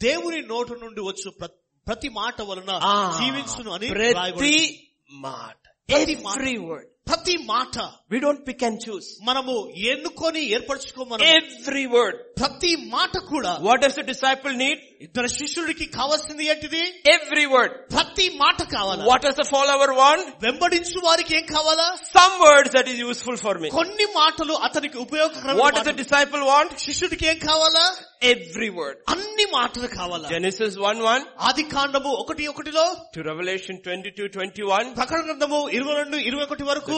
[0.00, 1.54] దేవుని నోటు నుండి వచ్చు ప్ర-
[1.86, 2.72] ప్రతి మాట వలన
[3.18, 4.34] జీవించును అని రాయబడింది.
[4.34, 5.24] Prati mat.
[5.24, 5.60] Prati mat.
[5.91, 6.15] Every
[6.59, 6.85] word.
[7.29, 7.77] ప్రతి మాట
[8.11, 9.53] we don't pick and choose మనము
[9.91, 11.25] ఎన్నుకొని ఏర్పరచుకోమని.
[11.37, 16.81] ఎవ్రీ వర్డ్ ప్రతి మాట కూడా what is the disciple need ఇద్దరు శిష్యుడికి కావాల్సింది ఏంటిది?
[17.15, 19.03] ఎవ్రీ వర్డ్ ప్రతి మాట కావాలి?
[19.09, 21.87] What is the follower want వెంబడించు వారికి ఏం కావాలా?
[22.15, 26.43] Some words that is useful for me కొన్ని మాటలు అతనికి ఉపయోగకరం what is the disciple
[26.51, 27.85] want శిష్యుడికి ఏం కావాలా?
[28.31, 30.25] ఎవ్రీ వర్డ్ అన్ని మాటలు కావాలి?
[30.33, 35.61] జెనిసిస్ వన్ వన్ ఆది కాండము ఒకటి ఒకటిలో to Revelation twenty two twenty one ప్రకటన గ్రంథము
[35.77, 36.97] ఇరవై రెండు ఇరవై ఒకటి వరకు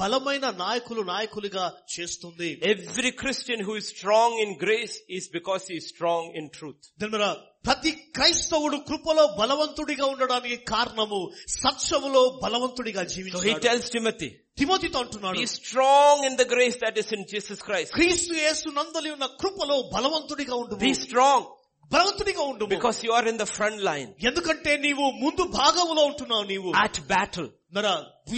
[0.00, 5.86] బలమైన నాయకులు నాయకులుగా చేస్తుంది Every Christian who is strong in grace is because he is
[5.94, 6.82] strong in truth.
[7.02, 7.28] దాని మీద
[7.68, 11.20] ప్రతి క్రైస్తవుడు కృపలో బలవంతుడిగా ఉండడానికి కారణము
[11.62, 14.30] సత్యములో బలవంతుడిగా So he జీవించాడు tells Timothy,
[14.60, 17.90] తిమోతితో అంటున్నాడు be strong in the grace that is in Jesus Christ.
[17.98, 21.42] క్రీస్తు యేసు నందలి ఉన్న కృపలో బలవంతుడిగా ఉండు Be strong
[21.90, 26.70] బలవంతుడిగా ఉండు because you are in the front line ఎందుకంటే నీవు ముందు భాగములో ఉంటున్నావు నీవు
[26.84, 27.86] at battle, మన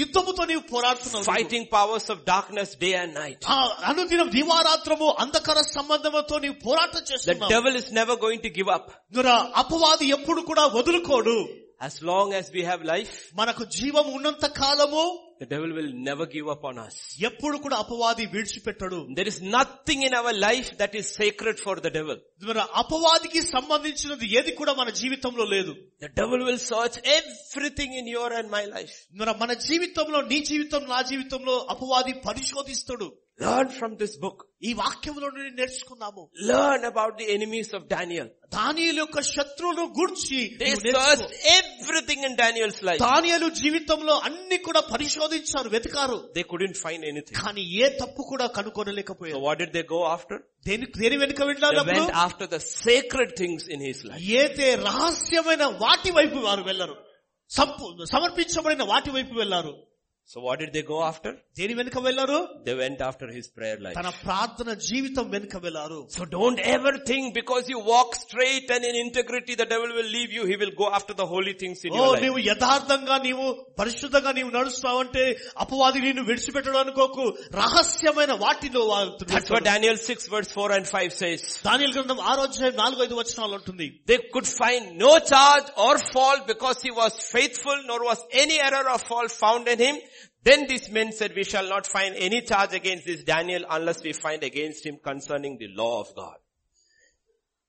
[0.02, 3.40] యుద్ధముతో నీవు పోరాడుతున్నావు fighting powers of darkness day and night.
[3.54, 3.58] ఆ
[3.90, 8.86] అనుదినం దివారాత్రము అంధకార సంబంధముతో నీవు పోరాటం The చేస్తున్నావు devil is never going to give up.
[9.18, 9.28] మన
[9.62, 11.36] అపవాది ఎప్పుడు కూడా వదులుకోడు
[11.82, 15.02] As long as we have life, మనకు జీవం ఉన్నంత కాలము
[15.42, 16.94] the devil will never give up on us.
[17.28, 21.92] ఎప్పుడు కూడా అపవాది విడిచిపెట్టడు There is nothing in our life that is sacred for the
[21.98, 22.16] devil.
[22.50, 25.74] మన అపవాదికి సంబంధించినది ఏది కూడా మన జీవితంలో లేదు
[26.06, 28.96] The devil will search everything in your and my life.
[29.20, 33.08] మన మన జీవితంలో నీ జీవితం నా జీవితంలో అపవాది పరిశోధిస్తాడు
[33.39, 38.97] Learn from this book ఈ వాక్యంలో నుండి నేర్చుకున్నాము learn about the enemies of Daniel Daniel
[38.97, 40.39] యొక్క శత్రువులు గుర్చి
[41.55, 46.17] ఎవ్రీథింగ్ ఇన్ డానియల్స్ లైఫ్ దానియలు జీవితంలో అన్ని కూడా పరిశోధించారు వెతికారు.
[46.35, 50.85] దే కుడెంట్ ఫైన్ ఎనీథింగ్ కానీ ఏ తప్పు కూడా కనుగొనలేకపోయారు what did they go after దేని
[51.01, 56.63] దేని వెనుక వెళ్ళాలి after the sacred things in his life ఏతే రహస్యమైన వాటి వైపు వారు
[56.63, 56.95] వెళ్ళరు.
[58.05, 59.73] సమర్పించబడిన వాటి వైపు వెళ్ళారు.
[60.30, 61.30] So what did they go after?
[61.58, 63.94] దేని వెనుక వెళ్ళారు They went after his prayer life.
[63.98, 68.96] తన ప్రార్థన జీవితం వెనుక వెళ్ళారు So don't ever think because you walk straight and in
[69.04, 70.42] integrity the devil will leave you.
[70.50, 72.20] He will go after the holy things in oh your life.
[72.24, 73.46] నీవు యథార్థంగా నీవు
[73.80, 75.24] పరిశుద్ధంగా నీవు నడుస్తావంటే
[75.64, 77.24] అపవాది నిన్ను విడిచిపెట్టడం అనుకోకు
[77.62, 78.84] రహస్యమైన వాటిలో
[79.32, 81.40] That's what Daniel 6 verse 4 and 5 says.
[81.70, 86.44] Daniel గ్రంథం ఆరో అధ్యాయం నాలుగు ఐదు వచనాలు ఉంటుంది They could find no charge or fault
[86.52, 89.98] because he was faithful nor was any error or fault found in him.
[90.45, 94.13] Then these men said, we shall not find any charge against this Daniel unless we
[94.15, 96.37] find against him concerning the law of God.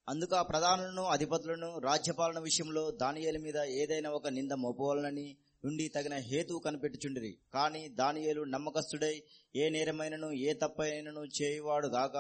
[0.09, 5.25] అందుకు ఆ ప్రధానులను అధిపతులను రాజ్యపాలన విషయంలో దానియేలు మీద ఏదైనా ఒక నింద మోపవలనని
[5.65, 9.15] నుండి తగిన హేతువు కనిపెట్టుచుండిరి కాని దానియేలు నమ్మకస్తుడై
[9.55, 12.17] ఏ నేరమైనను ఏ తప్పైనను చేయువాడు గాక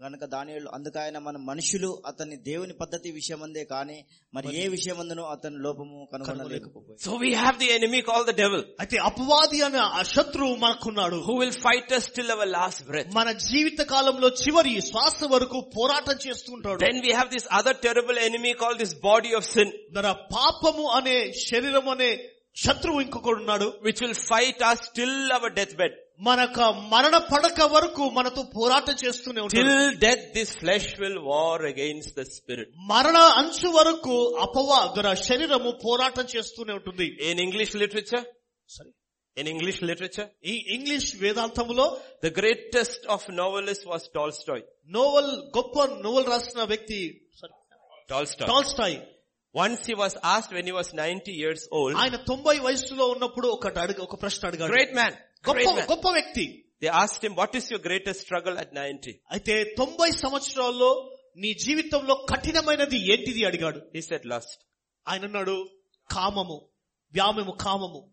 [0.00, 5.56] కనుక దానిలో అందుకైన ఆయన మన మనుషులు అతని దేవుని పద్ధతి విషయమందే కానీ మరి ఏ విషయమందునో అతని
[5.56, 11.16] లోపము కనుగొనలేకపోయి so we have the enemy call the devil అయితే అపవాది అనే శత్రువు మనకున్నాడు.
[11.16, 16.18] Who will fight us till our last breath మన జీవిత కాలంలో చివరి శ్వాస వరకు పోరాటం
[16.26, 16.78] చేస్తుంటాడు.
[16.84, 21.32] Then we have this other terrible enemy call this body of sin మన పాపము అనే
[21.46, 22.12] శరీరం అనే
[22.56, 26.58] శత్రువు ఇంకొకడు ఉన్నాడు which will fight us still our death bed మనక
[26.92, 32.24] మరణ పడక వరకు మనతో పోరాటం చేస్తూనే ఉంటుంది till death this flesh will war against the
[32.34, 37.06] spirit మరణ అంచు వరకు అపవాదుర శరీరము పోరాటం చేస్తూనే ఉంటుంది.
[37.30, 38.26] In English literature
[38.68, 38.92] sorry
[39.36, 41.86] in English literature ఈ English వేదాంతములో
[42.24, 44.64] the greatest of novelist was Tolstoy
[44.98, 47.00] novel గొప్ప నోవెల్ రాసిన వ్యక్తి
[48.08, 48.96] Tolstoy Tolstoy
[49.54, 53.80] once he was asked when he was ninety years old ఆయన తొంభై వయసులో ఉన్నప్పుడు ఒకటి
[53.84, 54.72] అడుగు ఒక ప్రశ్న అడిగాడు.
[55.48, 56.64] గొప్ప గొప్ప వ్యక్తి.
[56.82, 62.14] They asked him what is your greatest struggle at 90 అయితే 90 సంవత్సరాల్లో నీ జీవితంలో
[62.30, 63.80] కఠినమైనది ఏంటిది అడిగాడు.
[63.94, 64.62] హి సెడ్ లాస్ట్
[65.08, 65.68] ఆయన అన్నాడు
[66.10, 66.68] కామము.
[67.12, 68.10] వ్యామము కామము.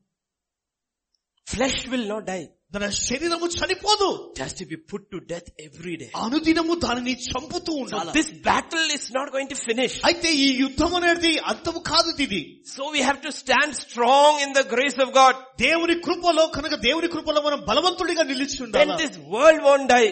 [1.48, 4.34] ఫ్లెష్ విల్ నాట్ డై తన శరీరము చనిపోదు.
[4.38, 8.12] Just be put to death every day అనుదినము దానిని చంపుతూ ఉండాలి.
[8.12, 12.62] This battle is not going to finish అయితే ఈ యుద్ధం అనేది అంతం కాదు ఇది.
[12.76, 17.08] So we have to stand strong in the grace of God దేవుని కృపలో కనుక దేవుని
[17.08, 18.94] కృపలో మనం బలవంతుడిగా నిలిచి ఉండాలి?
[19.04, 20.06] దిస్ వరల్డ్ వన్ డై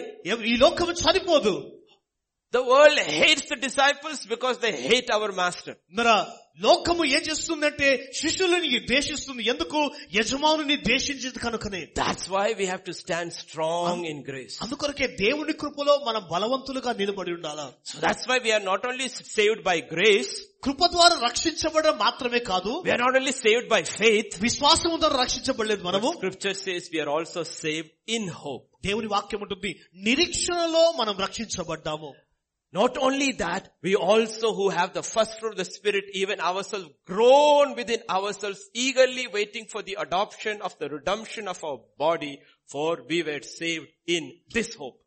[0.52, 1.77] ఈ లోకము చనిపోదు.
[2.56, 5.72] The world hates the disciples because they hate our master.
[6.60, 9.42] లోకము ఏం చేస్తుందంటే శిష్యులని ద్వేషిస్తుంది.
[9.42, 9.90] ఎందుకు?
[10.14, 11.80] యజమానుని ద్వేషించింది కనుకనే.
[11.98, 17.32] That's why we have to stand strong in grace అందుకొరకే దేవుని కృపలో మనం బలవంతులుగా నిలబడి
[17.32, 17.90] ఉండాలి?
[17.90, 22.82] So that's why we are not only saved by grace కృప ద్వారా రక్షించబడడం మాత్రమే కాదు
[22.84, 26.12] we not only saved by faith విశ్వాసం ద్వారా రక్షించబడలేదు మనము.
[26.12, 32.14] Scripture says we also save in hope దేవుని వాక్యం ఉంటుంది నిరీక్షణలో మనం రక్షించబడ్డాము.
[32.74, 36.88] Not only that, we also who have the first fruit of the spirit, even ourselves
[37.06, 42.98] grown within ourselves, eagerly waiting for the adoption of the redemption of our body, for
[43.08, 44.24] we were saved in
[44.56, 44.98] this hope.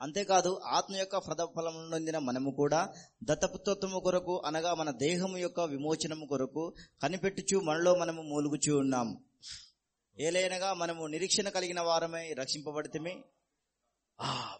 [0.00, 2.80] అంతేకాదు ఆత్మ యొక్క ప్రథఫలము నొందిన మనము కూడా
[3.28, 6.64] దత్తపుత్రత్వము కొరకు అనగా మన దేహము యొక్క విమోచనము కొరకు
[7.02, 9.08] కనిపెట్టుచు మనలో మనము మూలుగుచూ ఉన్నాం
[10.16, 13.14] ఏలైనగా మనము నిరీక్షణ కలిగిన వారమై రక్షింపబడితమే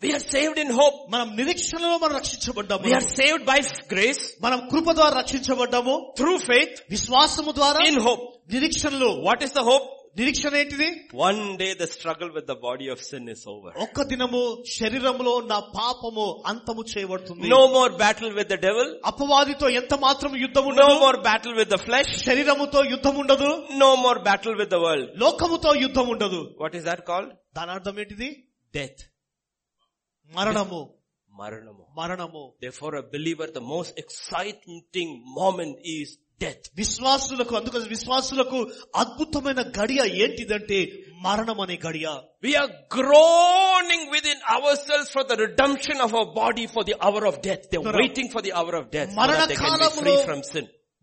[0.03, 2.83] వీఆర్ ఇన్ హోప్ మనం నిరీక్షణలో మనం రక్షించబడ్డాము.
[2.87, 3.59] వీఆర్ సేవ్డ్ బై
[3.93, 6.15] గ్రేస్ మనం కృప ద్వారా రక్షించబడ్డాము.
[6.17, 7.87] త్రూ ఫెయిత్ విశ్వాసము ద్వారా.
[7.87, 8.25] ఇన్ హోప్
[8.55, 9.11] నిరీక్షణలో.
[9.27, 9.87] వాట్ ఇస్ ద హోప్
[10.19, 10.89] నిరీక్షణ ఏంటిది?
[11.15, 14.43] One day the struggle with the body of sin is over ఒక్క దినము
[14.75, 17.49] శరీరంలో నా పాపము అంతము చేయబడుతుంది.
[17.55, 21.79] No more battle with the devil అపవాదితో ఎంత మాత్రం యుద్ధం no more battle with the
[21.87, 23.51] flesh శరీరముతో యుద్ధం ఉండదు.
[23.83, 26.41] No more battle with the world లోకముతో యుద్ధం ఉండదు.
[26.61, 28.31] వాట్ ఈస్ దాట్ కాల్డ్ దాని అర్థం ఏంటిది?
[28.75, 29.03] డెత్
[30.38, 30.82] మరణము
[31.40, 31.84] Maranamu.
[32.00, 36.10] మరణము Therefore a believer, the most exciting moment is
[36.44, 36.64] death.
[36.80, 38.60] విశ్వాసులకు అందుకని విశ్వాసులకు
[39.02, 40.80] అద్భుతమైన గడియ ఏంటిదంటే
[41.26, 42.08] మరణం అనే గడియ
[42.48, 47.36] We are groaning within ourselves for the redemption of our body for the hour of
[47.48, 47.64] death.
[47.72, 50.02] They're Mara- waiting for the hour of death so Marana that they can be కాలంలో-
[50.06, 50.42] free from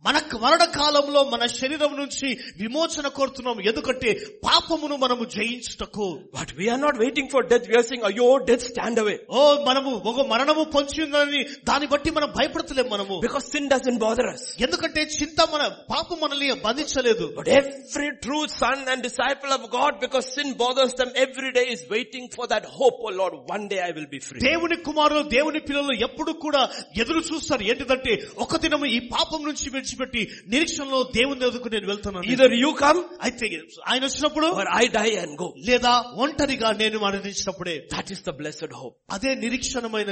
[0.06, 2.30] మనకు మరణ కాలంలో మన శరీరం నుంచి
[2.62, 3.58] విమోచన కోరుతున్నాం.
[3.70, 4.10] ఎందుకంటే
[4.46, 6.08] పాపమును మనము జయించుటకు.
[6.36, 10.26] But we're not waiting for death we're sing అయ్యో డెత్ స్టాండ్ అవే ఓ మనము ఒక
[10.32, 13.16] మరణము పొంచి ఉందని దాన్ని బట్టి మనం భయపడతలేము మనము.
[13.28, 15.64] Because sin does in bother us ఎందుకంటే చింత మన
[15.94, 17.28] పాపం మనల్ని బంధించలేదు.
[17.38, 21.86] But every true son and disciple of God because sin bothers them every day is
[21.96, 25.64] waiting for that hope O Lord one day I will be free దేవుని కుమారులు దేవుని
[25.70, 26.64] పిల్లలు ఎప్పుడు కూడా
[27.02, 27.64] ఎదురు చూస్తారు.
[27.72, 32.26] ఏంటిదంటే ఒక దినము ఈ పాపం నుంచి విడిచిపెట్టి నిరీక్షణలో దేవుని ఎదుకు నేను వెళ్తున్నాను.
[32.34, 33.48] ఇదర్ యూ కమ్ ఐ అయితే
[33.88, 34.48] ఆయన వచ్చినప్పుడు
[34.82, 35.94] ఐ డై అండ్ గో లేదా
[36.24, 40.12] ఒంటరిగా నేను మరణించినప్పుడే that is the blessed hope అదే నిరీక్షణమైన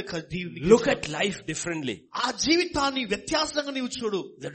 [0.71, 1.95] లుక్ అట్ లైఫ్ డిఫరెంట్లీ
[2.25, 4.21] ఆ జీవితాన్ని వ్యత్యాసంగా నీవు చూడు.
[4.45, 4.47] ద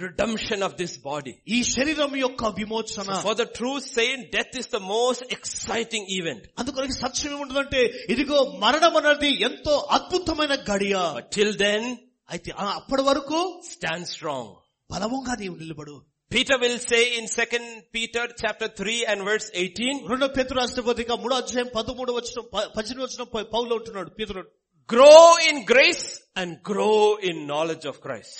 [0.62, 3.08] ఆఫ్ దిస్ బాడీ ఈ శరీరం యొక్క విమోచన.
[3.26, 8.96] For the true saint death is the most exciting event అందుకని సత్యం ఏముంటుందంటే ఇదిగో మరణం
[8.96, 10.96] అనేది ఎంతో అద్భుతమైన గడియ.
[11.36, 11.88] టిల్ దెన్
[12.30, 13.40] అయితే అప్పటి వరకు
[13.72, 14.54] స్టాండ్ స్ట్రాంగ్
[14.89, 15.97] బలవంగా నీవు నిలబడు
[16.31, 17.57] Peter will say in 2
[17.95, 22.41] Peter chapter 3 and verse 18, రెండో పేతురు రాష్ట్రపతిగా మూడో అధ్యాయం పదమూడు వచ్చిన
[22.77, 23.23] పద్దెనిమిది వచ్చిన
[23.55, 24.43] పౌలో ఉంటున్నాడు పేతురు
[24.89, 25.17] grow
[25.49, 26.05] in grace
[26.41, 26.95] and grow
[27.29, 28.37] in knowledge of Christ.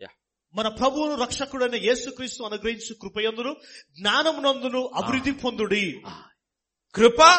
[0.00, 0.12] Yeah.
[0.54, 3.52] మన ప్రభువును రక్షకుడైన యేసుక్రీస్తు అనుగ్రహించు కృపయందును
[4.00, 5.84] జ్ఞానమునందును అభివృద్ధి పొందుడి
[6.94, 7.30] Kripa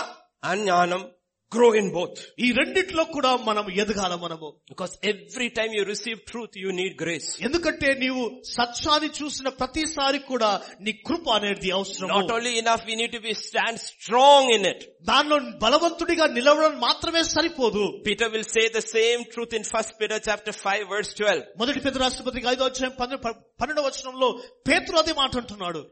[0.44, 1.04] and Jnanam
[1.52, 2.16] grow in both.
[2.46, 7.28] ఈ రెండిట్లో కూడా మనం ఎదగాల మనము Because every time you receive truth, you need grace.
[7.48, 8.24] ఎందుకంటే నీవు
[8.56, 10.50] సత్యాన్ని చూసిన ప్రతిసారి కూడా
[10.86, 14.82] నీ కృప అనేది Not అవసరం only enough, we need to be stand strong in it.
[15.12, 20.56] దానిలో బలవంతుడిగా నిలవడం మాత్రమే సరిపోదు Peter will say the same truth in 1 Peter chapter
[20.66, 21.46] 5 verse 12.
[21.62, 23.22] మొదటి పేద రాష్ట్రపతికి ఐదో అధ్యాయం పన్నె-
[23.62, 24.30] పన్నెండవ వచనంలో
[24.70, 25.84] పేతురు అదే మాట అంటున్నాడు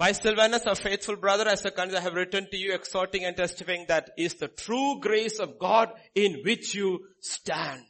[0.00, 3.36] By Silvanus, our faithful brother, as a country, I have written to you exhorting and
[3.36, 6.88] testifying that is the true grace of God in which you
[7.32, 7.84] stand.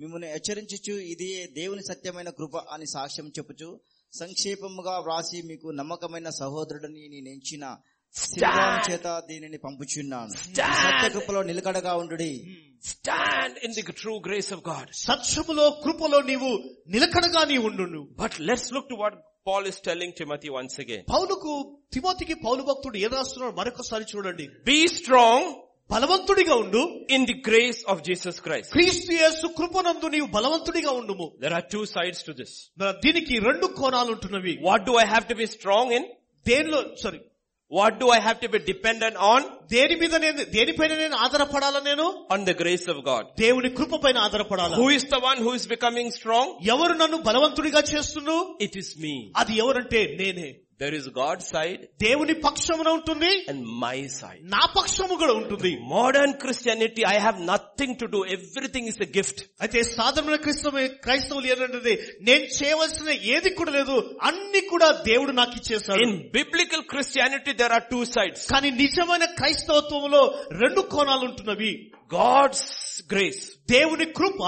[0.00, 1.26] మిమ్మల్ని హెచ్చరించుచు ఇది
[1.58, 3.68] దేవుని సత్యమైన కృప అని సాక్ష్యం చెప్పుచు
[4.12, 7.95] సంక్షేపముగా వ్రాసి మీకు నమ్మకమైన సహోదరుడిని నేను ఎంచిన సిల్వాను
[8.86, 10.54] చేత దీనిని పంపుచున్నాను ఈ
[10.84, 12.32] సత్య కృపలో నిలకడగా ఉండుడి
[12.84, 14.86] Stand in the true grace of God.
[15.08, 16.50] సత్యములో కృపలో నీవు
[16.94, 19.14] నిలకడగా నీ ఉండు But let's look to what
[19.48, 21.02] Paul is telling Timothy once again.
[21.12, 21.52] పౌలుకు
[21.94, 25.40] తిమోతికి పౌలు భక్తుడు ఏం రాస్తున్నాడు మరొకసారి చూడండి Be strong
[25.90, 26.82] బలవంతుడిగా ఉండు
[27.16, 28.68] in the grace of Jesus Christ.
[28.76, 32.52] క్రీస్తు యేసు కృపనందు నీవు బలవంతుడిగా ఉండుము There are two sides to this.
[33.04, 36.04] దీనికి రెండు కోణాలు ఉంటున్నవి What do I have to be strong in?
[36.46, 37.20] దేనిలో sorry
[37.71, 42.27] what do I have to be dependent on దేని మీద నేను దేనిపైన నేను ఆధారపడాలా నేను?
[42.31, 44.75] On the grace of God దేవుని కృప పైన ఆధారపడాలి?
[44.75, 48.57] Who is the one who is becoming strong ఎవరు నన్ను బలవంతుడిగా చేస్తున్నారు?
[48.61, 50.55] ఇట్ ఇస్ మీ అది ఎవరంటే నేనే.
[50.81, 53.45] దెర్ ఇస్ గాడ్ సైడ్ దేవుని పక్షమున ఉంటుంది.
[53.49, 55.77] అండ్ మై సైడ్ నా పక్షము కూడా ఉంటుంది.
[55.81, 61.47] Modern Christianity I have nothing to do everything is a gift అయితే సాధారణ క్రిస్తవ క్రైస్తవులు
[61.47, 64.17] ఏంటంటే నేను చేయవలసిన ఏది కూడా లేదు.
[64.23, 70.39] అన్ని కూడా దేవుడు నాకు ఇచ్చేస్తాడు in biblical Christianity there are two sides కానీ నిజమైన క్రైస్తవత్వంలో
[70.51, 71.91] రెండు కోణాలు ఉంటున్నవి.
[72.15, 74.40] గాడ్స్ గ్రేస్ దేవుని కృప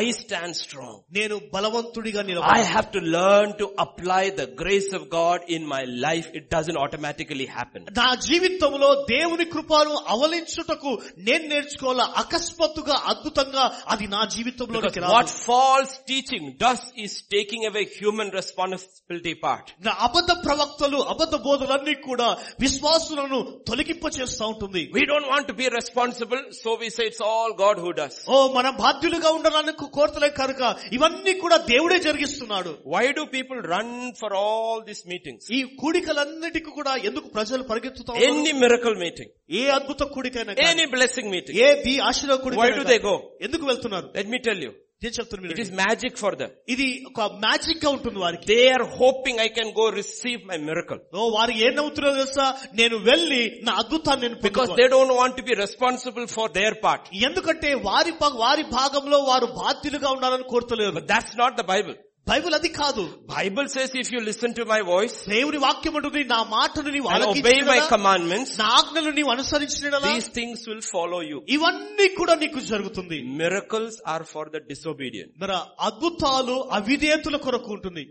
[0.00, 0.94] I stand strong.
[1.16, 5.82] నేను బలవంతుడిగా I నిలబడి have to learn to apply the grace of God in my
[6.06, 6.28] life.
[6.38, 7.80] It doesn't automatically happen.
[8.00, 10.92] నా జీవితంలో దేవుని కృపను అవలించుటకు
[11.28, 13.64] నేను నేర్చుకోవాలా అకస్మాత్తుగా అద్భుతంగా
[13.94, 19.66] అది నా జీవితంలో Because what false teaching does is taking away human responsibility part.
[19.88, 22.28] నా అబద్ధ ప్రవక్తలు అబద్ధ బోధలన్నీ కూడా
[22.64, 23.38] విశ్వాసులను
[23.68, 27.76] తొలగింప చేస్తూ ఉంటుంది We don't want to be responsible, so we say it's all God
[27.84, 28.16] who does.
[28.32, 30.61] ఓ మన బాధ్యులుగా ఉండడానికి కోరతలే కనుక
[30.97, 32.71] ఇవన్నీ కూడా దేవుడే జరిగిస్తున్నాడు.
[32.95, 38.23] Why do people run for all this meetings ఈ కూడికలన్నిటికీ కూడా ఎందుకు ప్రజలు పరిగెత్తుతారు?
[38.29, 43.15] ఎన్ని మిరకల్ మీటింగ్ ఏ అద్భుత కూడికైనా ఎనీ బ్లెస్సింగ్ మీటింగ్ ఏది ఆశీర్వాద కూడిక వై దే గో
[43.47, 44.07] ఎందుకు వెళ్తున్నారు?
[44.17, 44.65] Let me tell
[45.04, 46.50] it మీరు is magic for them.
[46.74, 51.00] ఇది ఒక మ్యాజిక్ గా ఉంటుంది వారికి They are hoping I can go receive my miracle.
[51.20, 52.46] ఓ వారు ఏం నవ్వుతున్నారో తెలుసా
[52.80, 54.78] నేను వెళ్ళి నా అద్భుతాన్ని నేను Because పొందుకోవాలి.
[54.82, 57.02] they don't want to be responsible for their part.
[57.28, 61.96] ఎందుకంటే వారి ప- వారి భాగంలో వారు బాధ్యులుగా ఉండాలని కోరుతలేరు But that's not the Bible.
[62.29, 63.03] Bible అది కాదు.
[63.35, 67.65] Bible says if you listen to my voice దేవుని వాక్యం ఉంటుంది నా మాటను నీవు ఆలకించిన
[67.69, 73.19] మై కమాండ్మెంట్స్ నా ఆజ్ఞలు నీవు అనుసరించిన these things will follow you ఇవన్నీ కూడా నీకు జరుగుతుంది.
[73.41, 78.05] Miracles are for the disobedient మన అద్భుతాలు అవిధేయతల కొరకు ఉంటుంది.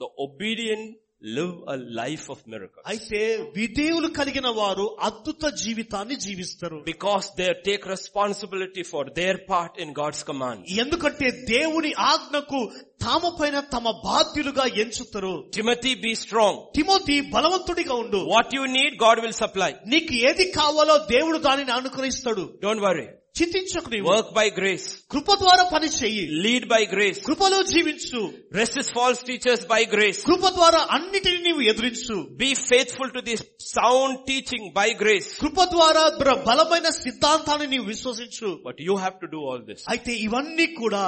[0.00, 0.86] The obedient
[1.24, 6.76] live a life of miracle అయితే విధేయులు కలిగిన వారు అద్భుత జీవితాన్ని జీవిస్తారు.
[6.76, 12.70] Because they take responsibility for their part in God's command ఎందుకంటే దేవుని ఆజ్ఞకు
[13.00, 15.50] తాము పైన తమ బాధ్యులుగా ఎంచుతారు.
[15.54, 18.16] టిమతి బి స్ట్రాంగ్ టిమోతి బలవంతుడిగా ఉండు.
[18.16, 22.58] What you need God will supply నీకు ఏది కావాలో దేవుడు దానిని అనుగ్రహిస్తాడు.
[22.62, 23.06] డోంట్ వరీ
[23.39, 24.85] చింతించకు నీవు Work by grace.
[25.13, 27.19] కృప ద్వారా పని చెయ్యి Lead by grace.
[27.27, 28.21] కృపలో జీవించు
[28.59, 30.19] Resist false teachers by grace.
[30.29, 33.41] కృప ద్వారా అన్నిటిని నీవు ఎదురించు Be faithful to this
[33.75, 35.29] sound teaching by grace.
[35.43, 39.81] కృప ద్వారా బ్ర- బలమైన సిద్ధాంతాన్ని నీవు విశ్వసించు But you have to do all this.
[39.93, 41.03] అయితే ఇవన్నీ కూడా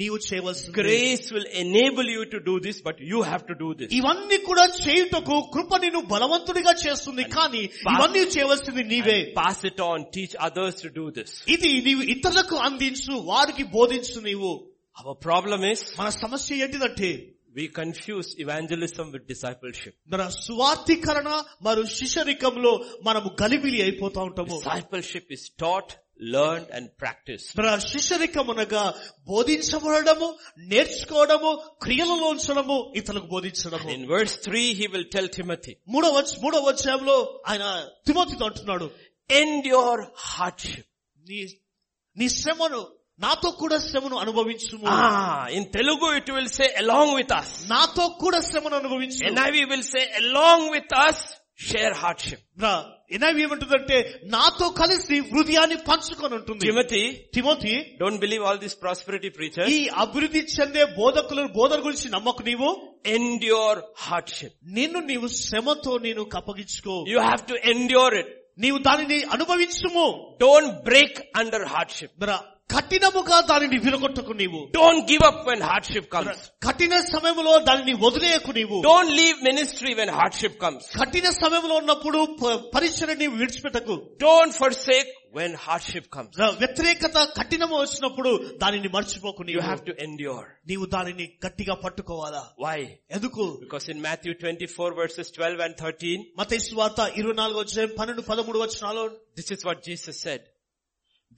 [0.00, 3.90] నీవు చేయవలసి Grace will enable you to do this, but you have to do this.
[3.98, 7.62] ఇవన్నీ కూడా చేయుటకు కృప నిన్ను బలవంతుడిగా చేస్తుంది కానీ
[7.94, 11.30] ఇవన్నీ చేయవలసింది నీవే Pass it on, teach others to do this.
[11.56, 14.52] ఇది నీవు ఇతరులకు అందించు వారికి బోధించు నీవు
[15.02, 17.10] Our problem is మన సమస్య ఏంటిదంటే
[17.58, 19.92] we confuse evangelism with discipleship.
[20.12, 21.28] మన సువార్థీకరణ
[21.66, 22.72] మరియు శిష్యరికంలో
[23.08, 27.45] మనము గలిబిలి అయిపోతా ఉంటాము Discipleship is taught, learn and practise
[27.85, 28.83] శిష్యరికమునగా
[29.27, 30.29] బోధించబడము
[30.71, 31.51] నేర్చుకోవడము
[31.81, 37.17] క్రియలలో ఉంచడము ఇతరులకు బోధించడం in words three he will tell Timothy మూడవ మూడవ అధ్యాయంలో
[37.47, 37.65] ఆయన
[38.05, 38.87] తిమోతితో అంటున్నాడు
[39.29, 41.41] ఎండ్ యువర్ హార్డ్షిప్ నీ
[42.15, 42.81] నీ శ్రమను
[43.19, 44.75] నాతో కూడా శ్రమను అనుభవించు
[45.51, 49.39] in Telugu it will say along with us నాతో కూడా శ్రమను అనుభవించు in
[49.71, 51.25] will say along with us
[52.02, 52.40] hardship.
[53.16, 53.96] ఎనవి ఏమంటుందంటే
[54.26, 57.02] నాతో కలిసి హృదయాన్ని పంచుకొని ఉంటుంది Timothy,
[57.34, 59.68] తిమోతి don't believe all these prosperity preachers.
[59.76, 62.70] ఈ అభివృద్ధి చెందే బోధకులు బోధన గురించి నమ్మకు నీవు
[63.16, 63.76] Endure
[64.06, 64.52] hardship.
[64.78, 68.30] నిన్ను నీవు శ్రమతో నేను కప్పగించుకో You have to endure it.
[68.58, 70.06] నీవు దానిని అనుభవించుము
[70.38, 72.10] Don't break under hardship.
[72.68, 76.38] మరి కఠినముగా దానిని విరగొట్టకు నీవు Don't give up when hardship comes.
[76.66, 80.82] కఠిన సమయంలో దానిని వదిలేయకు నీవు Don't leave ministry when hardship comes.
[81.00, 86.32] కఠిన సమయంలో ఉన్నప్పుడు ప- పరిచయం నీవు విడిచిపెట్టకు Don't forsake when hardship comes.
[86.42, 88.32] ర- వ్యతిరేకత కఠినము వచ్చినప్పుడు
[88.62, 90.46] దానిని మర్చిపోకు You నీవు have to endure.
[90.66, 92.78] నీవు దానిని గట్టిగా పట్టుకోవాలా Why?
[93.10, 98.22] ఎందుకు Because in Matthew 24 verses 12 and 13, మత వార్త ఇరవై నాలుగు వచ్చాయి పన్నెండు
[98.22, 99.04] పదమూడు వచ్చినాలో
[99.40, 100.42] this is what Jesus said.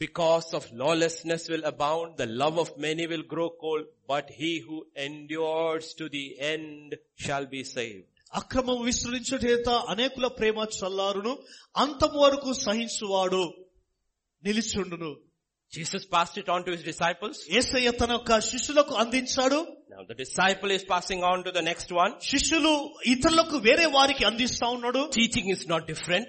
[0.01, 4.79] Because of lawlessness will abound, the love of many will grow cold, but he who
[5.07, 8.05] endures to the end shall be saved.
[8.41, 11.33] అక్రమం విస్తరించుటేత అనేకుల ప్రేమ చల్లారును
[11.85, 13.43] అంతం వరకు సహించువాడు
[14.43, 15.13] నిలిచుండును
[15.73, 17.37] Jesus passed it on to his disciples.
[17.59, 19.59] ఏసయ్య తన యొక్క శిష్యులకు అందించాడు
[19.95, 22.13] Now the disciple is passing on to the next one.
[22.33, 22.73] శిష్యులు
[23.13, 26.27] ఇతరులకు వేరే వారికి అందిస్తా ఉన్నాడు Teaching is not different.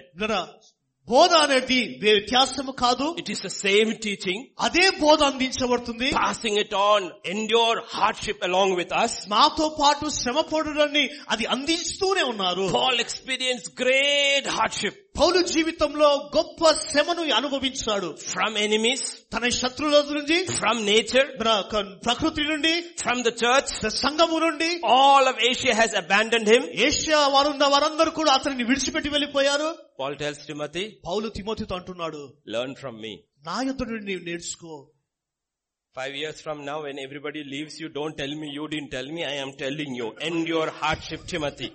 [1.09, 3.15] బోధ అనేది వ్యత్యాసము కాదు.
[3.19, 6.09] It is the same teaching అదే బోధ అందించబడుతుంది.
[6.11, 12.67] Passing it on endure hardship along with us మాతో పాటు శ్రమ పడుడని అది అందిస్తూనే ఉన్నారు.
[12.73, 18.07] పాల్ ఎక్స్పీరియన్స్ గ్రేట్ హార్డ్షిప్ పౌలు జీవితంలో గొప్ప శ్రమను అనుభవించాడు.
[18.27, 19.03] ఫ్రమ్ ఎనిమీస్
[19.33, 21.27] తన శత్రువుల నుండి ఫ్రమ్ నేచర్
[22.05, 27.65] ప్రకృతి నుండి ఫ్రమ్ ద చర్చ్ సంఘము నుండి all of Asia has abandon him Asia వారున్న
[27.65, 29.69] వారందరూ కూడా అతనిని విడిచిపెట్టి వెళ్ళిపోయారు.
[29.99, 33.13] పాల్ శ్రీమతి పౌలు తిమోతితో అంటున్నాడు లెర్న్ ఫ్రమ్ మీ
[33.45, 34.73] నా యొక్క నుండి నేర్చుకో.
[35.95, 39.23] Five years from now when everybody leaves you, don't tell me you didn't tell me,
[39.23, 40.07] I am telling you.
[40.19, 41.67] End your hardship, Timothy.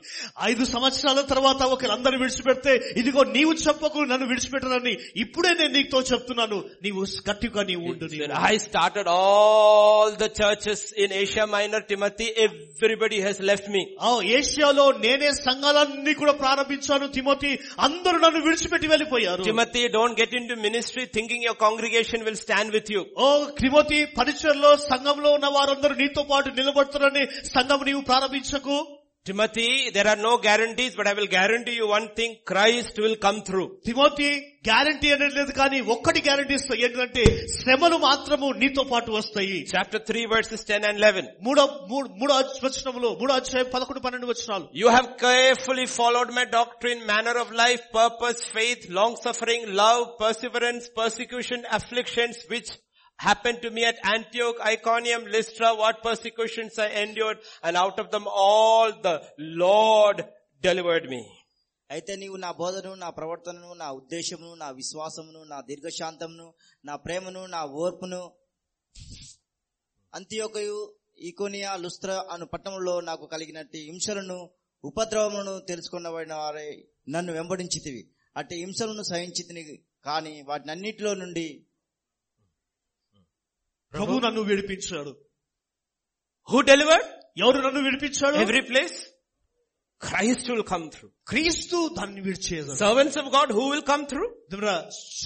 [0.48, 7.04] ఐదు సంవత్సరాల తర్వాత ఒకరందరూ విడిచిపెడితే ఇదిగో నీవు చెప్పకు నన్ను విడిచిపెట్టనని ఇప్పుడే నేను నీతో చెప్తున్నాను నీవు
[7.28, 8.40] గట్టిగా నీవు ఉండు When నీవు.
[8.50, 13.84] I started all the churches in Asia Minor, Timothy, everybody has left me.
[14.08, 17.52] ఆ ఏషియాలో నేనే సంఘాలన్నీ కూడా ప్రారంభించాను తిమోతి
[17.88, 22.90] అందరూ నన్ను విడిచిపెట్టి వెళ్ళిపోయారు Timothy, don't get into ministry thinking your congregation will stand with
[22.96, 23.04] you.
[23.22, 23.30] ఓ
[23.62, 28.78] తిమోతి పరిచయంలో సంఘంలో ఉన్న వారందరూ నీతో పాటు నిలబడుతున్నారని సంఘం నీవు ప్రారంభించకు.
[29.26, 33.40] Timothy there are no guarantees but I will guarantee you one thing Christ will come
[33.46, 34.28] through Timothy
[34.68, 39.58] guarantee అనేది లేదు కానీ ఒక్కటి గ్యారంటీ ఏంటంటే శ్రమలు మాత్రము నీతో పాటు వస్తాయి.
[39.74, 41.64] Chapter three verses ten and eleven మూడో
[42.20, 44.66] మూడో వచనములు మూడో అధ్యాయం పదకొండు పన్నెండు వచనాలు.
[44.74, 50.88] You have carefully followed my doctrine manner of life purpose faith long suffering love perseverance
[50.98, 52.72] persecution afflictions which
[53.18, 58.26] happened to me at Antioch, Iconium, Lystra, what persecutions I endured, and out of them
[58.28, 59.14] all the
[59.64, 60.18] Lord
[60.64, 61.22] delivered me.
[61.90, 66.46] అయితే నీవు నా బోధను నా ప్రవర్తనను నా ఉద్దేశమును నా విశ్వాసమును నా దీర్ఘశాంతమును
[66.84, 68.18] నా ప్రేమను నా ఓర్పును
[70.12, 70.76] అంత్యోకయు
[71.28, 74.38] ఈకోనియా లుస్త్ర అను పట్టణంలో నాకు కలిగినట్టు హింసలను
[74.84, 76.68] ఉపద్రవములను తెలుసుకున్న వారే
[77.14, 78.02] నన్ను వెంబడించితివి
[78.36, 79.62] అట్టి హింసలను సహించితిని
[80.06, 81.48] కాని వాటినన్నిటిలో నుండి
[83.94, 85.12] ప్రభు నన్ను విడిపించాడు.
[86.48, 87.08] హూ డెలివర్డ్
[87.44, 88.36] ఎవరు నన్ను విడిపించాడు?
[88.44, 88.98] Every place
[90.02, 94.24] Christ will come through క్రీస్తు దాన్ని విడిచేది servants of God who will come through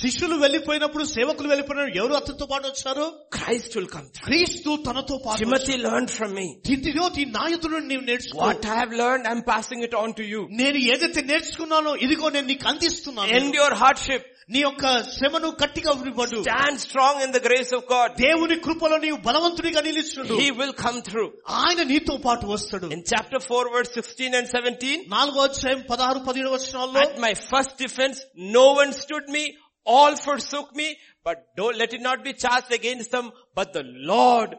[0.02, 3.06] శిష్యులు వెళ్ళిపోయినప్పుడు సేవకులు వెళ్ళిపోయినప్పుడు ఎవరు అతనితో పాటు వచ్చారు?
[3.36, 8.38] క్రైస్ట్ విల్ కమ్ క్రీస్తు తనతో పాటు టిమతి లెర్న్ ఫ్రమ్ మీ తిందిలో ఈ నాయకుడు నేను నేర్చుకో.
[8.44, 12.46] What I have learn I passing it on to you నేను ఏదైతే నేర్చుకున్నానో ఇదిగో నేను
[12.52, 13.30] నీకు అందిస్తున్నాను.
[13.40, 18.09] ఎండ్ యువర్ హార్డ్షిప్ నీ యొక్క శ్రమను గట్టిగా విడిపడు Stand strong in the grace of God.
[18.23, 21.29] దేవుని కృపలో నీవు బలవంతుడిగా నిలుచుండు He will come through.
[21.61, 26.51] ఆయన నీతో పాటు వస్తాడు In chapter 4 verse 16 and 17, నాలుగో అధ్యాయం పదహారు పదిహేడు
[26.57, 28.19] వచనాల్లో at my first defense,
[28.57, 29.43] no one stood me,
[29.87, 30.87] all forsook me,
[31.25, 33.27] but don't let it not be charged against them,
[33.59, 34.51] but the Lord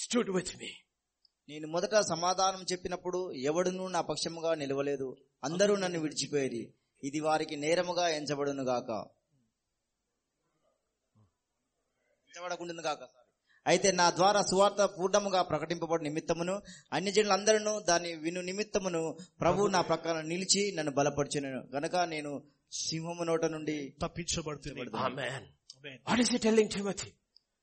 [0.00, 0.72] stood with me.
[1.48, 3.18] నేను మొదట సమాధానం చెప్పినప్పుడు
[3.50, 5.08] ఎవడునూ నా పక్షముగా నిలవలేదు
[5.42, 6.62] అందరూ నన్ను విడిచిపోయేది
[7.02, 8.90] ఇది వారికి నేరముగా ఎంచబడును గాక
[12.31, 13.03] ఎంచబడకుండును గాక
[13.65, 16.53] అయితే నా ద్వారా సువార్త పూర్ణముగా ప్రకటింపబడి నిమిత్తమును
[16.91, 19.01] అన్ని జనులందరూ దాన్ని విను నిమిత్తమును
[19.41, 21.45] ప్రభు నా ప్రక్కన నిలిచి నన్ను బలపరిచిన
[21.75, 22.31] గనక నేను
[22.81, 24.79] సింహము నోట నుండి తప్పించబడుతుంది.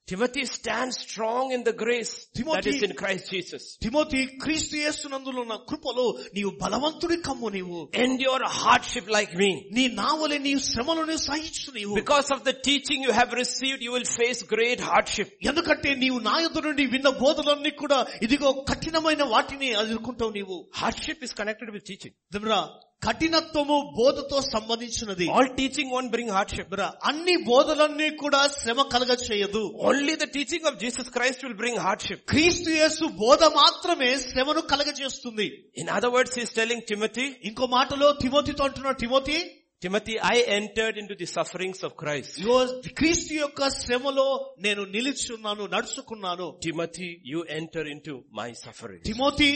[0.07, 0.41] Timothy?
[0.41, 3.63] Timothy stands strong in the grace that Timothy- is in Christ Jesus.
[3.83, 6.05] Timothy క్రీస్తు యేసునందులో ఉన్న కృపలో
[6.35, 9.49] నీవు బలవంతుడి కమ్ము నీవు Endure hardship like me.
[9.77, 14.09] నీ నావలే నీ శ్రమలను సహించు నీవు Because of the teaching you have received, you will
[14.19, 15.29] face great hardship.
[15.51, 21.33] ఎందుకంటే నీవు నా యొద్ద నుండి విన్న బోధలన్నీ కూడా ఇదిగో కఠినమైన వాటిని ఎదుర్కొంటావు నీవు Hardship is
[21.41, 22.15] connected with teaching.
[22.35, 22.61] దిమ్రా
[23.02, 25.26] కఠినత్వము బోధతో సంబంధించినది.
[25.28, 26.74] All teaching won't bring hardship
[27.10, 32.24] అన్ని బోధలన్నీ కూడా శ్రమ కలగ చేయదు only the teaching of Jesus Christ will bring hardship
[32.24, 35.46] క్రీస్తు యేసు బోధ మాత్రమే శ్రమను కలగ చేస్తుంది
[35.76, 39.38] in other words is telling Timothy ఇంకో మాటలో తిమోతితో అంటున్నాడు Timothy
[39.83, 42.29] Timothy, I entered into the sufferings of Christ.
[42.41, 42.57] ఇగో
[42.99, 44.27] క్రీస్తు యొక్క శ్రమలో
[44.65, 49.01] నేను నిలిచి ఉన్నాను నడుచుకున్నాను Timothy, you enter into my suffering.
[49.09, 49.49] Timothy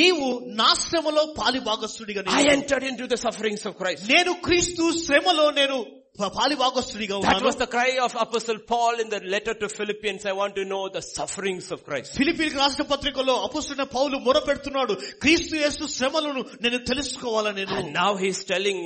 [0.00, 0.28] నీవు
[0.60, 2.52] నా శ్రమలో పాలి భాగస్థుడిగా I నిలిచావు.
[2.56, 4.04] entered into the sufferings of Christ.
[4.14, 5.78] నేను క్రీస్తు శ్రమలో నేను
[6.20, 9.68] ప- పాలి భాగస్థుడిగా That ఉన్నాను was the cry of Apostle Paul in the letter to
[9.78, 10.22] Philippians.
[10.32, 12.10] I want to know the sufferings of Christ.
[12.20, 14.94] Philippines రాష్ట్ర పత్రికలో అపుస్తున్న పౌలు మొర పెడుతున్నాడు
[15.24, 18.80] క్రీస్తు యేసు శ్రమలను నేను తెలుసుకోవాలా నేను And now he's telling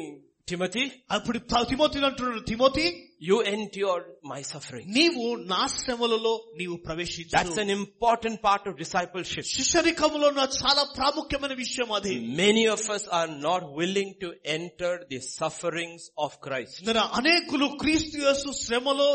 [0.51, 0.83] Timothy,
[1.17, 2.83] అప్పుడు త- తిమోతి అంటున్నాడు Timothy
[3.29, 4.85] you endured my suffering.
[4.97, 9.45] నీవు నా శ్రమలలో నీవు That's ప్రవేశించు an important part of discipleship.
[9.57, 14.29] శిష్యరికంలో ఉన్న చాలా ప్రాముఖ్యమైన విషయం అది Many of us are not willing to
[14.59, 16.77] enter the sufferings of Christ.
[16.83, 19.09] ఇందులో అనేకులు క్రీస్తు యేసు శ్రమలో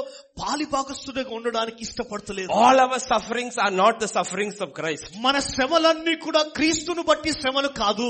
[0.43, 5.07] పాలిభాగస్తుడిగా ఉండడానికి ఇష్టపడతలేదు All our sufferings are not the sufferings of Christ.
[5.27, 8.09] మన శ్రమలన్నీ కూడా క్రీస్తును బట్టి శ్రమలు కాదు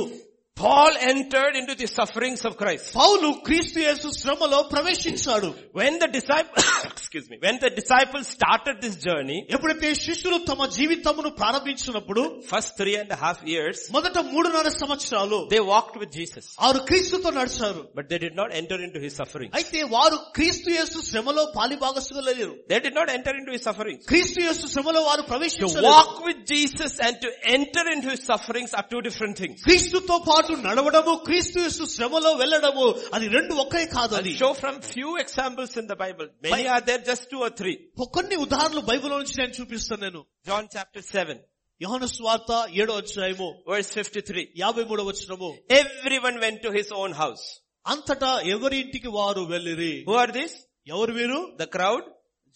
[0.58, 2.88] Paul entered into the sufferings of Christ.
[2.98, 5.48] పౌలు క్రీస్తు యేసు శ్రమలో ప్రవేశించాడు
[5.80, 11.30] When the disciples, excuse me, when the disciples started this journey, ఎప్పుడైతే శిష్యులు తమ జీవితమును
[11.40, 16.82] ప్రారంభించినప్పుడు first three and a half years, మొదట మూడున్నర సంవత్సరాలు they walked with Jesus, వారు
[16.92, 19.50] క్రీస్తుతో నడిచారు but they did not enter into his suffering.
[19.62, 23.98] అయితే వారు క్రీస్తు యేసు శ్రమలో పాలిభాగస్తులు లేరు They did not enter into his suffering.
[24.14, 28.74] క్రీస్తు యేసు శ్రమలో వారు To ప్రవేశించలేదు walk with Jesus and to enter into his sufferings
[28.80, 29.58] are two different things.
[29.70, 32.85] క్రీస్తుతో పాటు పాటు నడవడము క్రీస్తు శ్రమలో వెళ్ళడము
[33.17, 34.33] అది రెండు ఒకే కాదు అది.
[34.43, 37.73] Show from few examples in the Bible many are there just two or three
[38.17, 40.21] కొన్ని ఉదాహరణలు బైబిల్ నుంచి నేను చూపిస్తాను నేను.
[40.49, 41.41] జాన్ చాప్టర్ సెవెన్
[41.81, 42.53] యోహన స్వార్త
[42.83, 45.49] ఏడో అధ్యాయము వర్స్ ఫిఫ్టీ త్రీ యాభై మూడవ వచ్చినము
[45.81, 47.47] every one to his own house
[47.87, 49.95] అంతటా ఎవరి ఇంటికి వారు వెళ్ళిరి?
[50.11, 50.57] హు ఆర్ దిస్
[50.95, 51.41] ఎవరు వీరు?
[51.63, 52.07] ద క్రౌడ్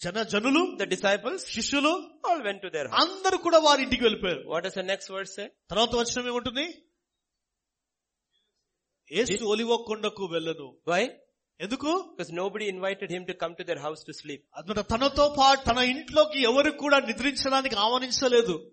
[0.01, 1.91] జన జనులు ద డిసైపుల్స్ శిష్యులు
[2.29, 4.41] ఆల్ వెన్ టు దేర్ అందరూ కూడా వారి ఇంటికి వెళ్ళిపోయారు.
[4.53, 5.37] What is the next words
[5.71, 6.65] తర్వాత వచ్చిన ఏముంటుంది?
[9.13, 10.77] యేసు ఒలివ కొండకు వెళ్ళను.
[10.87, 11.09] వై
[11.59, 11.91] ఎందుకు?
[12.09, 15.77] Because nobody invited him to come to their house to sleep అందులో తనతో పాటు తన
[15.77, 18.71] ఇంట్లోకి ఎవరు కూడా నిద్రించడానికి ఆహ్వానించలేదు.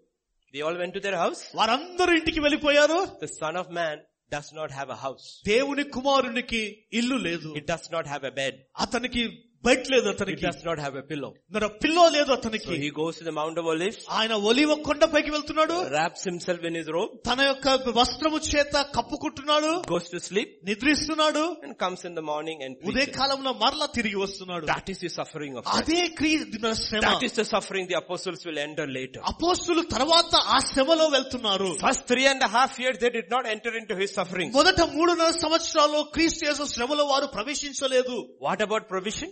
[0.55, 3.07] They all went to their house వారందరూ ఇంటికి వెళ్ళిపోయారు.
[3.23, 4.01] The son of man
[4.35, 7.55] does not have a house దేవుని కుమారునికి ఇల్లు లేదు.
[7.57, 11.04] It does not have a bed అతనికి బెడ్ లేదు He అతనికి does not have a
[11.12, 11.30] pillow.
[11.56, 15.32] మరి పిల్లో లేదు So అతనికి he goes to the Mount of Olives, ఆయన ఒలివ కొండపైకి
[15.36, 17.68] వెళ్తున్నాడు wraps himself in his robe, తన యొక్క
[18.00, 23.16] వస్త్రము చేత కప్పుకుంటున్నాడు goes to sleep, నిద్రిస్తున్నాడు and comes in the morning and Udaya preaches.
[23.20, 25.80] కాలంలో మరలా తిరిగి వస్తున్నాడు That is the suffering of Christ.
[25.80, 26.40] అదే క్రియ
[26.84, 29.22] శ్రమ That is the suffering the apostles will enter later.
[29.34, 33.74] అపోస్తులు తర్వాత ఆ శ్రమలో వెళ్తున్నారు First three and a half years they did not enter
[33.82, 34.52] into his suffering.
[34.60, 38.18] మొదట మూడున్నర సంవత్సరాల్లో క్రీస్తు యేసు శ్రమలో వారు ప్రవేశించలేదు
[38.50, 39.32] What about provision?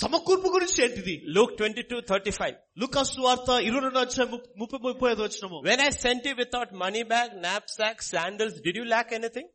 [0.00, 2.54] సమకూర్పు గురించి ఏంటిది Luke 22, 35.
[2.82, 4.24] లుకాస్ వార్త ఇరవై రెండు వచ్చే
[4.60, 8.86] ముప్పై ముప్పై ఐదు వచ్చినము When I sent you without money bag, knapsack, sandals, did you
[8.94, 9.46] lack anything?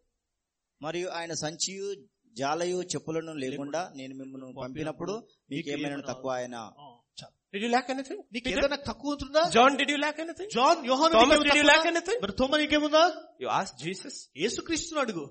[0.82, 1.88] మరియు ఆయన సంచియు
[2.36, 5.16] జాలయు చెప్పులను లేకుండా నేను మిమ్మల్ని పంపినప్పుడు
[5.54, 6.58] మీకేమైనా తక్కువ ఆయన
[7.54, 8.20] Did you lack anything?
[8.34, 8.48] నీకు?
[8.54, 10.50] ఏదైనా తక్కువ ఉంటుందా John, did you lack anything?
[10.58, 12.20] John యోహాను Thomas, did you lack anything?
[12.26, 13.04] మరి తోమ నీకేముందా
[13.44, 15.26] You ask Jesus, యేసుక్రీస్తుని అడుగు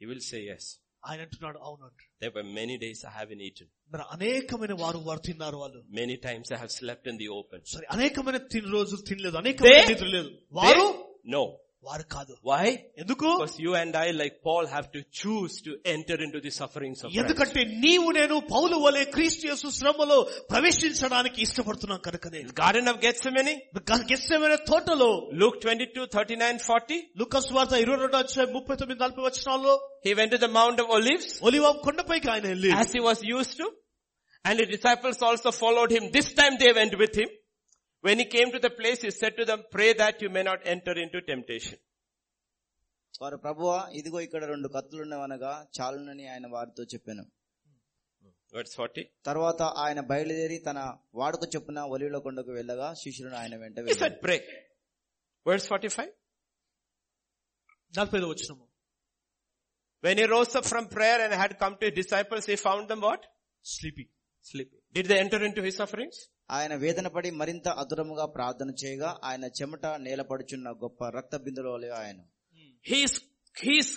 [0.00, 0.64] he will say yes.
[1.05, 3.67] ఆయన అంటున్నాడు అవును అంటు There were many days I haven't eaten.
[3.93, 7.61] మరి అనేకమైన వారు వారు తిన్నారు వాళ్ళు Many times I have slept in the open.
[7.73, 10.31] సరే అనేకమైన తిని రోజులు తినలేదు అనేకమైన They- నిద్ర లేదు
[10.61, 10.85] వారు
[11.35, 11.43] No.
[11.87, 12.65] వారు కాదు Why?
[13.01, 16.99] ఎందుకు Because you and I, like Paul, have to choose to enter into the sufferings
[17.03, 17.19] of Christ.
[17.21, 20.17] ఎందుకంటే నీవు నేను పౌలు వలె క్రీస్తు యేసు శ్రమలో
[20.51, 23.53] ప్రవేశించడానికి ఇష్టపడుతున్నాం కనుకనే Garden of Gethsemane,
[24.11, 25.09] గెస్సమైన తోటలో
[25.41, 26.99] Luke 22, 39, 40.
[27.21, 29.75] లుకస్ వార్త ఇరవై రెండు వచ్చే ముప్పై తొమ్మిది నలభై వచ్చినాల్లో
[30.07, 33.55] He went to the Mount of Olives ఒలివ కొండపైకి ఆయన వెళ్ళి as he was used
[33.61, 33.67] to.
[34.45, 36.03] And the disciples also followed him.
[36.15, 37.29] This time they went with him.
[38.06, 40.60] When he came to the place, he said to them, pray that you may not
[40.74, 41.78] enter into temptation.
[43.22, 43.68] వారు ప్రభువ
[43.98, 47.24] ఇదిగో ఇక్కడ రెండు కత్తులు ఉన్నవనగా చాలునని ఆయన వారితో చెప్పాను.
[49.28, 50.78] తర్వాత ఆయన బయలుదేరి తన
[51.20, 53.76] వాడుకు చెప్పున ఒలివుల కొండకు వెళ్ళగా శిష్యులను ఆయన వెంట
[54.26, 54.36] ప్రే
[55.46, 56.12] వర్డ్స్ ఫార్టీ ఫైవ్
[57.94, 58.54] నలభై వచ్చిన
[60.04, 63.24] when he rose from prayer and had come to disciples he found them what
[63.64, 64.12] sleeping
[64.46, 66.20] sleeping did they enter into his sufferings
[66.50, 72.20] ఆయన వేదనపడి మరింత అదురముగా ప్రార్థన చేయగా ఆయన చెమట నేలపడుచున్న గొప్ప రక్త బిందులో ఆయన
[72.86, 73.96] హీస్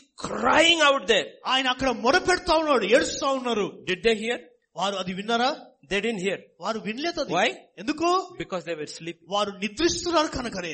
[0.82, 3.86] అవుట్ దే ఆయన అక్కడ మొరపెడతా ఉన్నాడు ఏడుస్తా ఉన్నారు.
[3.88, 4.42] డిడ్ దే హియర్
[4.76, 5.66] వారు అది విన్నారా?
[5.86, 8.36] దే డిన్ హియర్ వారు వినలేదు వై ఎందుకు?
[8.38, 10.74] బికాస్ దే వర్ స్లీప్ వారు నిద్రిస్తున్నారు కనుకనే.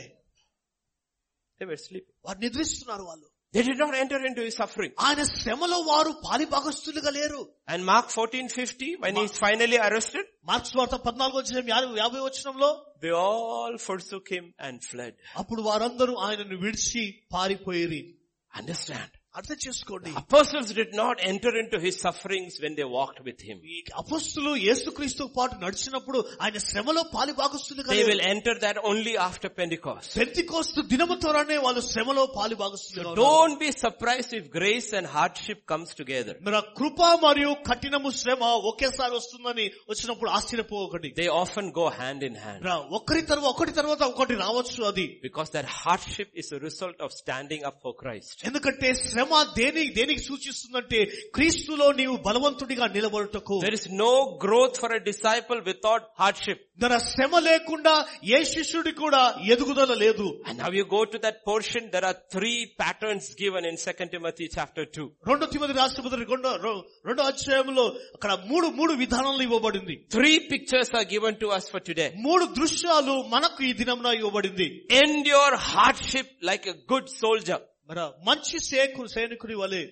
[1.60, 3.35] దే వర్ స్లీప్ వారు నిద్రిస్తున్నారు వాళ్ళు.
[3.55, 4.93] They did not enter into his suffering.
[4.99, 11.39] ఆయన శ్రమలో వారు పాలిభాగస్తులుగా లేరు And Mark 14:50, when he's finally arrested, marks వార్త పద్నాలుగు
[11.41, 12.70] వచ్చిన యాభై వచ్చినంలో
[13.03, 15.15] they all forsook him and fled.
[15.37, 18.15] అప్పుడు వారందరూ ఆయనను విడిచి పారిపోయి
[18.61, 19.11] Understand?
[19.39, 23.59] అర్థం చేసుకోండి Apostles did not enter into his sufferings when they walked with him.
[23.74, 28.09] ఈ అపస్తులు యేసుక్రీస్తు పాటు నడిచినప్పుడు ఆయన శ్రమలో పాలిభాగస్తులుగా They లేరు.
[28.11, 30.09] will enter that only after Pentecost.
[30.20, 33.20] Pentecost దినము ద్వారానే వాళ్ళు శ్రమలో పాలిభాగస్తులుగా ఉన్నారు.
[33.27, 36.35] Don't be surprised if grace and hardship comes together.
[36.49, 38.43] మరి ఆ కృప మరియు కఠినము శ్రమ
[38.73, 42.61] ఒకేసారి వస్తుందని వచ్చినప్పుడు ఆశ్చర్యపోకండి They often go hand in hand.
[42.70, 47.11] రా, ఒకరి తర్వాత ఒకటి తర్వాత ఒకటి రావచ్చు అది Because that hardship is a result of
[47.23, 48.37] standing up for Christ.
[48.51, 49.19] ఎందుకంటే శ్రమ
[49.57, 51.01] దేని దేనికి సూచిస్తుందంటే
[51.35, 54.12] క్రీస్తులో నీవు బలవంతుడిగా నిలబడుటకు There is no
[54.45, 56.59] growth for a disciple without hardship.
[56.82, 57.93] మన శ్రమ లేకుండా
[58.37, 59.20] ఏ శిష్యుడి కూడా
[59.55, 63.77] ఎదుగుదల లేదు And now you go to that portion, there are three patterns given in
[63.77, 65.07] 2 Timothy chapter 2.
[65.31, 66.81] రెండో తిమది రాష్ట్రపతి రెండో రె-
[67.11, 67.85] రెండో అధ్యాయంలో
[68.16, 72.09] అక్కడ మూడు మూడు విధానాలు ఇవ్వబడింది Three pictures are given to us for today.
[72.28, 74.69] మూడు దృశ్యాలు మనకు ఈ దినంలో ఇవ్వబడింది
[75.03, 77.61] Endure hardship like a good soldier.
[77.91, 79.85] మన మంచి సేకు సైనికుడి వలె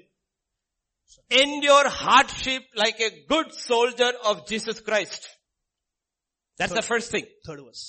[1.30, 5.22] Endure hardship like a good soldier of Jesus Christ.
[6.58, 7.26] That's the first thing.
[7.46, 7.84] Third verse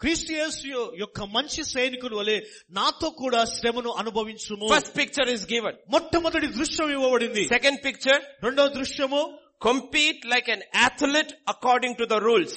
[0.00, 0.66] క్రీస్తు యేసు
[1.02, 2.36] యొక్క మంచి సైనికుడు వలె
[2.78, 5.74] నాతో కూడా శ్రమను అనుభవించుము First picture is given.
[5.94, 9.22] మొట్టమొదటి దృశ్యం ఇవ్వబడింది Second picture, రెండవ దృశ్యము
[9.66, 12.54] compete like an athlete according to the rules.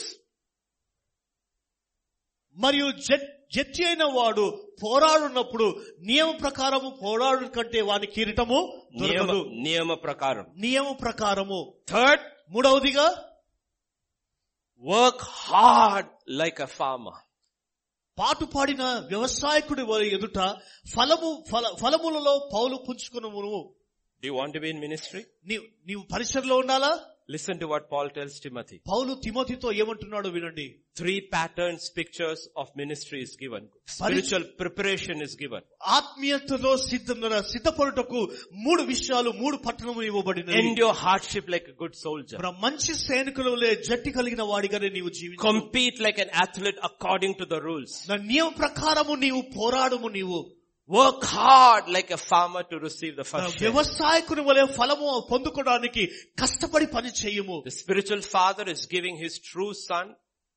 [2.56, 2.90] మరియు
[3.56, 8.58] జడ్జి అయిన వాడు పోరాడున్నప్పుడు నియమ ప్రకారము పోరాడు కంటే వాని కిరీటము
[9.62, 10.46] నియమ ప్రకారం.
[10.56, 11.74] నియమ ప్రకారము.
[11.88, 12.20] థర్డ్
[12.50, 13.06] మూడవదిగా
[14.84, 17.20] work hard like a farmer
[18.18, 20.38] పాటు పాడిన వ్యవసాయకుడి వారి ఎదుట
[20.96, 21.44] ఫలము
[21.80, 23.74] ఫలములలో పౌలు పుంజుకున్న నువ్వు
[24.22, 25.22] డి వాంట్ బి ఇన్ మినిస్ట్రీ
[25.86, 26.92] నీవు పరిసరలో ఉండాలా?
[27.27, 28.77] Listen to what Paul tells Timothy.
[28.91, 30.65] పౌలు తిమోతితో ఏమంటున్నాడు వినండి
[30.99, 33.61] Three patterns, pictures of ministry is given.
[33.97, 35.61] Spiritual preparation is given.
[35.97, 37.09] ఆత్మీయతలో సిద్ధ
[37.53, 38.19] సిద్ధపడుటకు
[38.65, 42.37] మూడు విషయాలు మూడు పట్టణము ఇవ్వబడినవి Endure hardship like a good soldier.
[42.41, 47.61] మన మంచి సైనికులలో జట్టి కలిగిన వాడిగానే నీవు జీవించు Compete like an athlete according to the
[47.69, 47.93] rules.
[48.11, 50.39] నా నియమ ప్రకారము నీవు పోరాడుము నీవు
[50.90, 56.04] Work hard like a farmer to receive the first వ్యవసాయకుని వలె ఫలము పొందుకోవడానికి
[56.42, 57.56] కష్టపడి పని చేయము.
[57.80, 60.12] Spiritual father is giving his true son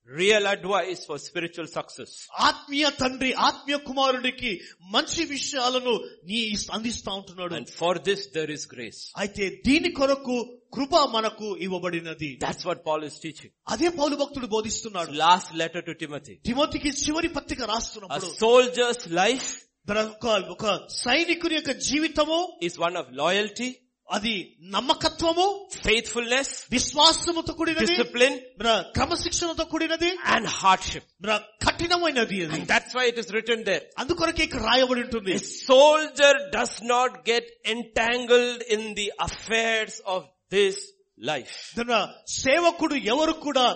[0.10, 2.14] real advice for spiritual success
[2.50, 4.52] ఆత్మీయ తండ్రి ఆత్మీయ కుమారుడికి
[4.96, 5.94] మంచి విషయాలను
[6.30, 6.40] నీ
[6.78, 7.54] అందిస్తా ఉంటున్నాడు.
[7.60, 10.38] And for this there is grace అయితే దీని కొరకు
[10.74, 12.32] కృప మనకు ఇవ్వబడినది.
[12.46, 15.12] That's what Paul is teaching అదే పౌలు భక్తుడు బోధిస్తున్నాడు.
[15.26, 19.50] లాస్ట్ లెటర్ టు టిమోతి టిమోతికి చివరి పత్రిక రాస్తున్నాడు సోల్జర్స్ లైఫ్
[19.89, 23.71] ఒక- ఒక సైనికుని యొక్క జీవితము is one of loyalty,
[24.09, 31.05] అది నమ్మకత్వము faithfulness, విశ్వాసముతో కూడినది discipline, మన క్రమశిక్షణతో కూడినది and hardship.
[31.21, 33.83] మన కఠినమైనది అది And that's why it is written there.
[33.99, 35.39] అందుకొరకే ఇక్కడ రాయబడి ఉంటుంది A
[35.71, 37.45] soldier does not get
[37.75, 40.77] entangled in the affairs of this
[41.19, 41.57] life.
[41.77, 41.93] తన
[42.27, 43.67] సేవకుడు ఎవరు కూడా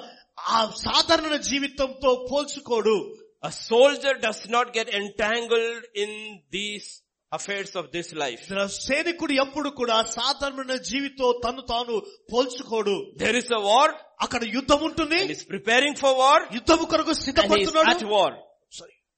[0.49, 2.97] ఆ సాధారణ జీవితంతో పోల్చుకోడు
[3.43, 6.11] A soldier does not get entangled in
[6.57, 6.87] these
[7.33, 8.43] affairs of this life.
[8.51, 11.97] తన సైనికుడు ఎప్పుడు కూడా సాధారణ జీవితం తను తాను
[12.33, 13.87] పోల్చుకోడు There is a war
[14.27, 18.29] అక్కడ యుద్ధం ఉంటుంది and he's preparing for war యుద్ధము కొరకు and he's సిద్ధపడుతున్నాడు at war.
[18.31, 18.42] Sorry.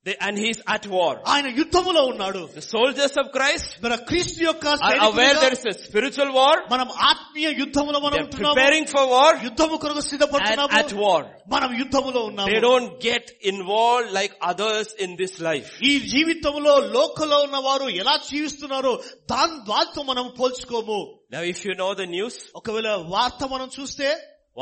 [0.06, 1.10] They- And he's at war.
[1.32, 5.64] ఆయన యుద్ధములో ఉన్నాడు The soldiers of Christ మన క్రీస్తు యొక్క are aware సైనికులుగా there is
[5.72, 6.54] a spiritual war.
[6.70, 11.20] మనం ఆత్మీయ యుద్ధములో మనం They're ఉంటున్నాము preparing for war యుద్ధము కొరకు and సిద్ధపడుతున్నాము at war.
[11.54, 15.68] మనం యుద్ధములో They ఉన్నాము don't get involved like others in this life.
[15.90, 18.94] ఈ జీవితంలో లోకలో ఉన్న వారు ఎలా జీవిస్తున్నారో
[19.34, 21.00] దాని దాంతో మనం పోల్చుకోము
[21.36, 24.08] Now if you know the news, ఒకవేళ వార్త మనం చూస్తే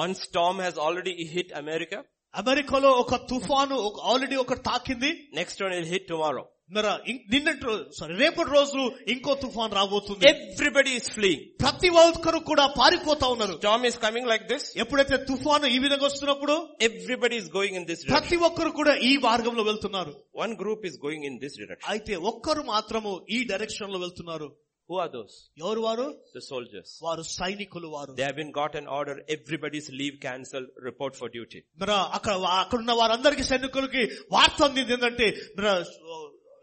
[0.05, 1.99] one storm has already hit America.
[2.42, 3.76] అమెరికాలో ఒక తుఫాను
[4.12, 5.12] ఆల్రెడీ ఒకటి తాకింది.
[5.40, 5.62] నెక్స్ట్
[5.94, 6.44] హిట్ టుమారో
[7.32, 8.80] నిన్నటి సారీ రేపటి రోజు
[9.14, 10.24] ఇంకో తుఫాన్ రాబోతుంది.
[10.30, 11.32] ఎవ్రీబడి ఇస్ ఫ్లీ
[11.64, 13.56] ప్రతి ఒక్కరు కూడా పారిపోతా ఉన్నారు.
[13.66, 16.56] Jam is coming like this ఎప్పుడైతే తుఫాను ఈ విధంగా వస్తున్నప్పుడు
[16.90, 20.14] everybody is going in this ప్రతి ఒక్కరు కూడా ఈ మార్గంలో వెళ్తున్నారు.
[20.44, 24.50] One group is going in this direction అయితే ఒక్కరు మాత్రము ఈ డైరెక్షన్లో వెళ్తున్నారు.
[24.90, 25.34] Who are those?
[25.64, 26.06] ఎవరు వారు
[26.38, 26.90] The soldiers.
[27.06, 29.16] వారు సైనికులు వారు They have been got an order.
[29.36, 30.70] Everybody's leave cancelled.
[30.90, 31.62] Report for duty.
[31.84, 34.04] మరి అక్కడ అక్కడున్న వారందరికీ సైనికులకి
[34.36, 35.28] వార్త అందింది ఏంటంటే
[35.58, 35.70] మరి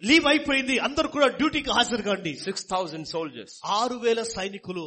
[0.03, 4.85] లీవ్ అయిపోయింది అందరు కూడా డ్యూటీకి హాజరు కండి 6,000 soldiers ఆరు వేల సైనికులు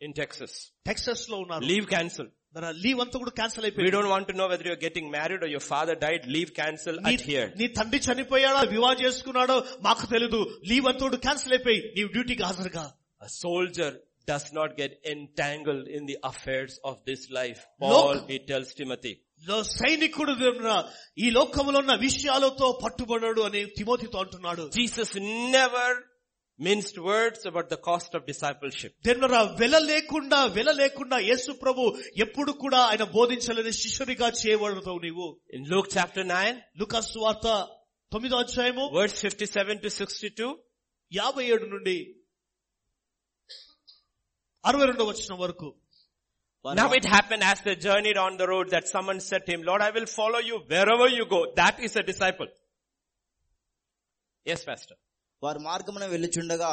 [0.00, 0.52] in Texas.
[0.88, 2.32] టెక్సస్లో ఉన్నారు Leave cancelled.
[2.55, 5.41] మరి లీవ్ అంతా కూడా క్యాన్సిల్ We అయిపోయింది don't want to know whether you're getting married
[5.45, 6.23] or your father died.
[6.35, 7.47] Leave cancel నీ at here.
[7.61, 9.57] నీ తండ్రి చనిపోయాడా వివాహం చేసుకున్నాడో
[9.87, 10.41] మాకు తెలీదు
[10.71, 12.85] లీవ్ అంతా క్యాన్సిల్ అయిపోయి నీవు డ్యూటీకి హాజరుగా
[13.21, 13.91] A soldier
[14.31, 17.61] does not get entangled in the affairs of this life.
[17.83, 18.29] Paul, Look.
[18.31, 19.13] he tells Timothy.
[19.49, 20.73] లో- సైనికుడు ఉన్న
[21.23, 25.11] ఈ లోకంలో ఉన్న విషయాలతో పట్టుబడడు అని తిమోతితో అంటున్నాడు Jesus
[25.57, 25.89] never
[26.59, 28.91] minced words about the cost of discipleship.
[29.07, 31.83] దేనివల్ల వెల లేకుండా వెల లేకుండా యేసు ప్రభు
[32.25, 37.47] ఎప్పుడు కూడా ఆయన బోధించలేదు శిష్యుడిగా చేయబడతావు నీవు In Luke chapter 9, లుకాస్ వార్త
[38.11, 40.51] తొమ్మిదో అధ్యాయము verse 57 to 62,
[41.11, 41.97] యాభై ఏడు నుండి
[44.63, 45.69] అరవై రెండో వచ్చిన వరకు
[46.65, 49.81] Now it happened as they journeyed on the road that someone said to him, Lord,
[49.81, 51.39] I will follow you wherever you go.
[51.55, 52.47] That is a disciple.
[54.45, 54.95] Yes, Pastor.
[55.42, 56.70] వారు మార్గమున వెళ్ళుచుండగా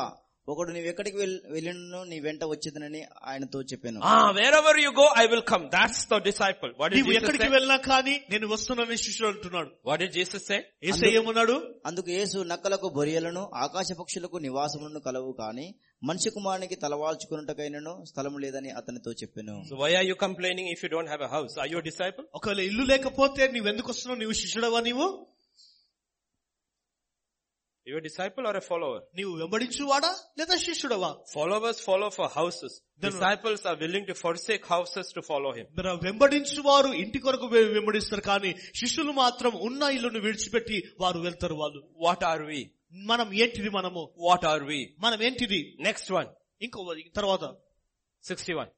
[0.48, 1.18] ఒకడు నీవు ఎక్కడికి
[1.54, 2.00] వెళ్ళినను?
[2.10, 4.00] నీ వెంట వచ్చేదనని ఆయనతో చెప్పాను.
[4.10, 4.16] ఆ
[4.58, 8.84] wherever you go I will come that's the disciple what ఎక్కడికి వెళ్ళినా కానీ నేను వస్తున్నా
[9.06, 9.70] శిష్యుడు అంటున్నాడు.
[9.90, 11.56] వాట్ ఇస్ జీసస్ సే యేసు ఏమన్నాడు?
[11.90, 15.68] అందుకు యేసు నక్కలకు బొరియలను ఆకాశ పక్షులకు నివాసములను కలవు కానీ
[16.10, 19.56] మనిషి కుమారునికి తలవాల్చుకున్నటకైనను స్థలం లేదని అతనితో చెప్పాను.
[19.70, 22.60] So why are you complaining if you don't have a house are you disciple ఒకవేళ
[22.70, 24.20] ఇల్లు లేకపోతే నీవు ఎందుకు వస్తున్నావు?
[24.24, 25.08] నీవు శిష్యుడవా నీవు?
[27.87, 28.99] You a disciple or a follower?
[29.19, 32.73] నీవు వెంబడించువాడా లేదా శిష్యుడవా Followers follow for houses.
[33.03, 35.67] Then- Disciples are willing to forsake houses to follow him.
[35.79, 41.57] మరి ఆ వెంబడించువారు ఇంటి కొరకు వె- వెంబడిస్తారు కానీ శిష్యులు మాత్రం ఉన్న ఇల్లును విడిచిపెట్టి వారు వెళ్తారు
[41.63, 42.61] వాళ్ళు What are we?
[43.11, 44.81] మనం ఏంటిది మనము What are we?
[45.07, 46.31] మనం ఏంటిది Next one.
[46.67, 46.81] ఇంకో
[47.19, 47.45] తర్వాత
[48.25, 48.69] 61.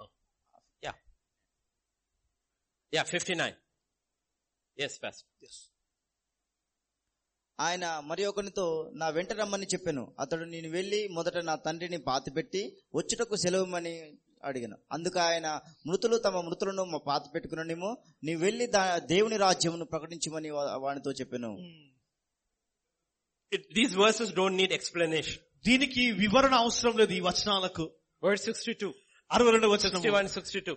[0.00, 0.08] Oh.
[0.86, 0.96] Yeah.
[2.92, 3.54] Yeah, 59.
[4.76, 5.28] Yes, Pastor.
[7.59, 12.61] ఆయన మరి ఒకనితో నా వెంట రమ్మని చెప్పాను అతడు నేను వెళ్ళి మొదట నా తండ్రిని పాతిపెట్టి
[12.95, 13.93] వచ్చుటకు సెలవుమని
[14.43, 15.47] అడిగాను అందుకు ఆయన
[15.87, 17.89] మృతులు తమ మృతులను పాత పెట్టుకునేమో
[18.23, 20.51] నీ వెళ్ళి దా- దేవుని రాజ్యమును ప్రకటించమని
[20.85, 21.51] వానితో చెప్పాను
[23.71, 25.37] these verses don't need explanation.
[25.65, 27.85] దీనికి వివరణ అవసరం లేదు ఈ వచనాలకు
[28.23, 28.89] Verse 62.
[29.31, 30.75] అరవై రెండు వచనం 61, 62.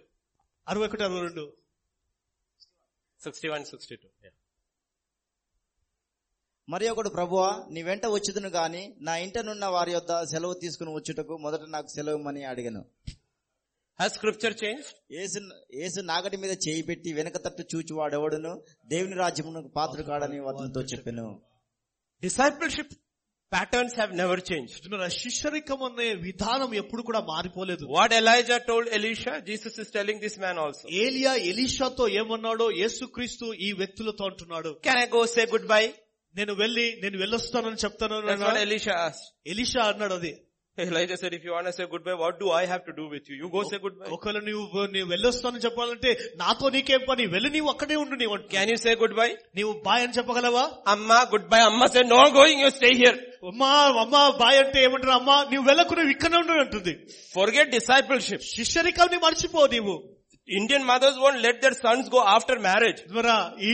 [0.66, 1.44] అరవై ఒకటి అరవై రెండు
[3.20, 4.08] 61, 62.
[4.22, 4.34] Yeah.
[6.70, 11.62] మరి ఒకడు ప్రభువా నీ వెంట వచ్చుదును గాని నా ఇంటనున్న వారి యొద్ద సెలవు తీసుకుని వచ్చుటకు మొదట
[11.76, 12.84] నాకు సెలవుమని అడిగాను
[13.98, 14.90] Has scripture changed?
[15.22, 15.38] ఏసు
[15.84, 18.52] ఏసు నాగటి మీద చేయి పెట్టి వెనక తట్టు చూచి వాడెవడును
[18.92, 21.26] దేవుని రాజ్యమునకు పాత్ర కాడని అతనితో చెప్పాను
[22.22, 22.88] Discipleship
[23.52, 24.80] patterns have never changed.
[24.92, 30.36] మన శిష్యరికం అనే విధానం ఎప్పుడు కూడా మారిపోలేదు What Elijah told Elisha, Jesus is telling this
[30.44, 30.84] man also.
[31.04, 35.88] ఏలియా ఎలీషాతో ఏమన్నాడో యేసుక్రీస్తు ఈ వ్యక్తులతో అంటున్నాడు Can I go say goodbye?
[36.38, 38.16] నేను వెళ్ళి నేను వెళ్ళొస్తానని చెప్తాను
[39.08, 39.26] asked.
[39.54, 40.32] ఎలీషా అన్నాడు అది
[40.78, 43.24] Elijah said, if you want to say goodbye, what do I have to do with
[43.30, 43.36] you?
[43.40, 44.10] You go say goodbye.
[44.16, 46.10] ఒకవేళ నీవు వెళ్ళొస్తానని చెప్పాలంటే
[46.42, 49.32] నాతో నీకేం పని వెళ్ళి నీవు అక్కడే ఉండు నీవు అంటు- Can you say goodbye?
[49.58, 51.62] నీవు బాయ్ అని చెప్పగలవా Amma, goodbye.
[51.70, 53.16] Amma said, no going, you stay here.
[53.50, 53.72] అమ్మా
[54.04, 56.94] అమ్మా బాయ్ అంటే ఏమంటారు అమ్మా నువ్వు వెళ్ళకు నువ్వు ఇక్కడే ఉండు అంటుంది
[57.36, 58.40] Forget discipleship.
[58.56, 59.96] శిష్యరికాన్ని మర్చిపో నీవు
[60.48, 63.00] Indian mothers won't let their sons go after marriage.
[63.12, 63.34] ద్వారా
[63.70, 63.72] ఈ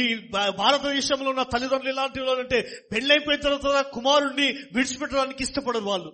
[0.62, 2.58] భారతదేశంలో ఉన్న తల్లిదండ్రులు ఎలాంటి వాళ్ళు అంటే
[2.92, 6.12] పెళ్ళైపోయిన తర్వాత కుమారుణ్ణి విడిచిపెట్టడానికి ఇష్టపడరు వాళ్ళు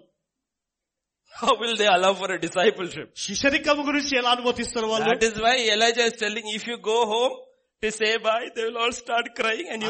[1.33, 3.07] How will they allow for a discipleship?
[3.27, 7.35] శిష్యరికం గురించి ఎలా అనుమతిస్తారు వాళ్ళు That is why Elijah is telling, if you go home
[7.83, 7.89] to
[8.25, 9.85] bye they will all start crying and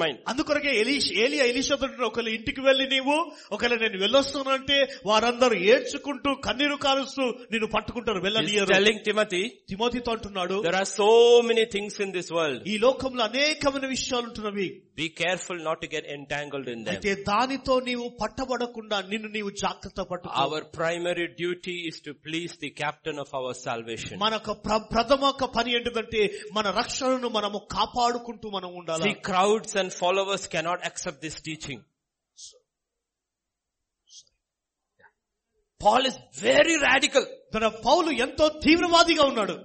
[0.00, 3.14] mind అందుకొరకే ఎలీష్ ఏలి ఎలీషతో ఒకళ్ళు ఇంటికి వెళ్ళి నీవు
[3.52, 10.74] ఒకవేళ నేను వెళ్ళొస్తానంటే వారందరూ ఏడ్చుకుంటూ కన్నీరు కారుస్తూ నేను పట్టుకుంటారు వెళ్ళని టెల్లింగ్ తిమతి తిమోతితో అంటున్నాడు there
[10.74, 11.08] are so
[11.42, 14.68] many things in this world ఈ లోకంలో అనేకమైన విషయాలు ఉంటున్నవి.
[14.99, 16.93] Be careful not to get entangled in them.
[16.93, 22.71] అయితే దానితో నీవు పట్టబడకుండా నిన్ను నీవు జాగ్రత్త పట్టుకో Our primary duty is to please the
[22.83, 24.15] captain of our salvation.
[24.25, 26.21] మన యొక్క ప్ర- ప్రథమ యొక్క పని ఏంటిదంటే
[26.57, 31.81] మన రక్షణను మనము కాపాడుకుంటూ మనం ఉండాలి See, crowds and followers cannot accept this teaching.
[35.81, 37.25] Paul is very radical.
[37.53, 39.55] తన పౌలు ఎంతో తీవ్రవాదిగా ఉన్నాడు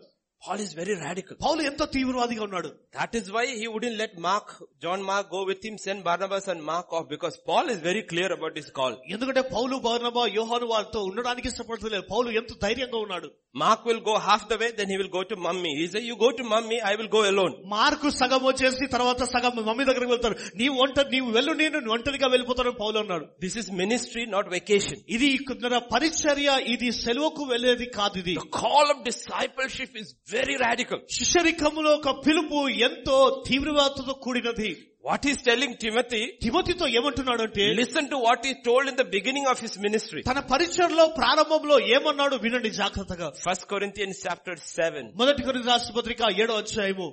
[0.42, 1.36] Paul is very radical.
[1.44, 2.68] పౌలు ఎంతో తీవ్రవాదిగా ఉన్నాడు
[2.98, 4.46] That is why he wouldn't let Mark,
[4.84, 8.30] John Mark go with him, send Barnabas and Mark off because Paul is very clear
[8.36, 8.94] about his call.
[9.14, 13.30] ఎందుకంటే పౌలు బర్నబా యోహాను వారితో ఉండడానికి ఇష్టపడతలేదు పౌలు ఎంత ధైర్యంగా ఉన్నాడు
[13.62, 15.70] Mark will go half the way, then he will go to mummy.
[15.78, 17.54] He said, you go to mummy, I will go alone.
[17.74, 22.74] Mark సగం వచ్చేసి తర్వాత సగం మమ్మీ దగ్గరికి వెళ్తారు నీవు ఒంట నీవు వెళ్ళు నేను ఒంటరిగా వెళ్ళిపోతాను
[22.82, 24.98] పౌలు అన్నాడు This is ministry, not vacation.
[25.16, 31.01] ఇది కొందర పరిచర్య ఇది సెలవుకు వెళ్ళేది కాదు ఇది The call of discipleship is very radical
[31.17, 34.71] శిష్యరికములో ఒక పిలుపు ఎంతో తీవ్రవాతతో కూడినది.
[35.07, 39.49] వాట్ ఈస్ టెల్లింగ్ టిమతి తిమతితో ఏమంటున్నాడు అంటే listen to what is told in the beginning
[39.51, 43.29] of his ministry తన పరిచయంలో ప్రారంభంలో ఏమన్నాడు వినండి జాగ్రత్తగా.
[43.45, 47.07] ఫస్ట్ కొరింతియన్ చాప్టర్ సెవెన్ మొదటి కొరింత రాష్ట్రపత్రిక ఏడో అధ్యాయము.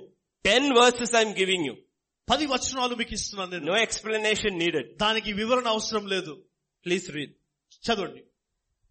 [0.45, 1.75] Ten verses I'm giving you
[2.31, 6.35] పది వచనాలు మీకు ఇస్తున్నాను నో ఎక్స్ప్లెనేషన్ నీడెడ్ దానికి వివరణ అవసరం లేదు.
[6.85, 7.33] ప్లీజ్ రీడ్
[7.85, 8.21] చదవండి.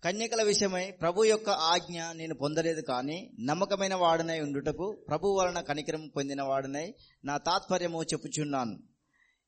[0.04, 6.42] కన్యకల విషయమై ప్రభు యొక్క ఆజ్ఞ నేను పొందలేదు కానీ నమ్మకమైన వాడనై ఉండుటకు ప్రభు వలన కనికరం పొందిన
[6.42, 8.78] వాడనై నా తాత్పర్యము చెప్పుచున్నాను.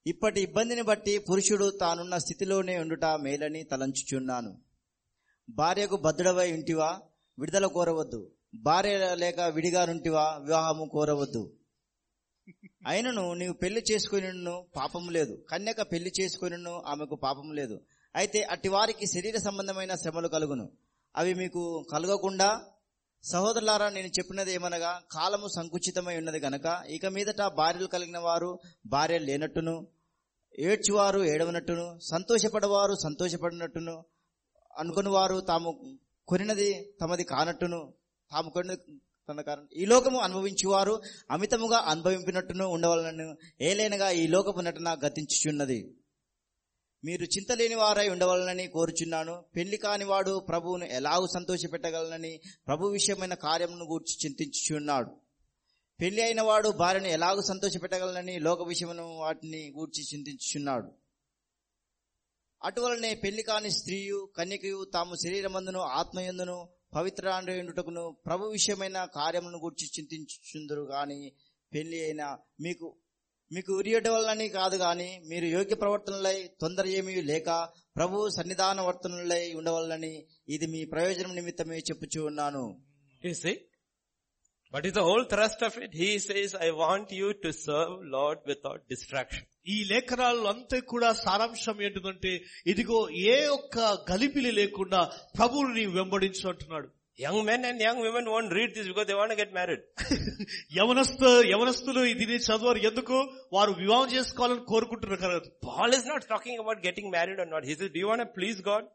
[0.07, 4.59] ఇప్పటి ఇబ్బందిని బట్టి పురుషుడు తానున్న స్థితిలోనే ఉండుట మేలని తలంచుచున్నాను.
[5.51, 7.01] భార్యకు భద్రుడవై ఉంటివా?
[7.39, 8.31] విడుదల కోరవద్దు.
[8.55, 11.53] భార్య లేక విడిగానుంటివా వివాహము కోరవద్దు.
[12.87, 15.45] అయినను నీవు పెళ్ళి చేసుకుని పాపం లేదు.
[15.49, 16.57] కన్యక పెళ్ళి చేసుకుని
[16.87, 17.81] ఆమెకు పాపం లేదు.
[18.15, 20.67] అయితే అట్టి వారికి శరీర సంబంధమైన శ్రమలు కలుగును.
[21.17, 21.63] అవి మీకు
[21.93, 22.49] కలగకుండా
[23.25, 28.51] సహోదరులారా నేను చెప్పినది ఏమనగా కాలము సంకుచితమై ఉన్నది గనక ఇక మీదట భార్యలు కలిగిన వారు
[28.87, 29.87] భార్య లేనట్టును
[30.59, 34.05] ఏడ్చువారు ఏడవనట్టును సంతోషపడవారు సంతోషపడినట్టును
[34.79, 35.71] అనుకుని వారు తాము
[36.29, 36.69] కొనినది
[37.01, 37.81] తమది కానట్టును
[38.31, 39.69] తాము కొనినది తన కారణం.
[39.77, 40.95] ఈ లోకము అనుభవించేవారు
[41.31, 45.81] అమితముగా అనుభవింపినట్టును ఉండవలనను ఏలైనగా ఈ లోకపు నటన గతించుచున్నది.
[47.05, 49.45] మీరు చింతలేని వారై ఉండవలనని కోరుచున్నాను.
[49.57, 55.11] పెళ్ళి కానివాడు ప్రభువును ఎలాగూ సంతోషపెట్టగలనని ప్రభు విషయమైన కార్యమును గూర్చి చింతించుచున్నాడు.
[56.01, 60.93] పెళ్ళి అయిన వాడు భార్యను ఎలాగూ సంతోషపెట్టగలనని లోక విషయమును వాటిని గూర్చి చింతించుచున్నాడు.
[62.63, 71.33] అటువలనే పెళ్ళి కాని స్త్రీయు కన్యకయు తాము శరీరమందును ఆత్మయందును పవిత్రాండుటకును ప్రభు విషయమైన కార్యములను గూర్చి చింతించుచుందరు గాని
[71.75, 72.97] పెళ్ళి అయిన మీకు
[73.51, 77.49] మీకు ఉరియట వల్లని కాదు గాని మీరు యోగ్య ప్రవర్తనలై తొందర ఏమీ లేక
[77.97, 80.15] ప్రభు సన్నిధాన వర్తనలై ఉండవల్లని
[80.55, 82.65] ఇది మీ ప్రయోజనం నిమిత్తమే చెప్పుచు ఉన్నాను.
[84.75, 88.41] But is the whole thrust of it he says I want you to serve Lord
[88.47, 92.33] without distraction ఈ లేఖనాలు అంతా కూడా సారాంశం ఏంటంటే
[92.73, 92.99] ఇదిగో
[93.35, 93.79] ఏ ఒక్క
[94.11, 95.03] గలిపిలి లేకుండా
[95.39, 96.89] ప్రభువుని వెంబడించు అంటున్నాడు.
[97.19, 99.83] Young men and young women won't read this because they want get married
[100.79, 101.23] యవనస్త
[101.53, 103.17] యవనస్తులు దీన్ని చదవరు ఎందుకు?
[103.53, 105.39] వారు వివాహం చేసుకోవాలని కోరుకుంటున్నారు కదా.
[105.69, 108.87] Paul is not talking about getting married and not his do want please God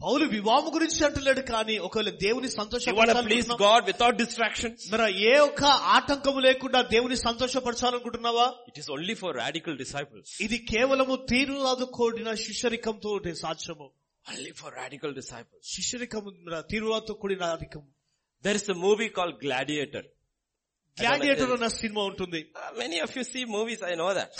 [0.00, 2.94] పౌలు వివాహం గురించి అంటలేడు కానీ ఒకవేళ దేవుని సంతోషం
[3.60, 8.54] గాడ్ వితౌట్ డిస్ట్రాక్షన్ మరి ఏ ఒక్క ఆటంకము లేకుండా దేవుని సంతోషపరచాలనుకుంటున్నావా?
[8.68, 13.88] It is only for radical disciples ఇది కేవలము తీరు కోడిన శిష్యరికంతో సాధ్యము.
[14.25, 15.61] Only for radical disciples.
[15.75, 16.29] శిష్యరికము
[16.71, 17.87] తీరులాతో కూడిన అధికము
[18.43, 20.03] There is a movie called Gladiator.
[20.97, 24.31] Gladiator అన్న సినిమా ఉంటుంది Uh, many of you see movies, I know that.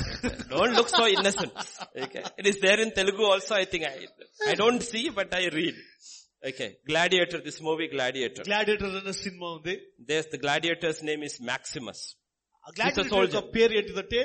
[0.53, 1.51] don't look so innocent.
[2.05, 2.23] Okay.
[2.41, 3.83] It is there in Telugu also, I think.
[3.91, 3.95] I,
[4.51, 5.75] I don't see, but I read.
[6.49, 6.69] Okay.
[6.91, 8.43] Gladiator, this movie Gladiator.
[8.49, 9.75] Gladiator అన్న cinema ఉంది
[10.09, 12.01] There's the gladiator's name is Maximus.
[12.65, 14.21] ఆ gladiator యొక్క పేరు ఏంటిదంటే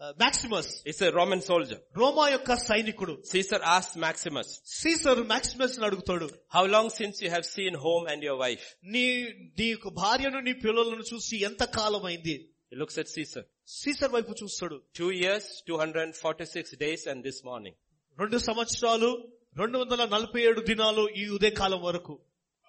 [0.00, 3.14] Maximus it's Roman soldier రోమా యొక్క సైనికుడు.
[3.32, 4.50] Caesar ఆస్ Maximus
[4.80, 9.22] Caesar Maximus అడుగుతాడు how long since you have seen home and your wife నీ
[9.62, 12.36] నీకు భార్యను నీ పిల్లలను చూసి ఎంత కాలం అయింది
[12.74, 14.82] లుక్స్ ఎట్ సీసర్ సీసర్ వైపు చూస్తాడు.
[14.98, 17.76] Two years two hundred forty six days and this morning
[18.20, 19.10] రెండు సంవత్సరాలు
[19.56, 22.14] రెండు వందల నలభై ఏడు దినాలు ఈ ఉదయకాలం వరకు.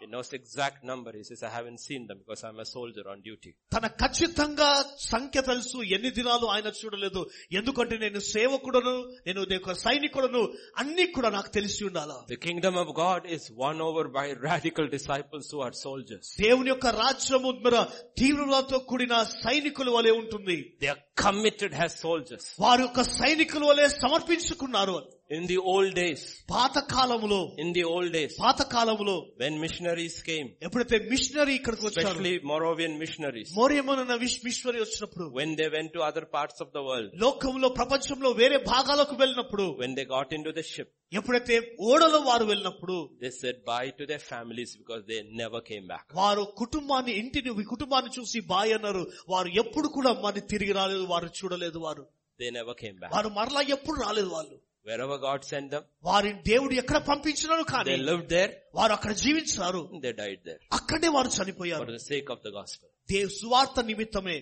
[0.01, 1.11] He knows the exact number.
[1.17, 3.51] He says, I haven't seen them because I'm a soldier on duty.
[3.75, 4.67] తన ఖచ్చితంగా
[5.13, 7.21] సంఖ్య తెలుసు ఎన్ని దినాలు ఆయన చూడలేదు
[7.59, 8.95] ఎందుకంటే నేను సేవకుడను
[9.29, 10.43] నేను ఒక సైనికుడను
[10.83, 15.47] అన్ని కూడా నాకు తెలిసి ఉండాలా The kingdom of God is won over by radical disciples
[15.53, 16.27] who are soldiers.
[16.45, 17.79] దేవుని యొక్క రాజ్యము మన
[18.23, 19.15] తీవ్రతతో కూడిన
[19.45, 22.45] సైనికుల వలె ఉంటుంది They are committed as soldiers.
[22.67, 24.99] వారి యొక్క సైనికుల వలె సమర్పించుకున్నారు
[25.32, 30.50] ఇన్ ది ఓల్డ్ డేస్ పాత కాలములో ఇన్ ది ఓల్డ్ డేస్ పాత కాలములో వెన్ మిషనరీస్ కేమ్
[30.62, 32.40] ఎప్పుడైతే మిషనరీ ఇక్కడికి వచ్చారు.
[32.44, 35.26] మొరోవియన్ మిషనరీస్ మోరియమోనున్న మిషనరీ వచ్చినప్పుడు.
[35.38, 39.64] When they went to other parts of the world లోకంలో ప్రపంచంలో వేరే భాగాలకు వెళ్ళినప్పుడు.
[39.80, 43.10] When they got into ship ఎప్పుడైతే ఓడలో వారు వెళ్ళినప్పుడు.
[43.22, 48.12] They said bye to their families because they never came back వారు కుటుంబాన్ని ఇంటిని కుటుంబాన్ని
[48.20, 49.12] చూసి బాయ్ అన్నారు.
[49.30, 52.06] వారు ఎప్పుడు కూడా మరి తిరిగి రాలేదు వారు చూడలేదు వారు.
[52.40, 54.58] దే నెవర్ కేమ్ బ్యాక్ వారు మరలా ఎప్పుడు రాలేదు వాళ్ళు.
[54.86, 59.82] Wherever God sent them, వారి దేవుడు ఎక్కడ పంపించినారు కానీ they lived there, వారు అక్కడ జీవించారు
[60.06, 62.88] they died there అక్కడే వారు for చనిపోయారు the sake of the gospel.
[63.10, 64.38] Dev సువార్త నిమిత్తమే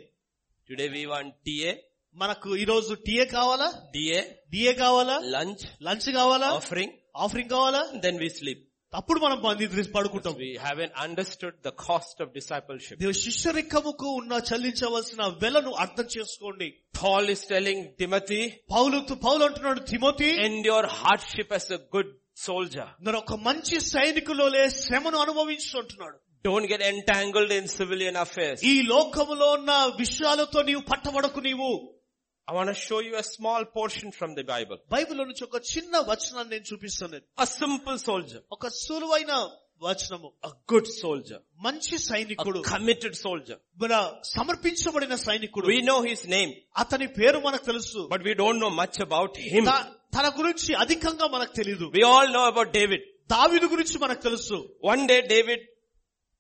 [0.70, 1.74] Today we want TA,
[2.16, 4.22] మనకు ఈ రోజు టీఏ కావాలా DA,
[4.54, 6.92] డిఏ కావాలా lunch, లంచ్ కావాలా offering,
[7.26, 8.62] ఆఫరింగ్ కావాలా then we sleep.
[8.93, 12.97] అప్పుడు మనం నిద్ర పడుకుంటాం We haven't understood the cost of discipleship.
[13.03, 16.69] దేవు శిష్యరికముకు ఉన్న చెల్లించవలసిన వెలను అర్థం చేసుకోండి
[17.01, 18.43] Paul is telling Timothy,
[18.75, 22.11] పౌలు పౌలు అంటున్నాడు Timothy endure hardship as a good
[22.49, 22.89] soldier.
[23.07, 28.61] నేను ఒక మంచి సైనికులోలే శ్రమను అనుభవించు అంటున్నాడు Don't get entangled in civilian affairs.
[28.73, 31.69] ఈ లోకములో ఉన్న విషయాలతో నీవు పట్టబడకు నీవు
[32.49, 34.79] I want to show you a small portion from the Bible.
[34.95, 39.33] Bible నుంచి ఒక చిన్న వచనాన్ని నేను చూపిస్తాను A simple soldier, ఒక సులువైన
[39.87, 43.59] వచనము a good soldier, మంచి a సైనికుడు committed soldier.
[43.83, 43.95] మన
[44.35, 46.53] సమర్పించబడిన సైనికుడు We know his name,
[46.85, 49.65] అతని పేరు మనకు తెలుసు but we don't know much about him.
[49.71, 49.87] త-
[50.17, 53.03] తన గురించి అధికంగా మనకు తెలియదు We all know about David.
[53.37, 54.57] దావిదు గురించి మనకు తెలుసు
[54.93, 55.61] One day David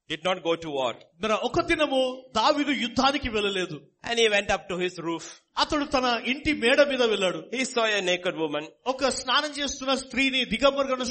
[0.08, 3.81] did not go to war మన ఒక దినము దావిదు యుద్ధానికి వెళ్ళలేదు.
[4.05, 7.39] And he went up to his roof అతడు తన ఇంటి మేడ మీద వెళ్ళాడు.
[7.55, 11.01] ఈ సో ఎ నేకడ్ ఉమెన్ ఒక స్నానం చేస్తున్న స్త్రీని దిగంబరగన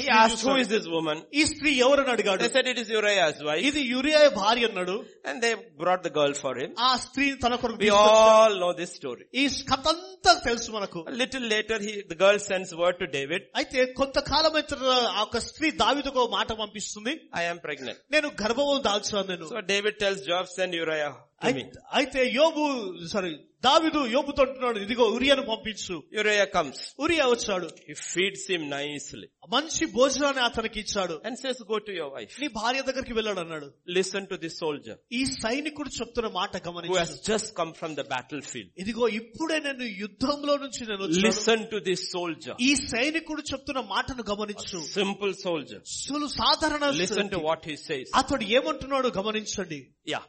[0.99, 2.43] ఉమెన్ ఈ స్త్రీ ఎవరని అడిగాడు.
[2.43, 5.05] Said it is Uriah's wife ఇది యురియా భార్య అన్నాడు.
[5.27, 8.93] And they brought the girl for him ఆ స్త్రీ తన కొరకు we all know this
[8.93, 11.05] story ఈ కథ అంతా తెలుసు మనకు.
[11.09, 14.75] Little later he the girl sends word to David అయితే కొంత కాలం అయితే
[15.17, 17.19] ఆ ఒక స్త్రీ దావీదుకు మాట పంపిస్తుంది.
[17.37, 19.47] ఐ యామ్ ప్రెగ్నెంట్ నేను గర్భవం దాల్చాను నేను.
[19.49, 21.52] So David tells Joab, send Uriah to me.
[21.52, 26.03] అయితే- అయితే యోబు సారీ దావిదు యోబుతో అంటున్నాడు ఇదిగో ఉరియాను పంపించు.
[26.13, 27.67] యురియా కమ్స్ ఉరియా వచ్చాడు.
[27.87, 31.21] హి ఫీడ్స్ హిమ్ నైస్లీ మంచి భోజనాన్ని అతనికి ఇచ్చాడు.
[31.25, 33.67] And says go to your wife నీ భార్య దగ్గరికి వెళ్ళాడు అన్నాడు.
[33.89, 38.01] లిసన్ టు ది సోల్జర్ ఈ సైనికుడు చెప్తున్న మాట గమనించు has just come from the
[38.41, 44.23] battlefield ఇదిగో ఇప్పుడే నేను యుద్ధంలో నుంచి నేను లిసన్ టు ది సోల్జర్ ఈ సైనికుడు చెప్తున్న మాటను
[44.31, 44.79] గమనించు.
[44.93, 49.87] సింపుల్ సోల్జర్ సులు సాధారణ listen to what he says అతడు ఏమంటున్నాడు గమనించండి.
[50.07, 50.21] యా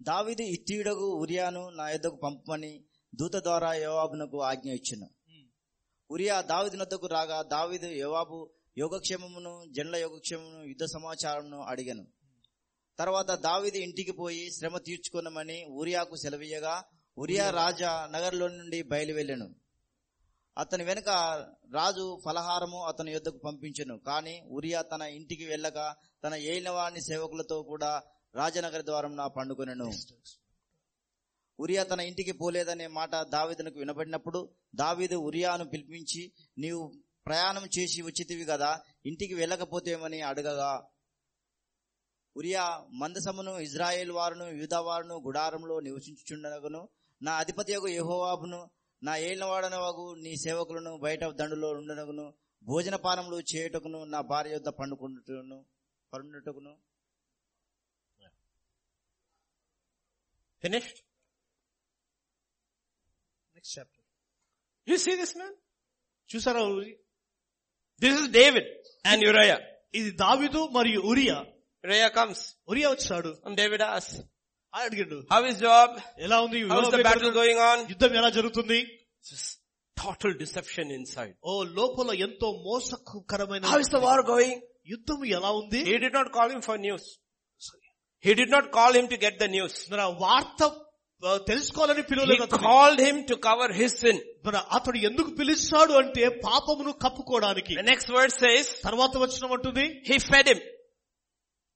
[0.00, 2.70] దావీదు ఇత్తీయుడగు ఉరియాను నా యొద్దకు పంపమని
[3.12, 5.08] దూత ద్వారా యోవాబునకు ఆజ్ఞ ఇచ్చును.
[6.10, 8.38] ఉరియా దావీదు నద్దకు రాగా దావీదు యోవాబు
[8.78, 12.04] యోగక్షేమమును జన్ల యోగక్షేమమును యుద్ధ సమాచారమును అడిగను.
[12.98, 16.74] తర్వాత దావీదు ఇంటికి పోయి శ్రమ తీర్చుకున్నామని ఉరియాకు సెలవీయగా
[17.16, 19.48] ఉరియా రాజా నగర్లో నుండి బయలు వెళ్ళెను
[20.56, 21.08] అతని వెనుక
[21.74, 23.96] రాజు ఫలహారము అతని యొద్దకు పంపించెను.
[24.08, 25.78] కానీ ఉరియా తన ఇంటికి వెళ్ళక
[26.24, 27.92] తన ఏలినవాణి సేవకులతో కూడా
[28.34, 29.86] రాజనగర ద్వారం నా పండుకొనను
[31.58, 34.40] ఉరియా తన ఇంటికి పోలేదనే మాట దావీదునకు వినబడినప్పుడు
[34.74, 36.22] దావీదు ఉరియాను పిలిపించి
[36.58, 36.82] నీవు
[37.26, 38.70] ప్రయాణం చేసి వచ్చితివి కదా
[39.06, 40.70] ఇంటికి వెళ్ళకపోతేమని అడగగా
[42.36, 42.64] ఉరియా
[43.00, 46.88] మందసమును ఇజ్రాయేల్ వారును యూదా వారును గుడారంలో నివసించుచుండగను.
[47.22, 48.60] నా అధిపతి యొక్క యహోవాబును
[49.02, 52.26] నా ఏలినవాడనవగు నీ సేవకులను బయట దండులో ఉండనగును.
[52.62, 55.58] భోజన పానములు చేయుటకును నా భార్య యొద్ద పండుకుంటును
[56.12, 56.72] పండుటకును
[60.63, 60.97] Finished?
[63.55, 64.01] Next chapter
[64.87, 65.53] You see this man?
[66.29, 66.97] చూసారా ఉరి-
[68.03, 68.65] This is David
[69.09, 69.59] and Uriah.
[69.99, 71.37] ఇది దావిదు మరియు ఉరియా
[71.83, 72.39] Uriah comes
[72.71, 74.15] ఉరియా వచ్చాడు and David asks,
[74.73, 75.89] ఆయన అడిగాడు how is Job?
[76.27, 77.77] ఎలా ఉంది How is the battle going on?
[77.93, 78.79] యుద్ధం ఎలా జరుగుతుంది
[79.29, 79.51] Just
[79.97, 81.33] total deception inside.
[81.49, 84.55] ఓ లోపల ఎంతో మోసకరమైన How is the war going?
[84.93, 87.05] యుద్ధం ఎలా ఉంది He did not call him for news.
[88.23, 89.73] He did not call him to get the news.
[89.91, 90.61] మరి ఆ వార్త
[91.23, 92.67] ఆ, తెలుసుకోవాలని He పిలవలేదు అతన్ని.
[92.69, 94.17] called him to cover his sin.
[94.45, 100.17] మరి అతడు ఎందుకు పిలిచాడు అంటే పాపమును కప్పుకోవడానికి The next verse says, తర్వాత వచ్చిన అంటుంది he
[100.31, 100.59] fed him.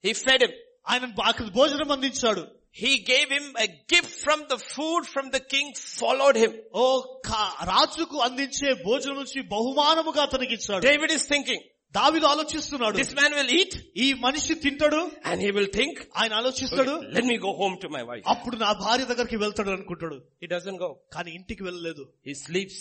[0.04, 0.54] He fed him.
[0.92, 2.44] ఆయన అక్కడ భోజనం అందించాడు
[2.82, 5.68] He gave him a gift from the food from the king
[6.00, 6.52] followed him.
[6.82, 6.84] ఓ
[7.30, 11.62] కా- రాజుకు అందించే భోజనం నుంచి బహుమానముగా అతనికి ఇచ్చాడు David is thinking,
[11.94, 13.72] దావిదు ఆలోచిస్తున్నాడు this man will eat
[14.06, 15.00] ఈ మనిషి తింటాడు
[15.30, 18.24] and he will think, ఆయన ఆలోచిస్తాడు "Okay, let me go home to my wife.
[18.34, 20.90] అప్పుడు నా భార్య దగ్గరికి వెళ్తాడు అనుకుంటాడు He doesn't go.
[21.16, 22.78] కానీ ఇంటికి వెళ్ళలేదు He sleeps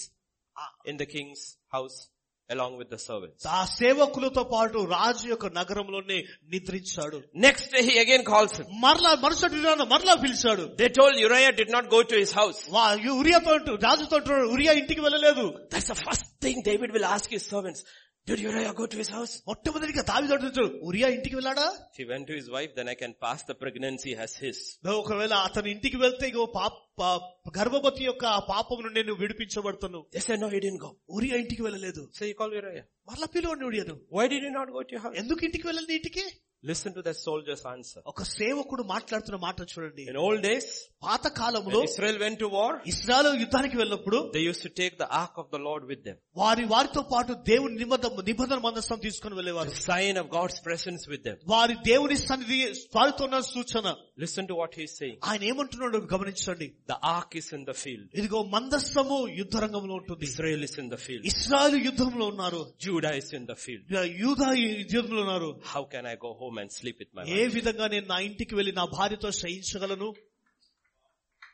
[0.90, 1.42] in the king's
[1.76, 1.96] house
[2.54, 3.42] along with the servants.
[3.56, 6.18] ఆ సేవకులతో పాటు రాజు యొక్క నగరంలోనే
[6.52, 8.66] నిద్రించాడు Next day he again calls him.
[8.84, 12.60] మరలా మరుసటి రోజున మరలా పిలిచాడు They told Uriah did not go to his house.
[12.76, 12.84] వా
[13.22, 17.46] ఉరియాతో అంటూ- రాజుతో అంటున్నాడు, ఉరియా ఇంటికి వెళ్ళలేదు That's the first thing David will ask his
[17.54, 17.82] servants.
[18.27, 19.31] Did Uriah go to his house?
[19.49, 23.13] మొట్టమొదటిగా దావిదు అంటున్నాడు ఉరియా ఇంటికి వెళ్ళాడా If he went to his wife, then I can
[23.23, 24.57] pass the pregnancy as his.
[24.99, 27.01] ఒకవేళ అతని ఇంటికి వెళ్తే ఇగో పాప
[27.57, 30.91] గర్భవతి యొక్క ఆ పాపం నుండి నేను విడిపించబడుతాను They said no, he didn't go.
[31.17, 32.85] Uriah ఇంటికి వెళ్ళలేదు So he called Uriah.
[33.09, 35.17] మరలా పిలువండి ఉడియాను Why did he not go to your house?
[35.23, 36.25] ఎందుకు ఇంటికి వెళ్ళండి ఇంటికి
[36.69, 40.03] listen to the soldier's answer ఒక సేవకుడు మాట్లాడుతున్న మాట చూడండి.
[40.11, 40.69] ఇన్ ఓల్డ్ డేస్
[41.05, 45.39] పాత కాలంలో Israel went to war Israel యుద్ధానికి వెళ్ళినప్పుడు they used to take the ark
[45.43, 49.73] of the Lord with them వారి వారితో పాటు దేవుని నిబంధన నిబంధన మందసం తీసుకొని వెళ్ళేవారు.
[49.89, 52.59] Sign of God's presence with them వారి దేవుని సన్నిధి
[52.97, 53.95] వారితో ఉన్న సూచన.
[54.23, 56.69] Listen to what he saying ఆయన ఏమంటున్నాడు గమనించండి.
[56.93, 60.23] The ark is in the field ఇదిగో మందస్సము యుద్ధ రంగంలో ఉంటుంది.
[60.29, 62.63] Israel is in the field Israel యుద్ధంలో ఉన్నారు.
[62.87, 64.49] Judah is in the field యూదా
[64.97, 65.51] యుద్ధంలో ఉన్నారు.
[65.75, 67.53] How can I go home home and sleep with my ఏ wife?
[67.55, 70.09] విధంగా నేను నా ఇంటికి వెళ్ళి నా భార్యతో శయించగలను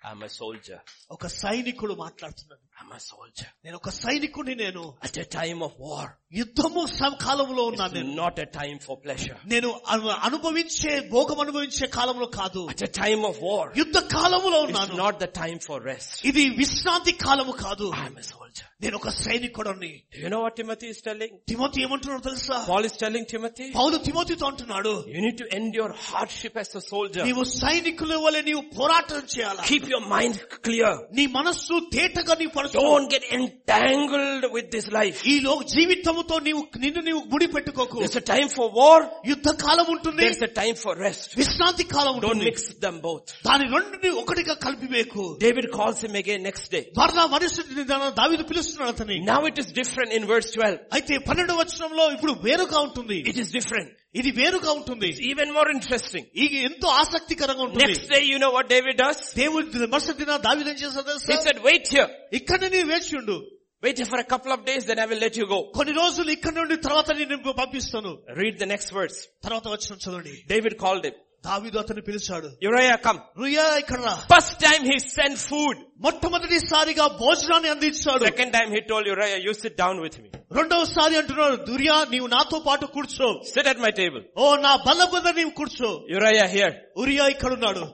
[0.10, 0.78] I'm a soldier.
[1.12, 3.48] ఒక సైనికుడు మాట్లాడుతున్నాడు I'm a soldier.
[3.66, 8.38] నేను ఒక సైనికుడిని నేను At a time of war, యుద్ధము సమ- కాలంలో ఉన్నాను నేను not
[8.40, 9.38] a time for pleasure.
[9.46, 14.70] నేను అను- అనుభవించే భోగం అనుభవించే కాలంలో కాదు At a time of war, యుద్ధ కాలంలో it's
[14.70, 16.14] ఉన్నాను not the time for rest.
[16.26, 18.49] ఇది విశ్రాంతి కాలము కాదు I'm a soldier.
[18.85, 21.33] నేను ఒక సైనికుడిని Do you know what Timothy is telling?
[21.51, 26.55] Timothy ఏమంటున్నాడు తెలుసా Paul is telling Timothy, పౌలు తిమోతితో అంటున్నాడు you need to endure hardship
[26.63, 27.25] as a soldier.
[27.29, 30.37] నీవు సైనికుల వలె నీవు పోరాటం చేయాలి Keep your mind
[30.69, 30.93] clear.
[31.19, 35.19] నీ మనస్సు తేటగా నీ పరచు Don't get entangled with this life.
[35.33, 38.99] ఈ లో జీవితముతో నీవు నిన్ను నీవు ముడి పెట్టుకోకు There's a time for war.
[39.33, 41.29] యుద్ధ కాలం ఉంటుంది There's a time for rest.
[41.43, 43.27] విశ్రాంతి కాలం Don't ఉంటుంది mix them both.
[43.49, 46.85] దాని రెండుని ఒకటిగా కలిపివేకు David calls him again next day.
[47.01, 47.85] మరలా మనుషుడిని
[48.21, 50.79] దావిదు పిలుస్తున్నాడు అతని Now it is different in verse 12.
[50.97, 53.89] అయితే పన్నెండు వచనంలో ఇప్పుడు వేరుగా ఉంటుంది It is different.
[54.21, 56.25] ఇది వేరుగా ఉంటుంది It's even more interesting.
[56.45, 59.21] ఇది ఎంతో ఆసక్తికరంగా ఉంటుంది Next day, you know what David does?
[59.41, 62.09] దేవుడి మరుసటి దిన దావిదు ఏం చేస్తాడు He తెలుసా said, wait here.
[62.41, 63.39] ఇక్కడ నీ వేచి ఉండు
[63.87, 65.59] Wait here for a couple of days, then I will let you go.
[65.79, 69.19] కొన్ని రోజులు ఇక్కడ నుండి తర్వాత నేను పంపిస్తాను Read the next verse.
[69.47, 71.17] తర్వాత వచ్చిన చదవండి David called him.
[71.47, 73.19] దావిదు అతన్ని పిలిచాడు Uriah, come.
[73.41, 74.13] రుయా ఇక్కడ రా.
[74.35, 75.77] First time he sent food.
[76.05, 80.29] మొట్టమొదటిసారిగా భోజనాన్ని అందించాడు Second time he told Uriah, you sit down with me.
[80.59, 84.23] రెండవసారి అంటున్నాడు దుర్యా నీవు నాతో పాటు కూర్చో Sit at my table.
[84.43, 86.73] ఓ నా బల్ల మీద నీవు కూర్చో Uriah here.
[87.05, 87.85] ఉరియా ఇక్కడున్నాడు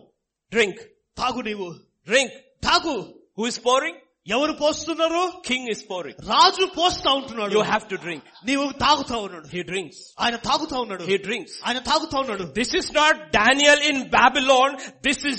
[0.52, 0.77] Drink.
[1.23, 1.69] తాగు నీవు
[2.12, 2.31] Drink.
[2.69, 2.97] తాగు
[3.39, 3.97] Who is pouring?
[4.27, 6.16] ఎవరు పోస్తున్నారు King is pouring.
[6.32, 8.23] రాజు పోస్తా ఉంటున్నాడు You have to drink.
[8.48, 9.98] నీవు తాగుతా ఉన్నాడు He drinks.
[10.23, 11.52] ఆయన తాగుతా ఉన్నాడు He drinks.
[11.66, 14.70] ఆయన తాగుతా ఉన్నాడు This is not Daniel in Babylon.
[15.09, 15.39] This is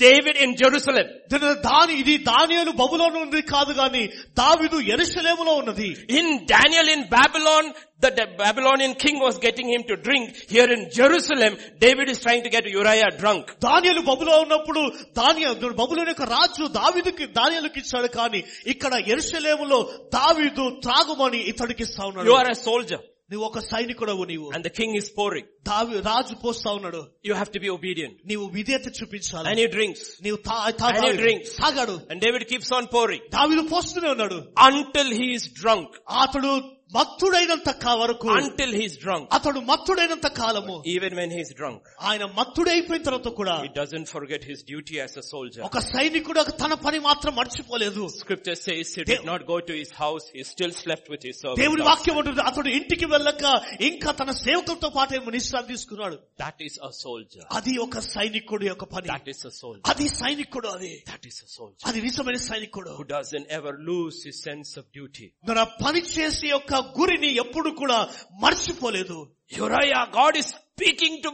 [0.00, 1.06] David in Jerusalem.
[1.30, 4.02] దీని దాని ఇది దానియలు బబులోను ఉంది కాదు గాని
[4.40, 5.88] దావిదు ఎరుషలేములో ఉన్నది
[6.18, 7.64] In Daniel in Babylon,
[8.02, 10.26] the, the Babylonian king was getting him to drink.
[10.54, 11.52] Here in Jerusalem,
[11.84, 13.44] David is trying to get Uriah drunk.
[13.66, 14.82] దానియలు బబులో ఉన్నప్పుడు
[15.20, 15.48] దానియ
[15.82, 18.42] బబులోని యొక్క రాజు దావిదుకి దానియలకు ఇచ్చాడు కానీ
[18.74, 19.80] ఇక్కడ ఎరుషలేములో
[20.18, 23.00] దావీదు త్రాగుమని ఇతడికి ఇస్తా You ఉన్నాడు are a soldier
[23.32, 25.46] నువ్వు ఒక సైనికుడవు నీవు and the king is pouring.
[25.68, 28.14] దావి రాజు పోస్తా ఉన్నాడు You have to be obedient.
[28.30, 30.02] నీవు విధేయత చూపించాలి And he drinks.
[30.26, 31.50] నీవు తా- తా- And he drinks.
[31.62, 34.38] తాగాడు And David keeps on pouring దావిదు పోస్తూనే ఉన్నాడు
[34.70, 35.88] until he is drunk.
[36.24, 36.52] అతడు
[36.96, 39.24] మత్తుడైనంత కా- వరకు Until he is drunk.
[39.36, 41.80] అతడు మత్తుడైనంత కాలము Even when he is drunk.
[42.10, 45.62] ఆయన మత్తుడైపోయిన తర్వాత కూడా He doesn't forget his duty as a soldier.
[45.68, 50.26] ఒక సైనికుడు తన పని మాత్రం మర్చిపోలేదు Scripture says he did not go to his house,
[50.36, 51.88] he still slept with his దేవుడి servants.
[51.90, 53.44] వాక్యం ఉంటుంది అతడు ఇంటికి వెళ్ళక
[53.90, 57.44] ఇంకా తన సేవకులతో పాటు ఏమో నిశ్రాంతి తీసుకున్నాడు That is a soldier.
[57.60, 59.84] అది ఒక సైనికుడి యొక్క పని That is a soldier.
[59.94, 61.82] అది సైనికుడు అది That is a soldier.
[61.90, 65.28] అది నిజమైన సైనికుడు Who doesn't ever lose his sense of duty.
[65.52, 67.99] మన పని చేసే యొక్క గురిని ఎప్పుడు కూడా
[68.43, 69.17] మర్చిపోలేదు.
[69.57, 71.29] Uriah God is speaking to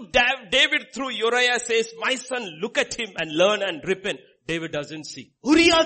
[0.55, 4.17] David through Uriah says my son look at him and learn and repent
[4.49, 5.79] David doesn't see Uriah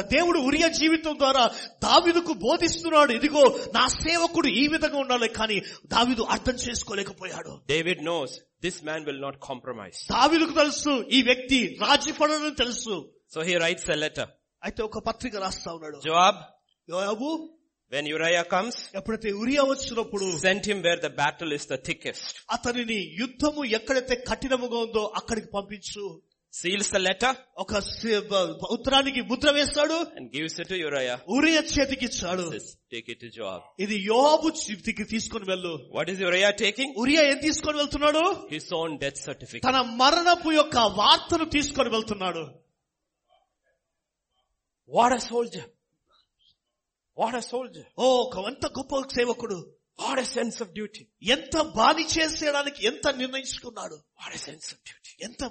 [0.00, 1.44] దేవుడు ఉరియా జీవితం ద్వారా
[1.84, 3.12] దావిదుకు బోధిస్తున్నాడు.
[3.12, 3.42] ఇదిగో
[3.74, 7.52] నా సేవకుడు ఈ విధంగా ఉండాలి కానీ దావిదు అర్థం చేసుకోలేకపోయాడు.
[7.68, 12.12] David knows this man will not compromise దావిదుకు తెలుసు ఈ వ్యక్తి రాజీ
[12.62, 12.96] తెలుసు.
[13.34, 14.30] So he writes a letter
[14.64, 16.00] అయితే ఒక పత్రిక రాస్తా ఉన్నాడు.
[16.04, 16.38] జవాబ్
[16.90, 17.59] యోయాబు?
[17.92, 22.24] When Uriah comes, ఎప్పుడైతే ఉరియా వచ్చినప్పుడు send him where the battle is the thickest.
[22.56, 26.04] అతనిని యుద్ధము ఎక్కడైతే కఠినముగా ఉందో అక్కడికి పంపించు
[26.54, 27.30] Seals the letter
[27.62, 27.72] ఒక
[28.76, 31.16] ఉత్తరానికి ముద్ర వేస్తాడు and gives it to Uriah.
[31.36, 32.46] Uriah చేతికి ఇచ్చాడు
[33.12, 33.60] it to Joab.
[33.84, 36.90] ఇది యోహాబు చేతికి తీసుకొని వెళ్ళు What is Uriah taking?
[37.04, 38.24] Uriah ఏం తీసుకొని వెళ్తున్నాడు
[38.56, 39.64] His own death certificate.
[39.68, 42.44] తన మరణపు యొక్క వార్తను తీసుకొని వెళ్తున్నాడు
[44.90, 45.66] What a soldier.
[47.18, 49.74] What a soldier ఓ ఎంత గొప్ప సేవకుడు.
[50.00, 53.94] What a sense of duty ఎంత బాధి చేసేయడానికి ఎంత నిర్ణయించుకున్నాడు.
[53.94, 55.44] What a sense of duty ఎంత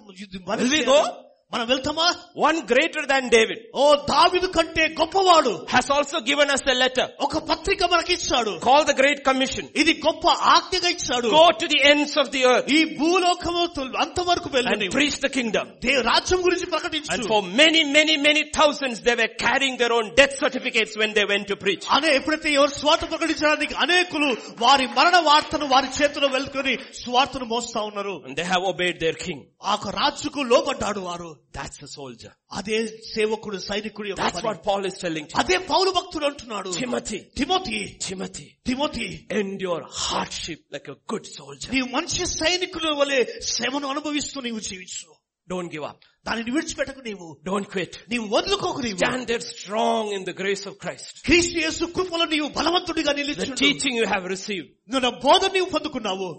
[1.49, 1.91] ఇది బాని Will we చేయాలి?
[1.91, 1.91] go?
[1.95, 2.07] మనం వెళ్తామా
[2.45, 7.39] One greater than David ఓ దావిదు కంటే గొప్పవాడు has also given us a letter ఒక
[7.51, 9.65] పత్రిక మనకిచ్చాడు called the Great Commission.
[9.83, 10.25] ఇది గొప్ప
[10.55, 14.83] ఆజ్ఞగా ఇచ్చాడు Go to the ends of the earth ఈ భూలోకము తు- అంతవరకు వెళ్ళి and
[14.97, 15.69] preach the kingdom.
[15.85, 20.09] They- రాజ్యం గురించి And ప్రకటించు for many, many, many thousands, they were carrying their own
[20.21, 21.87] death certificates when they went to preach.
[21.99, 24.31] అనే ఎప్పుడైతే ఎవరు స్వార్థ ప్రకటించడానికి అనేకులు
[24.65, 26.75] వారి మరణ వార్తను వారి చేతిలో వెళ్తుకొని
[27.05, 29.41] స్వార్థను మోస్తా ఉన్నారు And they have obeyed their king.
[29.69, 32.33] ఆ యొక్క రాజుకు లోబడ్డాడు వారు That's a soldier.
[32.59, 32.79] అదే
[33.15, 34.47] సేవకుడు సైనికుడు యొక్క That's పని.
[34.49, 35.41] what Paul is telling Timothy.
[35.43, 37.79] అదే పౌలు భక్తుడు అంటున్నాడు Timothy, Timothy
[38.09, 39.07] Timothy, Timothy
[39.41, 41.71] endure hardship like a good soldier.
[41.77, 43.21] నీవు మంచి సైనికుల వలె
[43.53, 45.11] శ్రమను అనుభవిస్తూ నీవు జీవించు
[45.49, 46.01] Don't give up.
[46.27, 47.95] దానిని విడిచిపెట్టకు నీవు Don't quit.
[48.13, 51.13] నీవు వదులుకోకు నీవు Stand there strong in the grace of Christ.
[51.29, 54.69] క్రీస్తు యేసు కృపలో నీవు బలవంతుడిగా The నిలిచి teaching you have received.
[54.95, 56.31] నువ్వు బోధ నీవు పొందుకున్నావు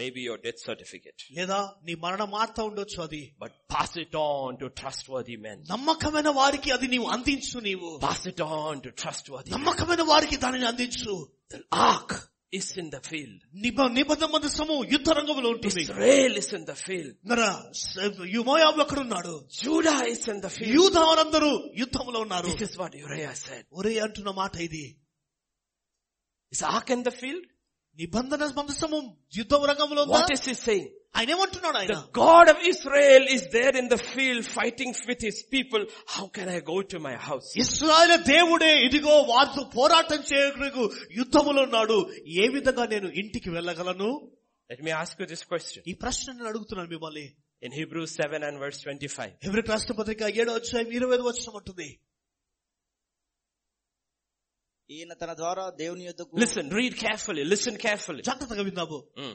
[0.00, 1.20] Maybe your death certificate.
[1.38, 5.58] లేదా నీ మరణ మార్త ఉండొచ్చు అది But pass it on to trustworthy men.
[5.72, 9.56] నమ్మకమైన వారికి అది నీవు అందించు నీవు Pass it on to trustworthy men.
[9.56, 11.14] నమ్మకమైన వారికి దానిని అందించు
[11.54, 11.60] The
[11.90, 12.12] ark
[12.60, 13.36] is in the field.
[13.64, 17.12] నిబ నిబంధన మందసము యుద్ధ రంగంలో ఉంటుంది Israel is in the field.
[17.32, 17.42] నర
[18.38, 20.72] యుమోయాబు అక్కడ ఉన్నాడు Judah is in the field.
[20.78, 21.52] యూదా వారందరూ
[21.82, 23.64] యుద్ధంలో ఉన్నారు This is what Uriah said.
[23.80, 24.84] ఒరే అంటున్న మాట ఇది
[26.54, 27.44] Is ark in the field?
[27.98, 28.98] నిబంధన మందసము
[29.38, 30.18] యుద్ధ రంగంలో ఉందా?
[30.18, 30.88] What is he saying?
[31.16, 35.38] ఆయన ఏమంటున్నాడు ఆయన The God of Israel is there in the field fighting with his
[35.54, 35.82] people.
[36.14, 37.48] How can I go to my house?
[37.64, 40.84] Israel దేవుడే ఇదిగో వారితో పోరాటం చేయడానికి
[41.20, 41.98] యుద్ధములో ఉన్నాడు
[42.44, 44.10] ఏ విధంగా నేను ఇంటికి వెళ్ళగలను
[44.70, 45.80] Let me ask you this question.
[45.92, 47.26] ఈ ప్రశ్న నేను అడుగుతున్నాను మిమ్మల్ని
[47.62, 49.34] In Hebrews 7 and verse 25.
[49.48, 51.88] ఎవరి రాష్ట్రపతిగా ఏడో అధ్యాయం ఇరవై ఐదు వచ్చిన ఉంటుంది
[54.89, 58.21] ఈయన తన ద్వారా దేవుని యొద్దకు Listen, read carefully, listen carefully.
[58.29, 59.33] జాగ్రత్తగా విన్నాము Mm.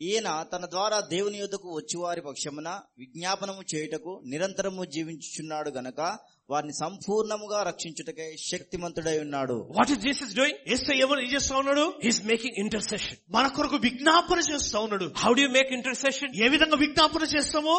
[0.00, 2.68] ఈయన తన ద్వారా దేవుని యొద్దకు వచ్చువారి పక్షమున
[3.00, 6.00] విజ్ఞాపనము చేయుటకు నిరంతరము జీవించుచున్నాడు గనక
[6.48, 10.56] వారిని సంపూర్ణముగా రక్షించుటకై శక్తిమంతుడై ఉన్నాడు What is Jesus doing?
[10.74, 13.14] ఏసై ఎవరు ఏం చేస్తా ఉన్నాడు He's making intercession.
[13.36, 16.28] మన కొరకు విజ్ఞాపన చేస్తా ఉన్నాడు How do you make intercession?
[16.44, 17.76] ఏ విధంగా విజ్ఞాపన చేస్తామో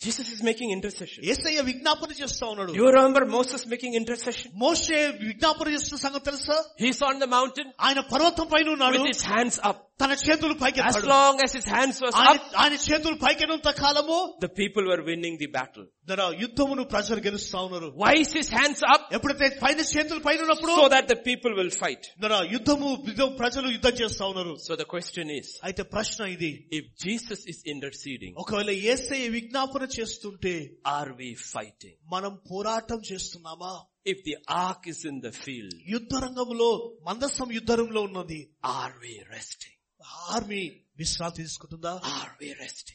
[0.00, 1.20] Jesus is making intercession.
[1.32, 4.48] ఏసయ్య విజ్ఞాపన చేస్తా ఉన్నాడు Do you remember Moses making intercession?
[4.64, 9.22] మోషే విజ్ఞాపన చేస్తున్న సంగతి తెలుసా He's on the mountain ఆయన పర్వతం పైన ఉన్నాడు with his
[9.34, 9.78] hands up.
[10.02, 14.16] తన చేతులు As పైకెత్తాడు long as his hands was ఆయన up, ఆయన చేతులు పైకెన్నంత కాలము
[14.44, 15.84] the people were winning the battle.
[16.10, 19.02] తన యుద్ధమును ప్రజలు గెలుస్తా ఉన్నారు Why is his hands up?
[19.16, 22.02] ఎప్పుడైతే పైన చేతులు పైన ఉన్నప్పుడు So that the people will fight.
[22.24, 26.50] తన యుద్ధము యుద్ధం ప్రజలు యుద్ధం చేస్తా ఉన్నారు So the question is, అయితే ప్రశ్న ఇది
[26.80, 30.54] if Jesus is interceding, ఒకవేళ ఏసై విజ్ఞాపన చేస్తుంటే
[30.98, 31.96] are we fighting?
[32.16, 33.72] మనం పోరాటం చేస్తున్నామా
[34.12, 34.36] If the
[34.68, 36.70] ark is in the field, యుద్ధ రంగంలో
[37.08, 38.40] మందసం యుద్ధంలో ఉన్నది
[38.80, 39.76] are we resting?
[40.05, 41.99] ఆర్మీ విశ్రాంతి తీసుకుంటుందా?
[42.03, 42.91] ఆర్మీ రెస్ట్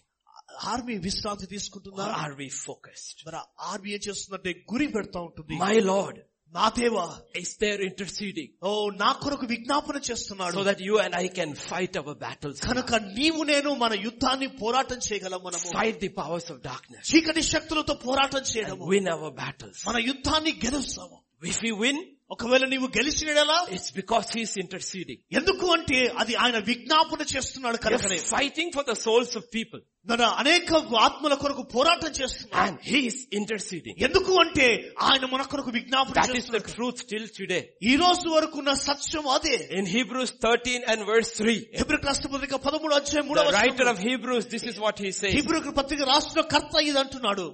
[0.65, 2.03] ఆర్మీ విశ్రాంతి తీసుకుంటుందా?
[2.03, 5.55] ఆర్మీ ఫోకస్ మరి ఆర్మీ ఏం చేస్తుందంటే గురి పెడతా ఉంటుంది.
[5.55, 6.21] మై లార్డ్
[6.53, 10.55] నా దేవా ఇస్ దేర్ ఇంటర్సీడింగ్ ఓ నా కొరకు విజ్ఞాపన చేస్తున్నాడు.
[10.55, 14.99] So that you and I can fight our battles కనుక నీవు నేను మన యుద్ధాన్ని పోరాటం
[14.99, 15.71] చేయగలం మనము.
[15.79, 21.23] Fight the powers of darkness చీకటి శక్తులతో పోరాటం చేయడం విన్ అవర్ బ్యాటిల్స్ మన యుద్ధాన్ని గెలుస్తాము.
[21.43, 22.05] విఫ్ యు విన్
[22.36, 25.20] ఒకవేళ నీవు గెలిచినలా it's because He's interceding.
[25.40, 29.82] ఎందుకు అంటే అది ఆయన విజ్ఞాపన చేస్తున్నాడు కనుకనే You're fighting for the souls of people.
[30.12, 30.70] మన అనేక
[31.06, 33.96] ఆత్మల కొరకు పోరాటం చేస్తున్నాడు And He is interceding.
[34.08, 34.68] ఎందుకు అంటే
[35.10, 37.62] ఆయన మన కొరకు విజ్ఞాపన That is the చేస్తున్నాడు truth till today.
[37.92, 42.94] ఈ రోజు వరకు ఉన్న సత్యం అదే In Hebrews 13 and verse 3, హెబ్రి రాష్ట్రపతిగా పదమూడు
[43.02, 45.34] అధ్యాయం the మూడవ writer of Hebrews, this is what he says.
[45.40, 47.48] Hebrew పత్రిక రాష్ట్ర కర్త ఇది అంటున్నాడు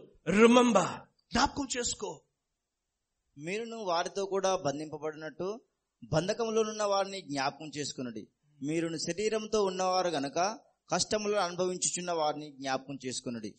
[0.44, 0.88] Remember,
[1.32, 2.12] జ్ఞాపకం చేసుకో
[3.47, 5.61] మీరును వారితో కూడా బంధింపబడినట్టు
[6.13, 8.27] బంధకములోనున్న వారిని జ్ఞాపకం చేసుకునుడి.
[8.63, 10.39] మీరును శరీరంతో ఉన్నవారు గనక
[10.93, 13.55] కష్టములను అనుభవించుచున్న వారిని జ్ఞాపకం చేసుకునుడి.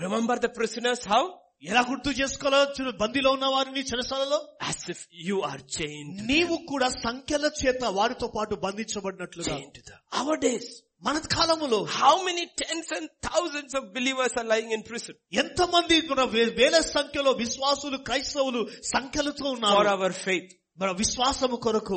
[0.00, 1.22] Remember the prisoners how?
[1.62, 4.38] ఎలా గుర్తు చేసుకోవాలో బందీలో ఉన్న వారిని చెరసాలలో?
[4.70, 9.56] As if you are chained, నీవు కూడా సంఖ్యల చేత వారితో పాటు బంధించబడినట్లుగా.
[9.56, 10.68] Chained to the, our days.
[11.02, 16.24] మన కాలంలో how many tens and thousands of believers are lying in prison ఎంతమంది కూడా
[16.24, 19.88] వేల సంఖ్యలో విశ్వాసులు క్రైస్తవులు సంఖ్యలతో ఉన్నారు?
[19.88, 21.96] అవర్ ఫెయిత్ మన విశ్వాసము కొరకు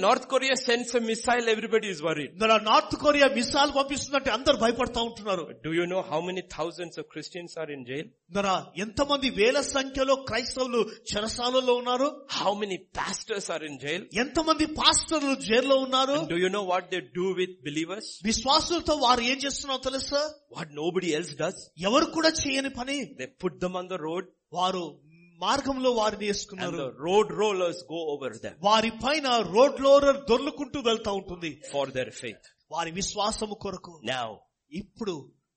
[0.26, 5.44] North sends missile everybody is worry మన నార్త్ కొరియా మిసైల్ పంపిస్తున్నట్టు అందరు భయపడతా ఉంటున్నారు.
[5.64, 10.14] Do you know how many thousands of Christians are in jail మన ఎంతమంది వేల సంఖ్యలో
[10.14, 10.80] క్రైస్తవులు
[11.10, 12.08] చెరసాలలో ఉన్నారు?
[12.30, 16.18] How many pastors are in jail ఎంతమంది పాస్టర్లు జైల్లో ఉన్నారు?
[16.34, 20.22] Do you know what they do with believers విశ్వాసులతో వారు ఏం చేస్తున్నారో తెలుసా?
[20.56, 22.98] వాట్ నోబడి ఎల్స్ డస్ ఎవరు కూడా చేయని పని?
[23.20, 24.84] They put them on the road వారు
[25.46, 26.86] మార్గంలో వారిని వేసుకున్నారు.
[27.06, 31.52] Road rollers go over them వారి పైన రోడ్ రోలర్ దొర్లుకుంటూ వెళ్తా ఉంటుంది.
[31.72, 34.28] ఫర్ దర్ ఫెయిత్ వారి విశ్వాసము కొరకు నౌ
[34.72, 35.14] ఇప్పుడు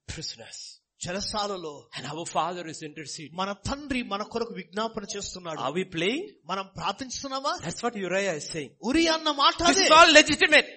[0.08, 0.64] ప్రిసనర్స్
[1.04, 5.60] చెరసాలలో and our father is intercede మన తండ్రి మన కొరకు విజ్ఞాపన చేస్తున్నాడు.
[5.70, 6.10] అవి ప్లే
[6.52, 7.54] మనం ప్రార్థిస్తున్నామా?
[7.66, 10.70] That's what Uriah is saying Uriah అన్న మాట it's all legitimate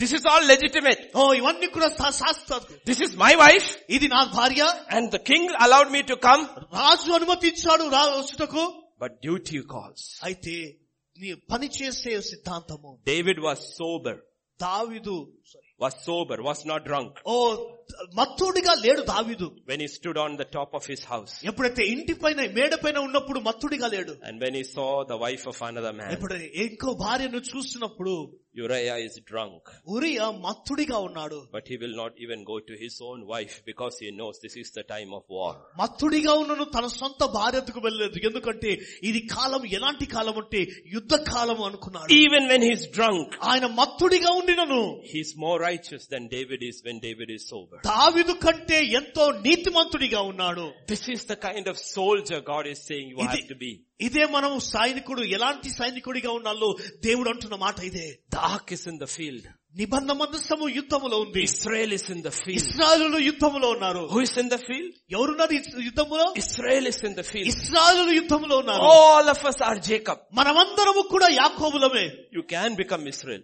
[0.00, 1.00] This is all legitimate.
[1.20, 2.54] ఓ ఇవన్నీ కూడా శా- శాస్త్ర
[2.90, 4.62] This is my wife ఇది నా భార్య
[4.96, 6.42] and the king allowed me to come.
[6.78, 8.64] రాజు అనుమతించాడు రా వచ్చుటకు
[9.04, 10.02] But duty calls.
[10.28, 10.56] అయితే
[11.16, 14.16] నీ పని చేసే సిద్ధాంతము David was sober,
[14.60, 15.16] David
[15.84, 17.36] was sober, was not drunk ఓ
[18.18, 21.32] మత్తుడిగా లేడు దావిదు when he stood on the top of his house.
[21.50, 25.58] ఎప్పుడైతే ఇంటి పైన మేడ పైన ఉన్నప్పుడు మత్తుడిగా లేడు And when he saw the wife of
[25.70, 26.36] another man, ఎప్పుడు
[26.66, 28.14] ఇంకో భార్యను చూసినప్పుడు
[28.62, 29.62] Uriah is drunk.
[29.96, 34.08] ఉరియా మత్తుడిగా ఉన్నాడు But he will not even go to his own wife because he
[34.18, 35.52] knows this is the time of war.
[35.80, 38.72] మత్తుడిగా ఉన్నను తన సొంత భార్యకు వెళ్ళలేదు ఎందుకంటే
[39.10, 40.60] ఇది కాలం ఎలాంటి కాలం అంటే
[40.96, 44.80] యుద్ధ కాలం అనుకున్నాడు Even when he's drunk, ఆయన మత్తుడిగా ఉండినను
[45.14, 47.80] he's more righteous than David is when David is sober.
[47.92, 53.18] దావిదు కంటే ఎంతో నీతిమంతుడిగా ఉన్నాడు This is the kind of soldier God is saying you
[53.26, 53.72] Idi- have to be.
[54.01, 58.19] ఇదే మనం సైనికుడు ఎలాంటి సైనికుడిగా ఉన్నాలో దేవుడు అంటున్న మాట ఇదే.
[58.33, 59.47] The ark is in the field
[59.77, 61.43] నిబంధన మందస్సము యుద్ధములో ఉంది.
[61.43, 64.09] Israel is in the field Israel యుద్ధములో ఉన్నారు.
[64.11, 66.33] Who is in the field ఎవరున్నారు యుద్ధములో?
[66.37, 68.81] Israel is in the field Israel యుద్ధములో ఉన్నారు.
[68.81, 72.11] All of us are Jacob మనమందరము కూడా యాకోబులమే.
[72.33, 73.43] యు క్యాన్ బికమ్ ఇస్రాయల్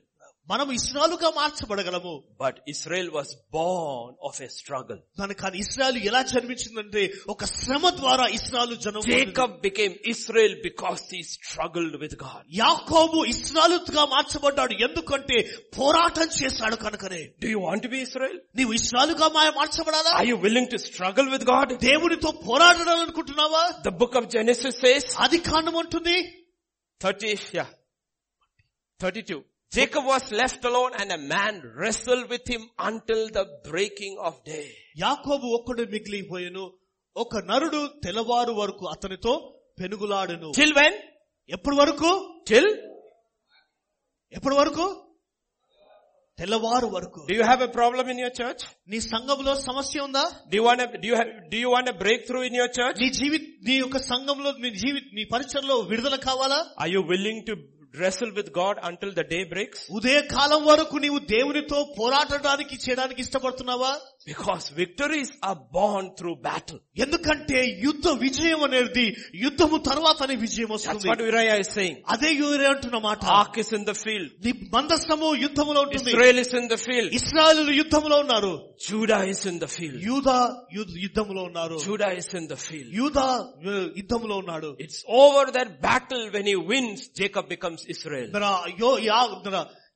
[0.50, 2.24] మనం ఇస్రాలుగా మార్చబడగలము.
[2.42, 8.26] But Israel was born of a struggle దాని కానీ ఇస్రాయల్ ఎలా జన్మించిందంటే ఒక శ్రమ ద్వారా
[8.28, 14.74] ఇస్రాయల్ జనం Jacob became Israel because he struggled with God యాకోబు ఇస్రాయలుగా మార్చబడ్డాడు.
[14.84, 15.38] ఎందుకంటే
[15.80, 17.22] పోరాటం చేశాడు కనుకనే.
[17.42, 20.14] Do you want be Israel నీవు ఇస్రాయలుగా మార్చబడాలా?
[20.18, 23.64] I you willing to struggle with God దేవునితో పోరాడాలనుకుంటున్నావా?
[23.86, 26.18] The book of Genesis says అది కాండం ఉంటుంది
[27.02, 27.66] 30 యా
[29.00, 29.42] 32
[29.76, 35.46] Jacob was left alone man a with wrestled with the breaking of day of యాకోబు
[35.46, 36.74] ఒక్కడు మిగిలిపోయాను.
[37.18, 40.52] ఒక నరుడు తెల్లవారు వరకు అతనితో పెనుగులాడును.
[40.58, 40.94] టిల్ వెన్
[41.50, 42.44] ఎప్పటి వరకు?
[42.48, 42.78] టిల్
[44.34, 45.00] ఎప్పటి వరకు?
[46.40, 47.28] తెల్లవారు వరకు.
[47.30, 50.32] Do you have a problem in your church నీ సంఘంలో సమస్య ఉందా?
[50.50, 51.16] Do want do
[51.50, 55.04] do you want break through in your church నీ జీవిత నీ యొక్క సంఘంలో మీ జీవిత
[55.14, 56.66] నీ పరిచయంలో విడుదల కావాలా?
[56.82, 59.80] I you willing to wrestle with God until the day breaks?
[59.98, 63.92] ఉదయ కాలం వరకు నీవు దేవునితో పోరాడడానికి చేయడానికి ఇష్టపడుతున్నావా
[64.27, 66.79] Because victories are born through battle.
[67.05, 69.05] ఎందుకంటే యుద్ధ విజయం అనేది
[69.45, 71.97] యుద్ధము తర్వాతనే విజయం That's వస్తుంది what Uriah is saying.
[72.15, 74.29] అదే యూరే అంటున్న మాట Ark is in the field.
[74.47, 77.09] నీ మందస్సము యుద్ధములో ఉంటుంది Israel is in the field.
[77.21, 78.53] Israel యుద్ధములో ఉన్నారు
[78.89, 79.99] Judah is in the field.
[80.11, 80.39] యూదా
[80.77, 82.91] యు- యుద్ధములో ఉన్నారు Judah is in the field.
[83.01, 83.29] యూదా
[83.69, 88.29] యు- యుద్ధములో ఉన్నాడు It's over that battle when he wins, Jacob becomes Israel.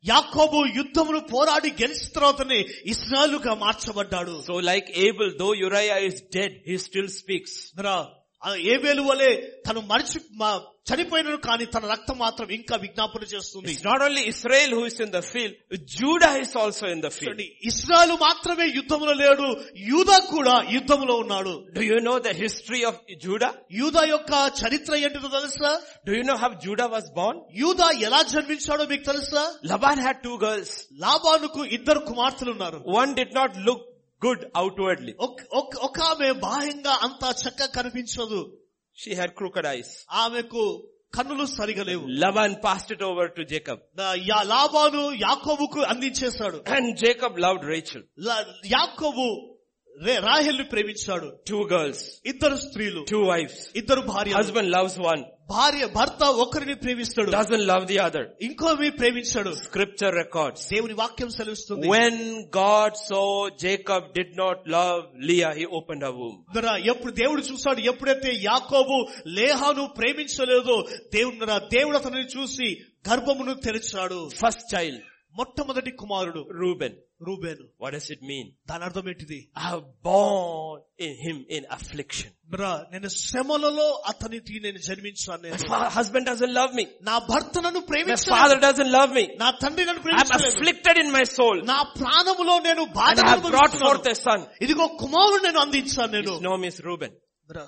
[0.10, 4.44] యాకోబు యుద్ధమును పోరాడి గెలిచిన తర్వాతనే ఇస్రాయలుగా మార్చబడ్డాడు.
[4.48, 7.58] So like Abel though Uriah is dead he still speaks
[8.72, 9.30] ఏ వెలువలే
[9.68, 10.20] తను మరిచి
[10.90, 13.74] చనిపోయినను కానీ తన రక్తం మాత్రం ఇంకా విజ్ఞాపన చేస్తుంది.
[13.86, 15.56] Not only Israel who is in the field
[15.96, 17.42] Judah is also in the field
[17.72, 19.48] Israel మాత్రమే యుద్ధంలో లేడు
[19.92, 21.54] యూదా కూడా యుద్ధంలో ఉన్నాడు.
[21.78, 23.50] Do you know the history of Judah
[23.80, 25.74] యూదా యొక్క చరిత్ర ఏంటో తెలుసా?
[26.08, 29.46] Do you know how Judah was born యూదా ఎలా జన్మించాడో మీకు తెలుసా?
[29.74, 32.82] లబాన్ హ్యాడ్ టూ గర్ల్స్ లాబానుకు ఇద్దరు కుమార్తెలు ఉన్నారు.
[33.00, 33.86] One did not look
[34.26, 35.14] good outwardly
[35.88, 38.58] ఒక ఆమె బాహ్యంగా అంతా చక్కగా కనిపించదు.
[38.98, 40.64] షీ హ్యాడ్ క్రూకడ్ ఐస్ ఆమెకు
[41.16, 42.08] కన్నులు సరిగా లేవు.
[42.08, 43.80] Laban passed it over to Jacob
[44.46, 46.64] Laban యాకోబుకు అందించేశాడు.
[46.76, 48.04] అండ్ జేకబ్ లవ్డ్ రేచల్
[48.66, 49.57] యాకోబు
[50.06, 51.32] రాహెల్ ప్రేమించాడు.
[51.48, 53.06] టూ గర్ల్స్ ఇద్దరు స్త్రీలు.
[53.10, 57.32] టూ వైఫ్స్ ఇద్దరు భార్య హస్బెండ్ లవ్స్ వన్ భార్య భర్త ఒకరిని ప్రేమిస్తాడు.
[57.32, 59.56] డజన్ లవ్ ది అదర్ ఇంకో ప్రేమించాడు.
[59.56, 66.04] స్క్రిప్చర్ రికార్డ్ దేవుని వాక్యం సెలవిస్తుంది when God saw Jacob did not love Leah he open
[66.04, 72.78] అవ్ ఎప్పుడు దేవుడు చూసాడు ఎప్పుడైతే యాకోబు లేహాను ప్రేమించలేదో దేవుడు దేవుడు అతనిని చూసి
[73.10, 74.30] గర్భమును తెరిచాడు.
[74.30, 75.02] ఫస్ట్ చైల్డ్
[75.34, 76.96] మొట్టమొదటి కుమారుడు Reuben
[77.28, 77.62] Reuben.
[77.82, 79.40] What does it mean దాని అర్థం ఏంటిది?
[79.68, 79.72] I
[80.08, 85.54] born in him in affliction బ్రా నేను శ్రమలలో అతనికి నేను జన్మించాను
[85.98, 88.36] హస్బెండ్ డజన్ లవ్ మీ నా భర్త నన్ను ప్రేమించలేదు.
[88.36, 90.48] ఫాదర్ డజన్ లవ్ మీ నా తండ్రి నన్ను ప్రేమించలేదు.
[90.50, 94.10] అఫ్లిక్టెడ్ ఇన్ మై సోల్ నా ప్రాణములో నేను బాధ బ్రాట్
[94.62, 96.36] ఇదిగో కుమారుడు నేను అందించాను నేను.
[96.50, 97.16] నో మిస్ రూబెన్
[97.48, 97.66] బ్రా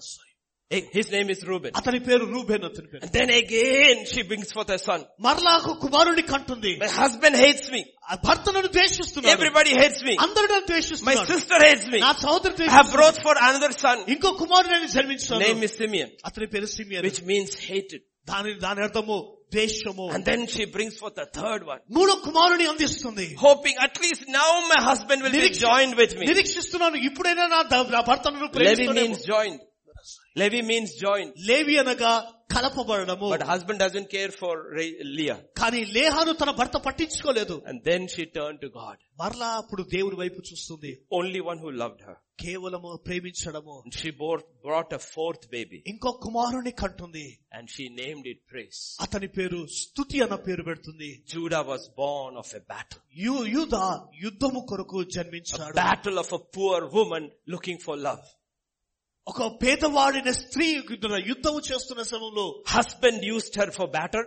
[0.96, 1.72] His name is Reuben.
[1.78, 5.00] అతని పేరు రూబేన్ అతని పేరు And then again she brings forth a son.
[5.26, 7.82] మరలా ఒక కుమారుడిని కంటుంది My husband hates me.
[8.12, 10.14] ఆ భర్త నన్ను ద్వేషిస్తున్నాడు Everybody hates me.
[10.24, 12.00] అందరూ నన్ను My ద్వేషిస్తున్నారు sister hates me.
[12.06, 12.94] నా సహోదరు I have ద్వేషిస్తున్నాడు.
[12.96, 13.98] brought forth another son.
[14.14, 18.02] ఇంకో కుమారుడు నేను జన్మించాను Name is Simeon, అతని పేరు సిమియన్ which means hated.
[18.32, 19.18] దాని దాని అర్థము
[19.56, 21.80] ద్వేషము And then she brings forth a third one.
[21.98, 26.26] మూడో కుమారుని అందిస్తుంది Hoping at least now my husband will be Niriksha- joined with me.
[26.32, 28.98] నిరీక్షిస్తున్నాను ఇప్పుడైనా నా ద- నా భర్త నన్ను Levi ప్రేమిస్తాడేమో.
[29.02, 29.60] means joined.
[30.42, 31.32] Levi means joined.
[31.50, 32.12] లేవి అనగా
[32.54, 35.36] కలపబడము But husband doesn't care for Re- Leah.
[35.60, 38.96] కానీ లేహాను తన భర్త పట్టించుకోలేదు And then she turned to God.
[39.22, 42.16] మరలా అప్పుడు దేవుని వైపు చూస్తుంది Only one who loved her.
[42.42, 45.78] కేవలము ప్రేమించడము And she bore, brought a fourth baby.
[45.92, 47.26] ఇంకో కుమారుని కంటుంది
[47.56, 48.80] And she named it praise.
[49.06, 53.02] అతని పేరు స్తుతి అన్న పేరు పెడుతుంది Judah was born of a battle.
[53.26, 53.84] యు యూదా
[54.24, 58.24] యుద్ధము కొరకు A జన్మించాడు battle of a poor woman looking for love.
[59.27, 60.73] ఒక పేదవాడిన స్త్రీ
[61.27, 64.25] యుద్ధం చేస్తున్న సమయంలో husband used her for better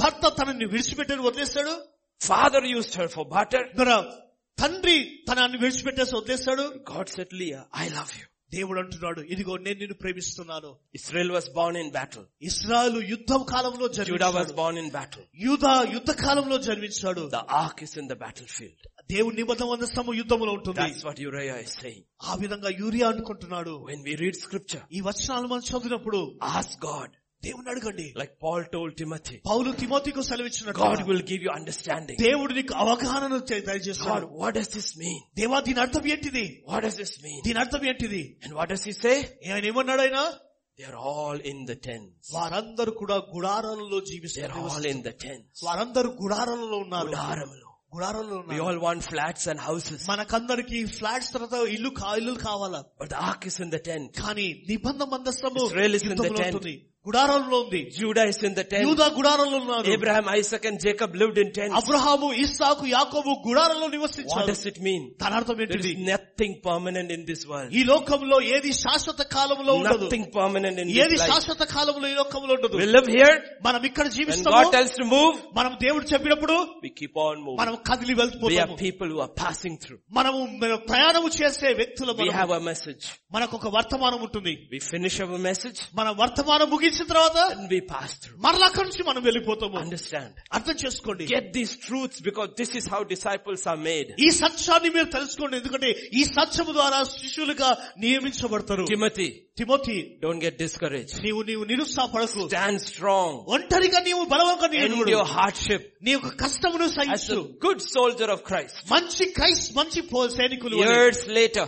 [0.00, 1.82] భర్త తనని విడిచిపెట్టని వదిలేస్తాడు
[2.22, 4.14] father used her for better
[4.60, 7.34] తండ్రి తనని విడిచిపెట్టేసి వదిలేస్తాడు God said
[7.76, 10.76] I love you దేవుడు అంటున్నాడు ఇదిగో నేను నిన్ను ప్రేమిస్తున్నాను.
[10.94, 16.10] Israel was born in battle Israel యుద్ధం కాలంలో Judah was born in battle యూదా యుద్ధ
[16.10, 17.30] కాలంలో జన్మించాడు.
[17.30, 20.80] The ark is in the battle field దేవుని నిబంధన సమయం యుద్ధంలో ఉంటుంది.
[20.80, 23.84] That's what Uriah is saying ఆ విధంగా యూరియా అనుకుంటున్నాడు.
[23.88, 27.10] వెన్ వి రీడ్ స్క్రిప్చర్ ఈ వచనాలను మనం చదివినప్పుడు ఆస్ గాడ్
[27.44, 28.14] దేవుని అడగండి.
[28.16, 33.38] లైక్ పాల్ టోల్ తిమతి పౌలు తిమోతికు సెలవిచ్చిన God will give you understanding దేవుడు నీకు అవగాహనను
[33.38, 36.64] దయచేస్తాడు వాట్ డస్ దిస్ మీన్ దేవా దీని అర్థం ఏంటిది?
[36.68, 38.36] వాట్ డస్ దిస్ మీన్ దీని అర్థం ఏంటిది?
[38.44, 40.32] And what does he say ఆయన ఏమన్నాడు ఆయన?
[40.78, 42.32] They are all in the tents.
[42.32, 44.52] వారందరూ కూడా గుడారంలో జీవిస్తారు.
[44.52, 45.64] They are all in the tents.
[45.64, 47.06] వారందరూ గుడారంలో ఉన్నారు.
[47.06, 49.99] గుడారంలో గుడారాలలో We ఉన్నారు all want flats and houses.
[50.09, 54.09] మనకందరికి ఫ్లాట్స్ తర్వాత ఇల్లు కా- ఇల్లు కావాలా But the ark is in the tent.
[54.23, 56.65] కానీ నిబంధ మందస్తము Israel is in the యుద్ధంలో tent.
[57.07, 58.83] ఉంటుంది గుడారంలో ఉంది Judah is in the tent.
[58.87, 61.73] యూదా గుడారంలో ఉన్నారు Abraham, Isaac and Jacob lived in tents.
[61.79, 65.01] Abraham ఇస్సాకు యాకోబు గుడారంలో What నివసించారు does it mean?
[65.21, 67.69] దాని అర్థం There ఏంటిది is nothing permanent in this world.
[67.79, 71.31] ఈ లోకంలో ఏది శాశ్వత కాలంలో ఉండదు Nothing permanent in ఏది this life.
[71.33, 73.35] శాశ్వత కాలంలో ఈ లోకంలో ఉండదు We live here.
[73.67, 76.55] మనం ఇక్కడ When జీవిస్తాము God tells to move, మనం దేవుడు చెప్పినప్పుడు
[76.85, 77.59] we keep on moving.
[77.63, 79.99] మనం కదిలి We are వెళ్తున్నాము people who are passing through.
[80.19, 82.37] మనము మన ప్రయాణము చేసే వ్యక్తులు We మనము.
[82.41, 83.03] have a message.
[83.37, 85.77] మనకు ఒక వర్తమానం ఉంటుంది We finish our message.
[86.01, 88.37] మన వర్తమానం ముగించిన ముగించిన తర్వాత and we pass through.
[88.45, 90.31] మరలా అక్కడి నుంచి మనం వెళ్ళిపోతాము Understand.
[90.57, 94.09] అర్థం చేసుకోండి Get these truths because this is how disciples are made.
[94.25, 95.89] ఈ సత్యాన్ని మీరు తెలుసుకోండి ఎందుకంటే
[96.19, 97.69] ఈ సత్యము ద్వారా శిష్యులుగా
[98.05, 99.29] నియమించబడతారు Timothy,
[99.59, 101.15] తిమోతి don't get discouraged.
[101.25, 103.31] నీవు నీవు నిరుత్సాహపడకు Stand strong.
[103.55, 108.41] ఒంటరిగా నీవు బలవంగా End your hardship నీ యొక్క కష్టమును as సహించు a good soldier of
[108.49, 108.75] Christ.
[108.95, 110.91] మంచి క్రైస్ట్ మంచి పో- సైనికులు అని.
[110.93, 111.67] Years later,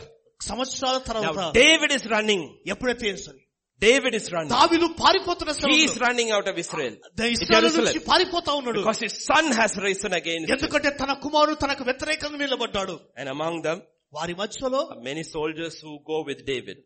[0.49, 2.41] సంవత్సరాల తర్వాత now David is running.
[2.73, 3.41] ఎప్పుడైతే సరే
[3.81, 4.51] David is running.
[4.57, 6.93] David పారిపోతున్న He సమయంలో is running out of Israel.
[7.37, 7.87] ఇస్రాయేలు Jerusalem.
[7.87, 10.53] నుంచి పారిపోతా ఉన్నాడు Because his son has risen against him.
[10.55, 13.79] ఎందుకంటే తన కుమారుడు తనకు వ్యతిరేకంగా నిలబడ్డాడు And among them
[14.17, 16.77] వారి మధ్యలో are many soldiers who go with David.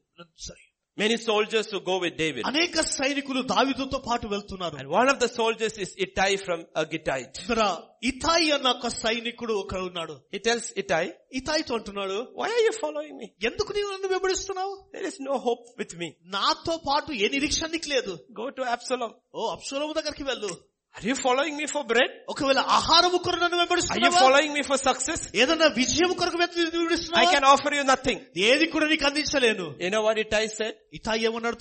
[0.97, 2.43] Many soldiers who go with David.
[2.51, 7.33] అనేక సైనికులు దావిదుతో పాటు వెళ్తున్నారు And one of the soldiers is Ittai from a Gittite.
[7.43, 7.63] ఇక్కడ
[8.11, 11.05] ఇతాయి అన్న ఒక సైనికుడు ఒకడు ఉన్నాడు He tells Ittai,
[11.41, 13.29] ఇతాయితో అంటున్నాడు why are you following me?
[13.51, 16.11] ఎందుకు నీవు నన్ను వెంబడిస్తున్నావు There is no hope with me.
[16.37, 19.13] నాతో పాటు ఏ నిరీక్షణ నీకు లేదు Go to Absalom.
[19.39, 20.53] ఓ అప్సలోము దగ్గరికి వెళ్ళు
[20.97, 24.63] are you following me for bread ఒకవేళ ఆహారం కొరకు నన్ను వెంబడిస్తున్నా are you following me
[24.63, 29.77] for success ఏదైనా విజయం కొరకు I I can offer you nothing ఏది కూడా నీకు అందించలేను.
[29.81, 31.57] You know what it I said ఇతా ఏమన్నాడు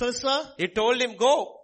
[1.23, 1.60] గో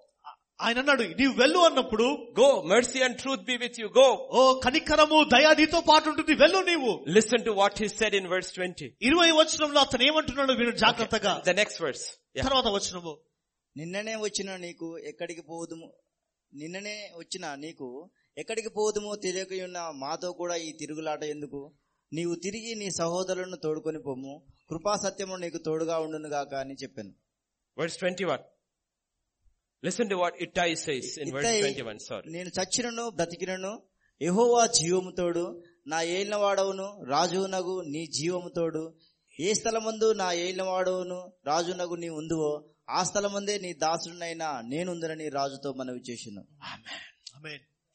[0.62, 2.04] ఆయన అన్నాడు నీవు వెళ్ళు అన్నప్పుడు
[2.40, 4.08] go mercy and truth be with you go
[4.40, 6.34] ఓ కనికరము దయాదితో పాటు ఉంటుంది.
[6.34, 7.06] వెళ్ళు నీవు.
[7.08, 11.44] Listen to what he said in verse 20 20 వచనంలో అతను ఏమంటున్నాడు విను జాగ్రత్తగా.
[11.48, 12.08] ద నెక్స్ట్ వర్డ్స్
[12.44, 13.18] తర్వాత వచనము.
[13.78, 15.94] నిన్ననే వచ్చిన నీకు ఎక్కడికి పోదుము?
[16.54, 17.88] నిన్ననే వచ్చిన నీకు
[18.38, 21.62] ఎక్కడికి పోదుమో తెలియకయున్న మాతో కూడా ఈ తిరుగులాట ఎందుకు
[22.12, 24.36] నీవు తిరిగి నీ సహోదరులను తోడుకొని పొమ్ము
[24.70, 27.14] కృపా సత్యము నీకు తోడుగా ఉండును గాక అని చెప్పాను
[27.78, 28.40] Verse 21.
[29.84, 32.02] Listen to what Ittai says in verse ఇత్తయి, 21.
[32.08, 32.26] Sorry.
[32.30, 33.72] నేను చచ్చినను బ్రతికినను
[34.22, 35.44] యెహోవా జీవము తోడు
[35.88, 38.84] నా ఏలినవాడవును రాజునగు నీ జీవము తోడు
[39.40, 41.20] ఏ స్థలమందు నా ఏలినవాడవును
[41.50, 42.52] రాజునగు నీ ఉందువో
[42.90, 46.38] ఆ స్థలం ముందే నీ దాసుడినైనా నేనుందరని రాజుతో మనవి చేసిన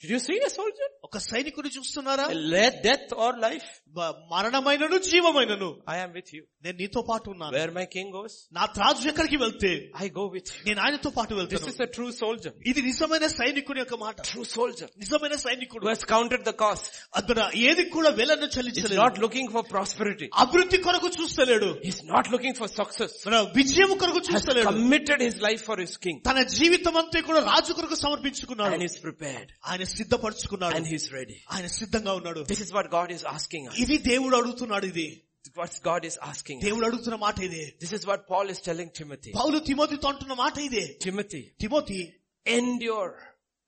[0.03, 0.85] Did you see a soldier?
[1.07, 3.65] ఒక సైనికుడు చూస్తున్నారా Let death or life,
[3.97, 6.41] బ- మరణమైనను జీవమైనను I am with you.
[6.65, 9.71] నేను నీతో పాటు ఉన్నాను Where my king goes, నా త్రాజు ఎక్కడికి వెళ్తే
[10.03, 10.59] I go with you.
[10.67, 12.53] నేను ఆయనతో పాటు This వెళ్తాను is a true soldier.
[12.71, 14.87] ఇది నిజమైన సైనికుని యొక్క మాట True soldier.
[15.03, 16.87] నిజమైన సైనికుడు Who has counted the cost.
[17.21, 20.29] అతను ఏది కూడా వెలను He's చెల్లించలేదు not looking for prosperity.
[20.45, 23.13] అభివృద్ధి కొరకు చూస్తలేడు He's not looking for success.
[23.27, 26.17] మన విజయం కొరకు Has చూస్తలేడు committed his life for his king.
[26.31, 29.49] తన జీవితం అంతా కూడా రాజు కొరకు సమర్పించుకున్నాడు And is prepared.
[29.69, 31.37] ఆయన సిద్ధపరచుకున్నాడు And he's ready.
[31.53, 33.75] ఆయన సిద్ధంగా ఉన్నాడు This is what God is asking us.
[33.85, 35.07] ఇది దేవుడు అడుగుతున్నాడు ఇది
[35.55, 36.63] What God is asking us.
[36.67, 39.31] దేవుడు అడుగుతున్న మాట ఇదే This is what Paul is telling Timothy.
[39.41, 41.99] పౌలు తిమోతితో అంటున్న మాట ఇదే Timothy, Timothy
[42.45, 43.11] endure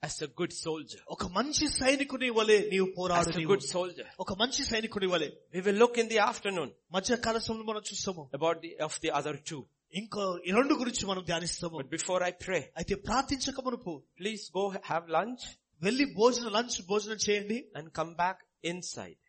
[0.03, 1.01] as a good soldier.
[1.15, 3.49] ఒక మంచి సైనికుని వలె నీవు As పోరాడు a నీవు.
[3.53, 4.07] good soldier.
[4.23, 8.57] ఒక మంచి సైనికుని వలె We will look in the afternoon మధ్య కాలశంలో మనం చూస్తాము about
[8.65, 9.61] the, of the other two.
[9.93, 14.63] ఇంకో ఈ రెండు గురించి మనం ధ్యానిస్తాము But before I pray, అయితే ప్రార్థించక మునుపు please go
[14.91, 15.43] have lunch
[15.81, 18.39] వెళ్ళి భోజనం లంచ్ భోజనం చేయండి and come back
[18.71, 19.19] inside.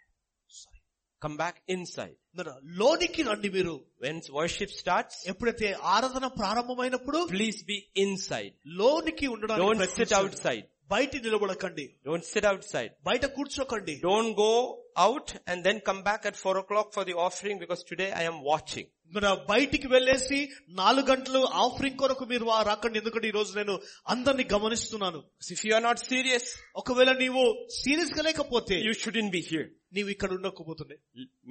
[1.23, 2.15] Come back inside.
[2.39, 3.75] మరి లోనికి రండి మీరు
[4.05, 8.53] When worship starts, ఎప్పుడైతే ఆరాధన ప్రారంభమైనప్పుడు please be inside.
[8.81, 10.21] లోనికి ఉండడానికి Don't sit ప్రయత్నించండి.
[10.21, 10.65] outside.
[10.95, 12.91] బయట నిలబడకండి Don't sit outside.
[13.09, 14.53] బయట కూర్చోకండి Don't go
[15.07, 18.39] out and then come back at four o'clock for the offering because today I am
[18.53, 18.89] watching.
[19.13, 20.37] మన బయటికి వెళ్ళేసి
[20.79, 23.75] నాలుగు గంటలు ఆఫరింగ్ కొరకు మీరు వా- రాకండి ఎందుకంటే ఈ రోజు నేను
[24.13, 26.45] అందరిని గమనిస్తున్నాను So if you are not serious,
[26.81, 27.43] ఒకవేళ నీవు
[27.81, 29.67] సీరియస్ గా లేకపోతే you shouldn't be here.
[29.97, 30.97] నీవు ఇక్కడ ఉండకపోతుండే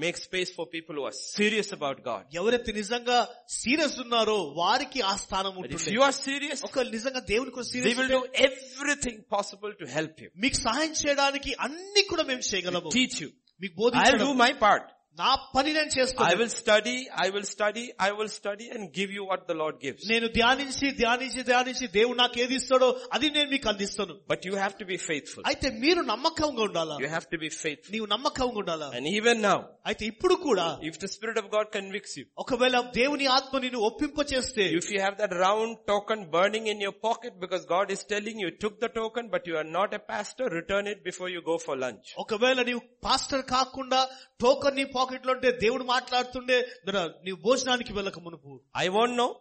[0.04, 2.24] Make space for people who are serious about God.
[2.40, 3.18] ఎవరైతే నిజంగా
[3.60, 7.68] సీరియస్ ఉన్నారో వారికి ఆ స్థానం But if ఉంటుంది you are serious, ఒక నిజంగా దేవుని కూడా
[7.68, 10.32] they serious will do everything possible to help you.
[10.46, 13.30] మీకు సహాయం చేయడానికి అన్ని కూడా మేము చేయగలము Teach you.
[13.62, 14.88] మీకు I'll బోధించడం do my part.
[15.20, 16.94] నా పని నేను I చేస్తాను will study,
[17.24, 20.04] I will study, I will study and give you what the Lord gives.
[20.12, 24.76] నేను ధ్యానించి ధ్యానించి ధ్యానించి దేవుడు నాకు ఏది ఇస్తాడో అది నేను మీకు అందిస్తాను But you have
[24.82, 25.42] to be faithful.
[25.52, 27.92] అయితే మీరు నమ్మకంగా ఉండాలా You have to be faithful.
[27.96, 29.60] నీవు నమ్మకంగా ఉండాలా And even now,
[29.92, 34.26] అయితే ఇప్పుడు కూడా if the Spirit of God convicts you, ఒకవేళ దేవుని ఆత్మ నిన్ను ఒప్పింప
[34.34, 38.40] చేస్తే if you have that round token burning in your pocket because God is telling
[38.46, 41.58] you, took the token but you are not a pastor, return it before you go
[41.68, 42.08] for lunch.
[42.26, 44.02] ఒకవేళ నీవు pastor కాకుండా
[44.46, 46.69] token నీ పాకెట్లో ఉంటే దేవుడు మాట్లాడుతుండే
[47.25, 48.61] నీ భోజనానికి వెళ్ళక మునుపు.
[48.77, 49.41] ఐ వాంట్ నో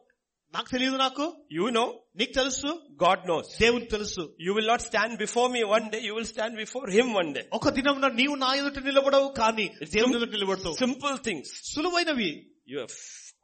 [0.54, 1.46] నాకు తెలియదు నాకు.
[1.52, 2.68] యు నో నీకు తెలుసు.
[3.04, 4.36] గాడ్ నో దేవునికి తెలుసు.
[4.42, 7.50] You will not stand before me one day you will stand before him one day
[7.54, 10.76] ఒక దినం నీవు నా ఎదుట నిలబడవు కానీ దేవుని నిలబడతావు.
[10.76, 12.48] Simple things సులువైనవి.
[12.68, 12.88] You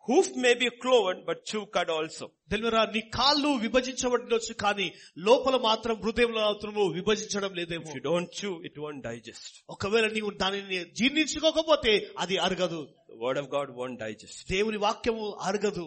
[0.10, 4.88] hoof may be cloven but chew cud also తెలివరా నీ కాళ్ళు విభజించబడినొచ్చు కానీ
[5.18, 7.90] లోపల మాత్రం హృదయంలో మాత్రము విభజించడం లేదేమో.
[7.96, 12.82] You don't chew it won't digest ఒకవేళ నీవు దానిని జీర్ణించుకోకపోతే అది అరగదు.
[13.18, 15.86] Word of God won't digest దేవుని వాక్యము అరగదు.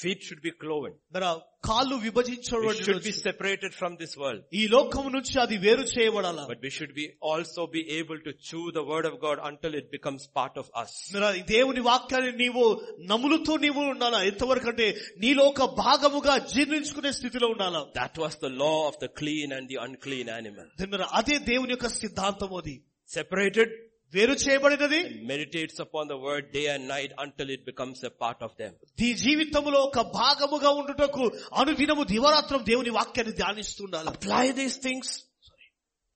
[0.00, 0.92] Feet should be cloven.
[1.14, 1.32] మరి ఆ
[1.68, 3.22] కాళ్ళు We విభజించబడి should be ఉండొచ్చు.
[3.28, 4.42] separated from this world.
[4.60, 8.62] ఈ లోకము నుంచి అది వేరు చేయబడాల But we should be also be able to chew
[8.78, 10.92] the word of God until it becomes part of us.
[11.14, 12.64] మరి ఈ దేవుని వాక్యాన్ని నీవు
[13.12, 14.88] నములుతూ నీవు ఉండాలా ఎంతవరకు అంటే
[15.24, 19.80] నీలో ఒక భాగముగా జీర్ణించుకునే స్థితిలో ఉండాలా That was the law of the clean and the
[19.88, 20.66] unclean animal.
[20.96, 22.76] మరి అదే దేవుని యొక్క సిద్ధాంతం అది
[23.18, 23.68] Separated
[24.12, 28.40] వేరు చేయబడినది and meditates upon the word day and night until it becomes a part
[28.46, 28.72] of them.
[29.02, 31.24] నీ జీవితంలో ఒక భాగముగా ఉండుటకు
[31.62, 35.08] అనుదినము దివరాత్రం దేవుని వాక్యాన్ని ధ్యానిస్తుండాలి Apply these things.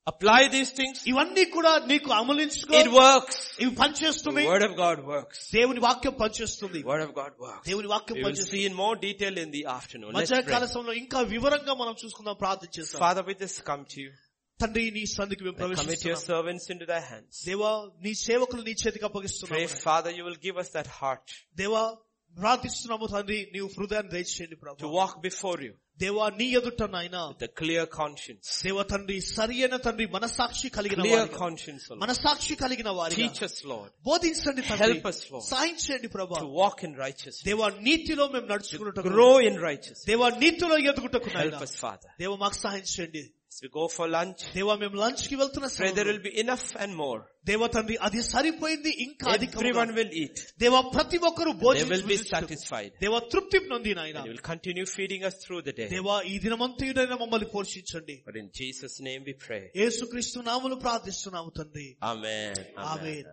[0.07, 0.97] Apply these things.
[1.11, 3.37] ఇవన్నీ కూడా నీకు అమలించుకో It works.
[3.63, 5.37] ఇవి The పనిచేస్తుంది word of God works.
[5.55, 7.63] దేవుని వాక్యం పనిచేస్తుంది The word of God works.
[7.69, 10.11] దేవుని వాక్యం We will పనిచేస్తుంది see in more detail in the afternoon.
[10.11, 10.71] Let's మధ్యాహ్న pray.
[10.75, 14.11] సమయంలో ఇంకా వివరంగా మనం చూసుకుందాం ప్రార్థన చేస్తాం Father, we just come to you.
[14.59, 17.35] తండ్రి నీ సంధికి మేము I commit your ప్రవేశిస్తున్నాం servants into thy hands.
[17.49, 17.71] దేవా
[18.05, 21.27] నీ సేవకులు నీ చేతికి Pray, అప్పగిస్తున్నాము Father, you will give us that heart
[21.61, 21.83] దేవా
[22.35, 27.43] ప్రార్థిస్తున్నాము తండ్రి నీవు హృదయాన్ని దయచేయండి to Prabhu walk before you దేవా నీ ఎదుట నాయన with
[27.47, 28.47] a clear conscience.
[28.65, 32.01] దేవ తండ్రి సరి అయిన తండ్రి మనసాక్షి కలిగిన Clear వారిగా, conscience, O Lord.
[32.03, 35.45] మనసాక్షి కలిగిన వారి Teach us, Lord, బోధించండి తండ్రి Help us, Lord.
[35.53, 37.45] సాయం చేయండి ప్రభా to walk in righteousness.
[37.49, 40.05] దేవా నీతిలో మేము నడుచుకున్నట్టు Grow in righteousness.
[40.11, 41.61] దేవా నీతిలో ఎదుగుటకు Help నాయనా.
[41.67, 42.11] us, Father.
[42.23, 45.89] దేవ మాకు సహాయం చేయండి As we go for lunch, దేవా మేము లంచ్ కి వెళ్తున్న pray
[45.89, 47.19] there సమయంలో will be enough and more.
[47.49, 50.37] దేవ తండ్రి అది సరిపోయింది ఇంకా Everyone అధికం will eat.
[50.63, 52.91] దేవ ప్రతి ఒక్కరు They will be భోజనం satisfied.
[53.03, 55.87] దేవ తృప్తి నొంది నాయన And you will continue feeding us through the day.
[55.95, 59.63] దేవా ఈ దినమంతయుడైన మమ్మల్ని పోషించండి But in Jesus' name we pray.
[59.83, 62.53] యేసుక్రీస్తు నాములు ప్రార్థిస్తున్నాము తండ్రి Amen.
[62.61, 62.89] Amen.
[62.93, 63.29] ఆమేన్